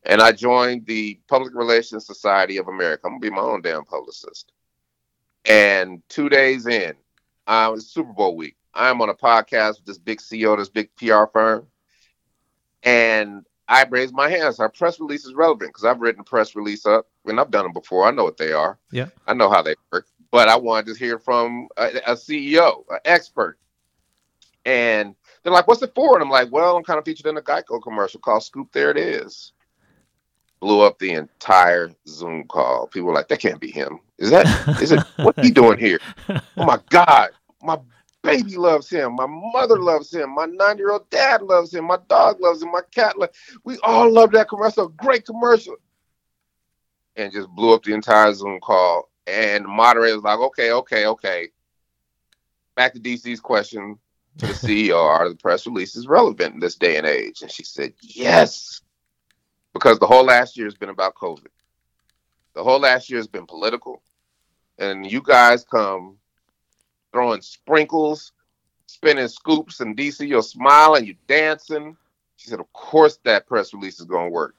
And 0.05 0.23
I 0.23 0.33
joined 0.33 0.87
the 0.87 1.21
Public 1.29 1.55
Relations 1.55 2.07
Society 2.07 2.57
of 2.57 2.69
America. 2.69 3.03
I'm 3.05 3.15
gonna 3.15 3.21
be 3.21 3.31
my 3.31 3.43
own 3.43 3.61
damn 3.61 3.85
publicist. 3.85 4.53
And 5.45 6.03
two 6.09 6.31
days 6.31 6.67
in, 6.67 6.95
I 7.47 7.69
was 7.69 7.87
Super 7.87 8.13
Bowl 8.13 8.35
week. 8.35 8.57
I'm 8.73 9.03
on 9.03 9.11
a 9.11 9.15
podcast 9.15 9.77
with 9.77 9.87
this 9.87 9.99
big 9.99 10.21
CEO, 10.21 10.57
this 10.57 10.69
big 10.71 10.95
PR 10.97 11.25
firm 11.31 11.67
and 12.83 13.45
I 13.69 13.85
raised 13.85 14.15
my 14.15 14.31
hands. 14.31 14.59
Our 14.61 14.71
press 14.71 14.99
release 14.99 15.27
is 15.27 15.35
relevant 15.35 15.71
because 15.71 15.85
I've 15.85 16.01
written 16.01 16.23
a 16.23 16.25
press 16.25 16.57
release 16.57 16.87
up 16.87 17.07
and 17.27 17.39
I've 17.39 17.51
done 17.51 17.65
them 17.65 17.73
before. 17.73 18.07
I 18.07 18.11
know 18.11 18.25
what 18.25 18.39
they 18.39 18.53
are. 18.53 18.79
Yeah. 18.91 19.09
I 19.27 19.35
know 19.35 19.51
how 19.51 19.63
they 19.63 19.75
work. 19.93 20.07
But 20.31 20.49
I 20.49 20.57
wanted 20.57 20.93
to 20.93 20.99
hear 20.99 21.19
from 21.19 21.69
a, 21.77 21.89
a 22.07 22.13
CEO, 22.15 22.85
an 22.91 22.99
expert. 23.05 23.59
And 24.65 25.15
they're 25.43 25.53
like, 25.53 25.69
what's 25.69 25.83
it 25.83 25.95
for? 25.95 26.15
And 26.15 26.23
I'm 26.23 26.31
like, 26.31 26.51
well, 26.51 26.77
I'm 26.77 26.85
kind 26.85 26.99
of 26.99 27.05
featured 27.05 27.27
in 27.27 27.37
a 27.37 27.43
Geico 27.43 27.83
commercial 27.83 28.21
called 28.21 28.43
Scoop 28.43 28.73
There 28.73 28.91
It 28.91 28.97
Is. 28.97 29.53
Blew 30.61 30.81
up 30.81 30.99
the 30.99 31.13
entire 31.13 31.91
Zoom 32.07 32.45
call. 32.45 32.87
People 32.89 33.09
were 33.09 33.15
like, 33.15 33.29
that 33.29 33.41
can't 33.41 33.61
be 33.61 33.71
him. 33.71 34.01
Is 34.19 34.31
that, 34.31 34.47
is 34.83 34.93
it, 34.93 35.01
what 35.17 35.39
he 35.41 35.51
doing 35.51 35.79
here? 35.79 36.01
Oh 36.57 36.65
my 36.65 36.81
God. 36.91 37.31
My 37.63 37.79
baby 38.23 38.57
loves 38.57 38.89
him. 38.89 39.15
My 39.15 39.27
mother 39.27 39.79
loves 39.79 40.13
him. 40.13 40.35
My 40.35 40.47
nine 40.47 40.79
year 40.79 40.93
old 40.93 41.09
dad 41.11 41.43
loves 41.43 41.73
him. 41.73 41.87
My 41.87 41.99
dog 42.09 42.41
loves 42.41 42.63
him. 42.63 42.71
My 42.73 42.83
cat 42.91 43.19
loves 43.19 43.37
We 43.65 43.79
all 43.83 44.11
love 44.11 44.33
that 44.33 44.49
commercial. 44.49 44.89
Great 44.89 45.25
commercial. 45.25 45.77
And 47.17 47.33
just 47.33 47.49
blew 47.49 47.75
up 47.75 47.83
the 47.83 47.95
entire 47.95 48.33
Zoom 48.33 48.61
call. 48.61 49.11
And 49.27 49.65
the 49.65 49.69
moderator 49.69 50.17
was 50.17 50.25
like, 50.25 50.39
okay, 50.39 50.73
okay, 50.73 51.07
okay. 51.07 51.49
Back 52.77 52.95
to 52.95 53.01
DC's 53.01 53.41
question 53.41 53.99
to 54.39 54.47
the 54.47 54.53
CEO 54.89 54.97
are 54.97 55.29
the 55.29 55.35
press 55.37 55.67
releases 55.67 56.07
relevant 56.07 56.55
in 56.55 56.61
this 56.61 56.77
day 56.77 56.97
and 56.97 57.07
age? 57.07 57.43
And 57.43 57.51
she 57.51 57.65
said, 57.65 57.93
yes. 58.01 58.81
Because 59.75 59.99
the 59.99 60.07
whole 60.07 60.25
last 60.25 60.57
year 60.57 60.67
has 60.67 60.77
been 60.77 60.89
about 60.89 61.15
COVID. 61.15 61.49
The 62.55 62.65
whole 62.65 62.81
last 62.81 63.11
year 63.11 63.19
has 63.19 63.29
been 63.29 63.47
political. 63.47 64.03
And 64.79 65.11
you 65.11 65.23
guys 65.23 65.65
come 65.65 66.19
throwing 67.13 67.41
sprinkles, 67.41 68.33
spinning 68.87 69.29
scoops, 69.29 69.81
and 69.81 69.97
DC, 69.97 70.27
you're 70.27 70.43
smiling, 70.43 71.05
you're 71.05 71.15
dancing. 71.27 71.97
She 72.37 72.49
said, 72.49 72.61
Of 72.61 72.73
course, 72.73 73.19
that 73.25 73.47
press 73.47 73.75
release 73.75 74.01
is 74.01 74.07
going 74.07 74.27
to 74.27 74.33
work. 74.33 74.55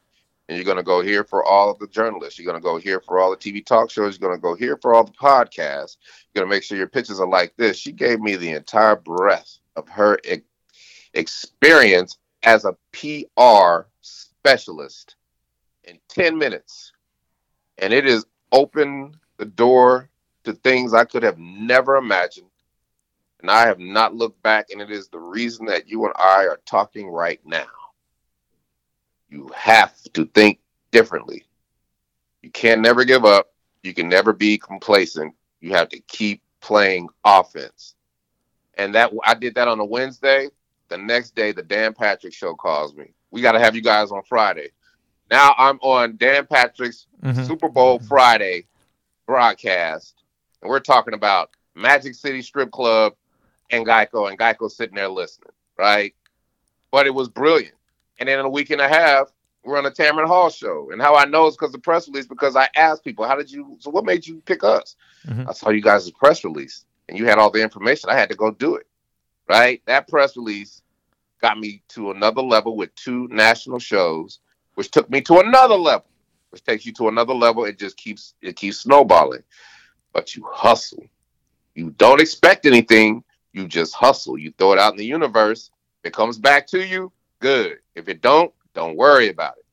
And 0.47 0.57
you're 0.57 0.65
going 0.65 0.77
to 0.77 0.83
go 0.83 1.01
here 1.01 1.23
for 1.23 1.45
all 1.45 1.69
of 1.69 1.77
the 1.77 1.87
journalists. 1.87 2.39
You're 2.39 2.51
going 2.51 2.59
to 2.59 2.63
go 2.63 2.77
here 2.77 2.99
for 2.99 3.19
all 3.19 3.29
the 3.29 3.37
TV 3.37 3.63
talk 3.63 3.91
shows. 3.91 4.17
You're 4.17 4.27
going 4.27 4.39
to 4.39 4.41
go 4.41 4.55
here 4.55 4.77
for 4.77 4.95
all 4.95 5.03
the 5.03 5.11
podcasts. 5.11 5.97
You're 6.33 6.41
going 6.41 6.49
to 6.49 6.55
make 6.55 6.63
sure 6.63 6.77
your 6.77 6.87
pictures 6.87 7.19
are 7.19 7.27
like 7.27 7.55
this. 7.55 7.77
She 7.77 7.91
gave 7.91 8.19
me 8.19 8.35
the 8.35 8.51
entire 8.51 8.95
breadth 8.95 9.59
of 9.75 9.87
her 9.89 10.19
e- 10.27 10.41
experience 11.13 12.17
as 12.41 12.65
a 12.65 12.75
PR 12.91 13.87
specialist 14.01 15.15
in 15.83 15.99
10 16.09 16.37
minutes. 16.37 16.93
And 17.77 17.93
it 17.93 18.07
is 18.07 18.25
open 18.51 19.13
the 19.37 19.45
door 19.45 20.09
to 20.43 20.53
things 20.53 20.93
I 20.93 21.05
could 21.05 21.23
have 21.23 21.37
never 21.37 21.97
imagined. 21.97 22.47
And 23.41 23.49
I 23.49 23.67
have 23.67 23.79
not 23.79 24.15
looked 24.15 24.41
back, 24.43 24.67
and 24.69 24.81
it 24.81 24.91
is 24.91 25.07
the 25.07 25.19
reason 25.19 25.65
that 25.67 25.87
you 25.87 26.05
and 26.05 26.13
I 26.17 26.45
are 26.47 26.59
talking 26.65 27.07
right 27.09 27.39
now. 27.45 27.67
You 29.29 29.49
have 29.55 29.95
to 30.13 30.25
think 30.25 30.59
differently. 30.91 31.45
You 32.41 32.49
can 32.49 32.81
never 32.81 33.05
give 33.05 33.25
up. 33.25 33.53
You 33.83 33.93
can 33.93 34.09
never 34.09 34.33
be 34.33 34.57
complacent. 34.57 35.35
You 35.61 35.71
have 35.71 35.89
to 35.89 35.99
keep 36.01 36.41
playing 36.61 37.07
offense. 37.23 37.95
And 38.77 38.95
that 38.95 39.11
I 39.23 39.35
did 39.35 39.55
that 39.55 39.67
on 39.67 39.79
a 39.79 39.85
Wednesday. 39.85 40.49
The 40.89 40.97
next 40.97 41.35
day, 41.35 41.51
the 41.51 41.61
Dan 41.61 41.93
Patrick 41.93 42.33
show 42.33 42.55
calls 42.55 42.95
me. 42.95 43.13
We 43.31 43.41
got 43.41 43.51
to 43.51 43.59
have 43.59 43.75
you 43.75 43.81
guys 43.81 44.11
on 44.11 44.23
Friday. 44.23 44.69
Now 45.29 45.53
I'm 45.57 45.77
on 45.81 46.17
Dan 46.17 46.47
Patrick's 46.47 47.05
mm-hmm. 47.21 47.43
Super 47.43 47.69
Bowl 47.69 47.99
Friday 47.99 48.65
broadcast 49.27 50.23
and 50.61 50.69
we're 50.69 50.79
talking 50.79 51.13
about 51.13 51.51
Magic 51.75 52.15
City 52.15 52.41
Strip 52.41 52.71
Club 52.71 53.13
and 53.71 53.85
Geico, 53.85 54.29
and 54.29 54.37
Geico 54.37 54.69
sitting 54.69 54.95
there 54.95 55.09
listening, 55.09 55.51
right? 55.77 56.13
But 56.91 57.05
it 57.05 57.13
was 57.13 57.29
brilliant. 57.29 57.75
And 58.19 58.27
then 58.27 58.39
in 58.39 58.45
a 58.45 58.49
week 58.49 58.69
and 58.71 58.81
a 58.81 58.87
half, 58.87 59.31
we're 59.63 59.77
on 59.77 59.85
a 59.85 59.91
Tamron 59.91 60.27
Hall 60.27 60.49
show. 60.49 60.91
And 60.91 61.01
how 61.01 61.15
I 61.15 61.25
know 61.25 61.47
is 61.47 61.55
because 61.55 61.71
the 61.71 61.79
press 61.79 62.07
release, 62.07 62.25
because 62.25 62.55
I 62.55 62.67
asked 62.75 63.03
people, 63.03 63.25
how 63.25 63.35
did 63.35 63.51
you, 63.51 63.77
so 63.79 63.89
what 63.89 64.05
made 64.05 64.25
you 64.25 64.41
pick 64.45 64.63
us? 64.63 64.95
Mm-hmm. 65.27 65.49
I 65.49 65.53
saw 65.53 65.69
you 65.69 65.81
guys' 65.81 66.09
press 66.11 66.43
release 66.43 66.85
and 67.07 67.17
you 67.17 67.25
had 67.25 67.37
all 67.37 67.51
the 67.51 67.61
information. 67.61 68.09
I 68.09 68.15
had 68.15 68.29
to 68.29 68.35
go 68.35 68.51
do 68.51 68.75
it, 68.75 68.87
right? 69.47 69.81
That 69.85 70.07
press 70.07 70.35
release 70.35 70.81
got 71.41 71.59
me 71.59 71.81
to 71.89 72.11
another 72.11 72.41
level 72.41 72.75
with 72.75 72.93
two 72.95 73.27
national 73.29 73.79
shows, 73.79 74.39
which 74.75 74.91
took 74.91 75.09
me 75.09 75.21
to 75.21 75.39
another 75.39 75.75
level, 75.75 76.07
which 76.49 76.63
takes 76.63 76.85
you 76.85 76.93
to 76.93 77.07
another 77.07 77.33
level. 77.33 77.65
It 77.65 77.77
just 77.77 77.97
keeps, 77.97 78.33
it 78.41 78.55
keeps 78.55 78.79
snowballing 78.79 79.43
but 80.13 80.35
you 80.35 80.45
hustle. 80.51 81.03
You 81.75 81.91
don't 81.91 82.21
expect 82.21 82.65
anything, 82.65 83.23
You 83.53 83.67
just 83.67 83.95
hustle. 83.95 84.37
You 84.37 84.53
throw 84.57 84.73
it 84.73 84.79
out 84.79 84.93
in 84.93 84.97
the 84.97 85.05
universe. 85.05 85.71
If 86.03 86.09
it 86.09 86.13
comes 86.13 86.37
back 86.37 86.67
to 86.67 86.85
you, 86.85 87.11
good. 87.39 87.79
If 87.95 88.07
it 88.07 88.21
don't, 88.21 88.53
don't 88.73 88.95
worry 88.95 89.29
about 89.29 89.57
it. 89.57 89.65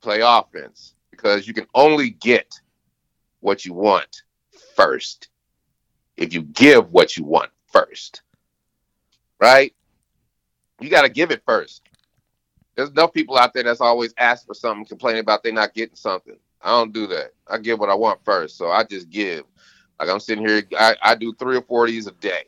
Play 0.00 0.20
offense 0.22 0.94
because 1.10 1.48
you 1.48 1.54
can 1.54 1.66
only 1.74 2.10
get 2.10 2.60
what 3.40 3.64
you 3.64 3.72
want 3.72 4.22
first. 4.76 5.28
If 6.16 6.32
you 6.32 6.42
give 6.42 6.92
what 6.92 7.16
you 7.16 7.24
want 7.24 7.50
first, 7.66 8.22
right? 9.40 9.74
You 10.80 10.90
got 10.90 11.02
to 11.02 11.08
give 11.08 11.30
it 11.30 11.42
first. 11.46 11.82
There's 12.76 12.90
enough 12.90 13.12
people 13.12 13.36
out 13.36 13.54
there 13.54 13.64
that's 13.64 13.80
always 13.80 14.14
ask 14.18 14.46
for 14.46 14.54
something, 14.54 14.84
complaining 14.84 15.20
about 15.20 15.42
they're 15.42 15.52
not 15.52 15.74
getting 15.74 15.96
something. 15.96 16.36
I 16.62 16.70
don't 16.70 16.92
do 16.92 17.06
that. 17.08 17.32
I 17.46 17.58
give 17.58 17.78
what 17.78 17.90
I 17.90 17.94
want 17.94 18.24
first. 18.24 18.56
So 18.56 18.70
I 18.70 18.84
just 18.84 19.10
give. 19.10 19.44
Like 19.98 20.08
I'm 20.08 20.20
sitting 20.20 20.46
here, 20.46 20.62
I, 20.78 20.96
I 21.02 21.14
do 21.14 21.34
three 21.34 21.56
or 21.56 21.62
four 21.62 21.84
of 21.84 21.90
these 21.90 22.06
a 22.06 22.12
day. 22.12 22.44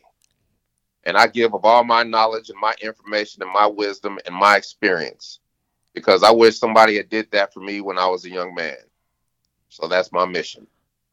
And 1.05 1.17
I 1.17 1.27
give 1.27 1.55
of 1.55 1.65
all 1.65 1.83
my 1.83 2.03
knowledge 2.03 2.51
and 2.51 2.61
my 2.61 2.75
information 2.81 3.43
and 3.43 3.53
my 3.53 3.67
wisdom 3.67 4.19
and 4.27 4.35
my 4.35 4.57
experience. 4.57 5.41
Because 5.95 6.23
I 6.23 6.31
wish 6.31 6.59
somebody 6.59 6.97
had 6.97 7.09
did 7.09 7.31
that 7.33 7.53
for 7.53 7.61
me 7.61 7.81
when 7.81 7.99
I 7.99 8.07
was 8.07 8.25
a 8.25 8.31
young 8.31 8.55
man. 8.55 8.77
So 9.69 9.89
that's 9.89 10.13
my 10.13 10.25
mission. 10.25 10.67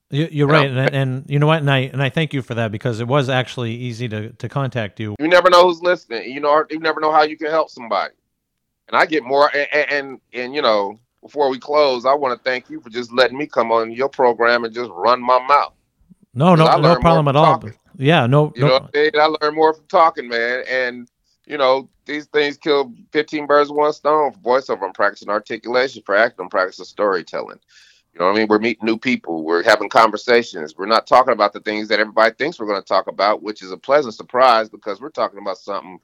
You, 0.10 0.46
are 0.46 0.48
right, 0.48 0.70
and, 0.70 0.96
and, 0.96 1.26
you 1.28 1.38
know 1.38 1.48
what, 1.48 1.60
and 1.60 1.70
I 1.70 1.80
and 1.80 2.02
I 2.02 2.10
thank 2.10 2.34
you 2.34 2.42
for 2.42 2.54
that 2.54 2.72
because 2.72 3.02
it 3.02 3.08
was 3.08 3.28
actually 3.28 3.74
easy 3.74 4.08
to, 4.08 4.30
to 4.30 4.48
contact 4.48 5.02
you. 5.02 5.18
You 5.20 5.28
never 5.28 5.50
know 5.50 5.68
who's 5.68 5.82
listening. 5.82 6.32
You 6.32 6.40
know, 6.40 6.64
you 6.70 6.80
never 6.80 7.02
know 7.02 7.12
how 7.12 7.24
you 7.24 7.38
can 7.38 7.50
help 7.50 7.70
somebody. 7.70 8.14
And 8.88 8.96
I 8.96 9.06
get 9.06 9.26
more, 9.26 9.52
and 9.54 9.92
and, 9.92 10.22
and 10.32 10.56
you 10.56 10.62
know, 10.62 10.98
before 11.22 11.50
we 11.50 11.60
close, 11.60 12.06
I 12.06 12.14
want 12.14 12.38
to 12.38 12.44
thank 12.44 12.70
you 12.70 12.80
for 12.80 12.90
just 12.90 13.12
letting 13.12 13.38
me 13.38 13.48
come 13.48 13.72
on 13.72 13.92
your 13.92 14.10
program 14.10 14.64
and 14.64 14.74
just 14.74 14.92
run 14.92 15.22
my 15.22 15.40
mouth. 15.46 15.74
No, 16.34 16.56
no, 16.56 16.78
no 16.78 17.00
problem 17.00 17.28
at 17.28 17.36
all. 17.36 17.64
Yeah, 17.98 18.28
no, 18.28 18.54
you 18.56 18.62
no. 18.62 18.78
know, 18.78 18.90
I 18.94 19.36
learn 19.42 19.56
more 19.56 19.74
from 19.74 19.86
talking, 19.88 20.28
man, 20.28 20.64
and 20.70 21.10
you 21.48 21.58
know, 21.58 21.90
these 22.06 22.26
things 22.28 22.58
kill 22.58 22.94
15 23.12 23.48
birds 23.48 23.70
with 23.70 23.78
one 23.78 23.94
stone. 23.94 24.34
For 24.34 24.40
voiceover, 24.40 24.84
I'm 24.84 24.94
practicing 24.94 25.30
articulation. 25.30 26.04
For 26.06 26.16
acting, 26.16 26.44
I'm 26.44 26.50
practicing 26.50 26.86
storytelling. 26.86 27.60
You 28.14 28.20
know 28.20 28.28
what 28.28 28.36
I 28.36 28.40
mean? 28.40 28.48
We're 28.48 28.60
meeting 28.60 28.86
new 28.86 28.98
people. 28.98 29.44
We're 29.44 29.64
having 29.64 29.90
conversations. 29.90 30.76
We're 30.78 30.88
not 30.88 31.08
talking 31.08 31.34
about 31.34 31.54
the 31.54 31.60
things 31.60 31.88
that 31.88 32.00
everybody 32.00 32.36
thinks 32.36 32.60
we're 32.60 32.68
going 32.68 32.82
to 32.82 32.88
talk 32.88 33.08
about, 33.08 33.42
which 33.42 33.62
is 33.64 33.72
a 33.72 33.78
pleasant 33.78 34.14
surprise 34.14 34.70
because 34.70 35.00
we're 35.00 35.10
talking 35.10 35.40
about 35.40 35.58
something 35.58 36.00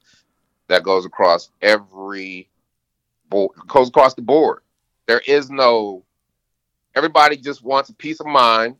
that 0.67 0.83
goes 0.83 1.05
across 1.05 1.49
every 1.61 2.49
board, 3.29 3.51
goes 3.67 3.89
across 3.89 4.13
the 4.13 4.21
board. 4.21 4.62
There 5.07 5.21
is 5.25 5.49
no. 5.49 6.03
Everybody 6.95 7.37
just 7.37 7.63
wants 7.63 7.89
a 7.89 7.95
peace 7.95 8.19
of 8.19 8.27
mind, 8.27 8.75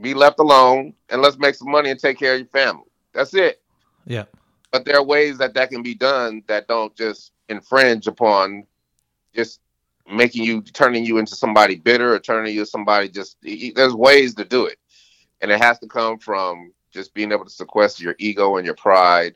be 0.00 0.14
left 0.14 0.40
alone, 0.40 0.94
and 1.08 1.22
let's 1.22 1.38
make 1.38 1.54
some 1.54 1.70
money 1.70 1.90
and 1.90 1.98
take 1.98 2.18
care 2.18 2.34
of 2.34 2.40
your 2.40 2.48
family. 2.48 2.90
That's 3.12 3.34
it. 3.34 3.62
Yeah. 4.04 4.24
But 4.72 4.84
there 4.84 4.96
are 4.96 5.04
ways 5.04 5.38
that 5.38 5.54
that 5.54 5.70
can 5.70 5.82
be 5.82 5.94
done 5.94 6.42
that 6.48 6.66
don't 6.66 6.94
just 6.96 7.32
infringe 7.48 8.06
upon 8.06 8.66
just 9.34 9.60
making 10.10 10.44
you 10.44 10.62
turning 10.62 11.04
you 11.04 11.18
into 11.18 11.36
somebody 11.36 11.76
bitter 11.76 12.14
or 12.14 12.18
turning 12.18 12.54
you 12.54 12.64
somebody 12.64 13.08
just 13.08 13.36
there's 13.42 13.94
ways 13.94 14.34
to 14.34 14.44
do 14.44 14.66
it 14.66 14.78
and 15.40 15.50
it 15.50 15.60
has 15.60 15.78
to 15.78 15.86
come 15.86 16.18
from 16.18 16.72
just 16.90 17.14
being 17.14 17.32
able 17.32 17.44
to 17.44 17.50
sequester 17.50 18.02
your 18.02 18.16
ego 18.18 18.56
and 18.56 18.66
your 18.66 18.74
pride 18.74 19.34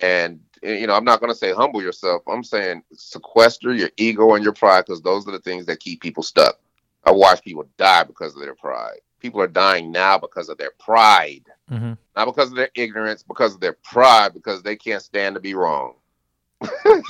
and 0.00 0.40
you 0.62 0.86
know 0.86 0.94
i'm 0.94 1.04
not 1.04 1.20
going 1.20 1.32
to 1.32 1.38
say 1.38 1.52
humble 1.52 1.82
yourself 1.82 2.22
i'm 2.28 2.44
saying 2.44 2.82
sequester 2.92 3.74
your 3.74 3.90
ego 3.96 4.34
and 4.34 4.44
your 4.44 4.52
pride 4.52 4.84
because 4.86 5.02
those 5.02 5.26
are 5.26 5.32
the 5.32 5.38
things 5.40 5.66
that 5.66 5.80
keep 5.80 6.00
people 6.00 6.22
stuck 6.22 6.58
i 7.04 7.10
watch 7.10 7.42
people 7.42 7.66
die 7.76 8.04
because 8.04 8.34
of 8.34 8.42
their 8.42 8.54
pride 8.54 8.98
people 9.20 9.40
are 9.40 9.48
dying 9.48 9.90
now 9.90 10.16
because 10.16 10.48
of 10.48 10.58
their 10.58 10.72
pride 10.78 11.44
mm-hmm. 11.70 11.92
not 12.16 12.24
because 12.24 12.50
of 12.50 12.56
their 12.56 12.70
ignorance 12.74 13.22
because 13.22 13.54
of 13.54 13.60
their 13.60 13.76
pride 13.84 14.32
because 14.32 14.62
they 14.62 14.76
can't 14.76 15.02
stand 15.02 15.34
to 15.34 15.40
be 15.40 15.54
wrong 15.54 15.94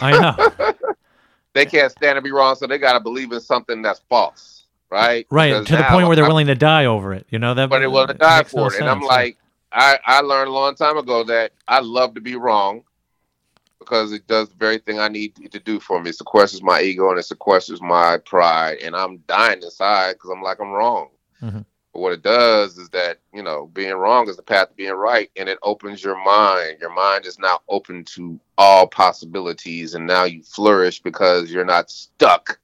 i 0.00 0.12
know 0.12 0.74
they 1.58 1.66
can't 1.66 1.90
stand 1.90 2.16
to 2.16 2.22
be 2.22 2.30
wrong, 2.30 2.54
so 2.54 2.66
they 2.66 2.78
got 2.78 2.92
to 2.92 3.00
believe 3.00 3.32
in 3.32 3.40
something 3.40 3.82
that's 3.82 4.00
false, 4.08 4.64
right? 4.90 5.26
Right 5.30 5.48
because 5.48 5.66
to 5.66 5.76
the 5.76 5.84
point 5.84 6.06
where 6.06 6.16
they're 6.16 6.24
I'm, 6.24 6.30
willing 6.30 6.46
to 6.46 6.54
die 6.54 6.86
over 6.86 7.12
it. 7.12 7.26
You 7.30 7.38
know 7.38 7.54
that. 7.54 7.68
But 7.68 7.80
they're 7.80 7.90
willing 7.90 8.08
to 8.08 8.14
die 8.14 8.44
for 8.44 8.56
no 8.56 8.66
it, 8.66 8.70
sense. 8.70 8.80
and 8.82 8.90
I'm 8.90 9.00
like, 9.00 9.36
I 9.72 9.98
I 10.04 10.20
learned 10.20 10.48
a 10.48 10.52
long 10.52 10.74
time 10.74 10.96
ago 10.96 11.24
that 11.24 11.52
I 11.66 11.80
love 11.80 12.14
to 12.14 12.20
be 12.20 12.36
wrong 12.36 12.84
because 13.88 14.12
it 14.12 14.26
does 14.26 14.48
the 14.48 14.56
very 14.56 14.78
thing 14.78 14.98
I 14.98 15.08
need 15.08 15.34
to 15.50 15.58
do 15.58 15.80
for 15.80 16.00
me. 16.00 16.10
It 16.10 16.18
sequesters 16.18 16.62
my 16.62 16.82
ego 16.82 17.10
and 17.10 17.18
it 17.18 17.26
sequesters 17.26 17.80
my 17.80 18.18
pride, 18.18 18.78
and 18.82 18.94
I'm 18.94 19.18
dying 19.26 19.62
inside 19.62 20.14
because 20.14 20.30
I'm 20.30 20.42
like 20.42 20.60
I'm 20.60 20.72
wrong. 20.72 21.08
Mm-hmm. 21.42 21.60
But 21.92 22.00
what 22.00 22.12
it 22.12 22.22
does 22.22 22.76
is 22.76 22.90
that, 22.90 23.18
you 23.32 23.42
know, 23.42 23.70
being 23.72 23.94
wrong 23.94 24.28
is 24.28 24.36
the 24.36 24.42
path 24.42 24.68
to 24.68 24.74
being 24.74 24.92
right 24.92 25.30
and 25.36 25.48
it 25.48 25.58
opens 25.62 26.04
your 26.04 26.22
mind. 26.22 26.78
Your 26.80 26.92
mind 26.92 27.24
is 27.24 27.38
now 27.38 27.60
open 27.68 28.04
to 28.04 28.38
all 28.58 28.86
possibilities 28.86 29.94
and 29.94 30.06
now 30.06 30.24
you 30.24 30.42
flourish 30.42 31.00
because 31.00 31.50
you're 31.50 31.64
not 31.64 31.90
stuck 31.90 32.60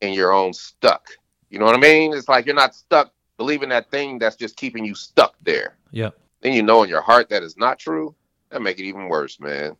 in 0.00 0.12
your 0.12 0.32
own 0.32 0.52
stuck. 0.52 1.10
You 1.50 1.60
know 1.60 1.66
what 1.66 1.76
I 1.76 1.78
mean? 1.78 2.12
It's 2.12 2.28
like 2.28 2.46
you're 2.46 2.54
not 2.56 2.74
stuck 2.74 3.12
believing 3.36 3.68
that 3.68 3.92
thing 3.92 4.18
that's 4.18 4.36
just 4.36 4.56
keeping 4.56 4.84
you 4.84 4.96
stuck 4.96 5.36
there. 5.42 5.76
Yeah. 5.92 6.10
Then 6.40 6.52
you 6.52 6.64
know 6.64 6.82
in 6.82 6.88
your 6.88 7.02
heart 7.02 7.28
that 7.28 7.44
is 7.44 7.56
not 7.56 7.78
true. 7.78 8.14
That 8.50 8.60
make 8.60 8.80
it 8.80 8.84
even 8.84 9.08
worse, 9.08 9.38
man. 9.38 9.76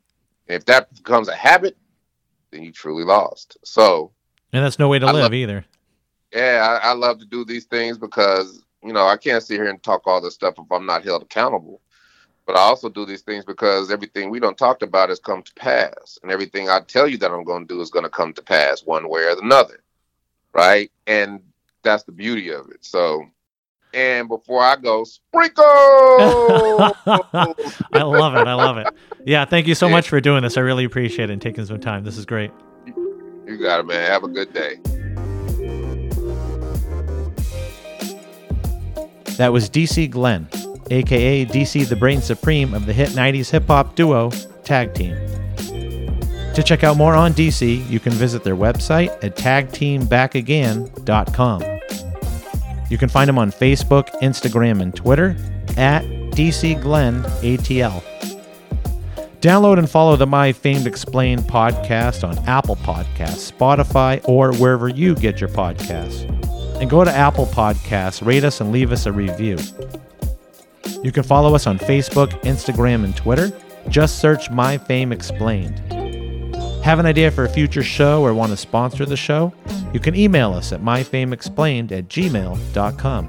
If 0.46 0.64
that 0.66 0.92
becomes 0.94 1.28
a 1.28 1.34
habit, 1.34 1.76
then 2.50 2.62
you 2.62 2.72
truly 2.72 3.04
lost. 3.04 3.56
So 3.64 4.12
And 4.52 4.64
that's 4.64 4.78
no 4.78 4.88
way 4.88 4.98
to 4.98 5.06
I 5.06 5.12
live 5.12 5.22
love, 5.22 5.34
either 5.34 5.64
yeah, 6.32 6.78
I, 6.82 6.90
I 6.90 6.92
love 6.92 7.18
to 7.20 7.26
do 7.26 7.44
these 7.44 7.64
things 7.64 7.98
because 7.98 8.62
you 8.82 8.92
know 8.92 9.06
I 9.06 9.16
can't 9.16 9.42
sit 9.42 9.54
here 9.54 9.68
and 9.68 9.82
talk 9.82 10.02
all 10.06 10.20
this 10.20 10.34
stuff 10.34 10.54
if 10.58 10.70
I'm 10.70 10.86
not 10.86 11.04
held 11.04 11.22
accountable. 11.22 11.80
But 12.46 12.56
I 12.56 12.60
also 12.60 12.88
do 12.88 13.04
these 13.04 13.22
things 13.22 13.44
because 13.44 13.90
everything 13.90 14.30
we 14.30 14.38
don't 14.38 14.56
talk 14.56 14.82
about 14.82 15.08
has 15.08 15.18
come 15.18 15.42
to 15.42 15.54
pass, 15.54 16.18
and 16.22 16.30
everything 16.30 16.68
I 16.68 16.80
tell 16.80 17.08
you 17.08 17.18
that 17.18 17.30
I'm 17.32 17.42
going 17.42 17.66
to 17.66 17.74
do 17.74 17.80
is 17.80 17.90
going 17.90 18.04
to 18.04 18.10
come 18.10 18.32
to 18.34 18.42
pass 18.42 18.84
one 18.84 19.08
way 19.08 19.22
or 19.22 19.30
another, 19.42 19.82
right? 20.52 20.90
And 21.06 21.40
that's 21.82 22.04
the 22.04 22.12
beauty 22.12 22.50
of 22.50 22.70
it. 22.70 22.84
So, 22.84 23.24
and 23.96 24.28
before 24.28 24.62
I 24.62 24.76
go, 24.76 25.02
sprinkle. 25.04 25.64
I 25.64 26.92
love 27.94 28.36
it. 28.36 28.46
I 28.46 28.54
love 28.54 28.76
it. 28.76 28.86
Yeah, 29.24 29.44
thank 29.46 29.66
you 29.66 29.74
so 29.74 29.88
much 29.88 30.08
for 30.08 30.20
doing 30.20 30.42
this. 30.42 30.56
I 30.56 30.60
really 30.60 30.84
appreciate 30.84 31.30
it 31.30 31.32
and 31.32 31.42
taking 31.42 31.66
some 31.66 31.80
time. 31.80 32.04
This 32.04 32.18
is 32.18 32.26
great. 32.26 32.52
You 32.86 33.58
got 33.60 33.80
it, 33.80 33.86
man. 33.86 34.08
Have 34.10 34.22
a 34.22 34.28
good 34.28 34.52
day. 34.52 34.76
That 39.38 39.52
was 39.52 39.68
DC 39.68 40.08
Glenn, 40.10 40.48
aka 40.90 41.44
DC 41.46 41.88
the 41.88 41.96
Brain 41.96 42.22
Supreme 42.22 42.72
of 42.74 42.86
the 42.86 42.92
hit 42.92 43.08
90s 43.10 43.50
hip 43.50 43.66
hop 43.66 43.94
duo 43.94 44.30
Tag 44.64 44.94
Team. 44.94 45.14
To 46.54 46.62
check 46.62 46.84
out 46.84 46.96
more 46.96 47.14
on 47.14 47.34
DC, 47.34 47.86
you 47.90 48.00
can 48.00 48.14
visit 48.14 48.42
their 48.44 48.56
website 48.56 49.10
at 49.22 49.36
tagteambackagain.com. 49.36 51.75
You 52.88 52.98
can 52.98 53.08
find 53.08 53.28
them 53.28 53.38
on 53.38 53.50
Facebook, 53.50 54.08
Instagram, 54.20 54.80
and 54.80 54.94
Twitter 54.94 55.36
at 55.76 56.02
DC 56.32 56.80
Glenn 56.80 57.22
ATL. 57.42 58.02
Download 59.40 59.78
and 59.78 59.88
follow 59.88 60.16
the 60.16 60.26
My 60.26 60.52
Fame 60.52 60.86
Explained 60.86 61.42
podcast 61.42 62.26
on 62.26 62.38
Apple 62.48 62.76
Podcasts, 62.76 63.52
Spotify, 63.52 64.26
or 64.28 64.52
wherever 64.54 64.88
you 64.88 65.14
get 65.14 65.40
your 65.40 65.50
podcasts 65.50 66.32
and 66.80 66.90
go 66.90 67.04
to 67.04 67.10
Apple 67.10 67.46
Podcasts, 67.46 68.24
rate 68.24 68.44
us, 68.44 68.60
and 68.60 68.72
leave 68.72 68.92
us 68.92 69.06
a 69.06 69.12
review. 69.12 69.56
You 71.02 71.12
can 71.12 71.22
follow 71.22 71.54
us 71.54 71.66
on 71.66 71.78
Facebook, 71.78 72.28
Instagram, 72.42 73.04
and 73.04 73.16
Twitter. 73.16 73.50
Just 73.88 74.18
search 74.18 74.50
My 74.50 74.76
Fame 74.76 75.12
Explained. 75.12 75.95
Have 76.86 77.00
an 77.00 77.06
idea 77.06 77.32
for 77.32 77.44
a 77.44 77.48
future 77.48 77.82
show 77.82 78.22
or 78.22 78.32
want 78.32 78.52
to 78.52 78.56
sponsor 78.56 79.04
the 79.04 79.16
show? 79.16 79.52
You 79.92 79.98
can 79.98 80.14
email 80.14 80.52
us 80.52 80.70
at 80.70 80.80
myfameexplained 80.80 81.90
at 81.90 82.06
gmail.com. 82.06 83.28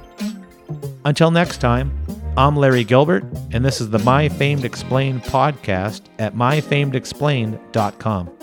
Until 1.06 1.32
next 1.32 1.58
time, 1.58 1.92
I'm 2.38 2.56
Larry 2.56 2.84
Gilbert, 2.84 3.24
and 3.52 3.66
this 3.66 3.82
is 3.82 3.90
the 3.90 3.98
My 3.98 4.30
Fame 4.30 4.64
Explained 4.64 5.24
podcast 5.24 6.02
at 6.20 6.36
myfameexplained.com. 6.36 8.37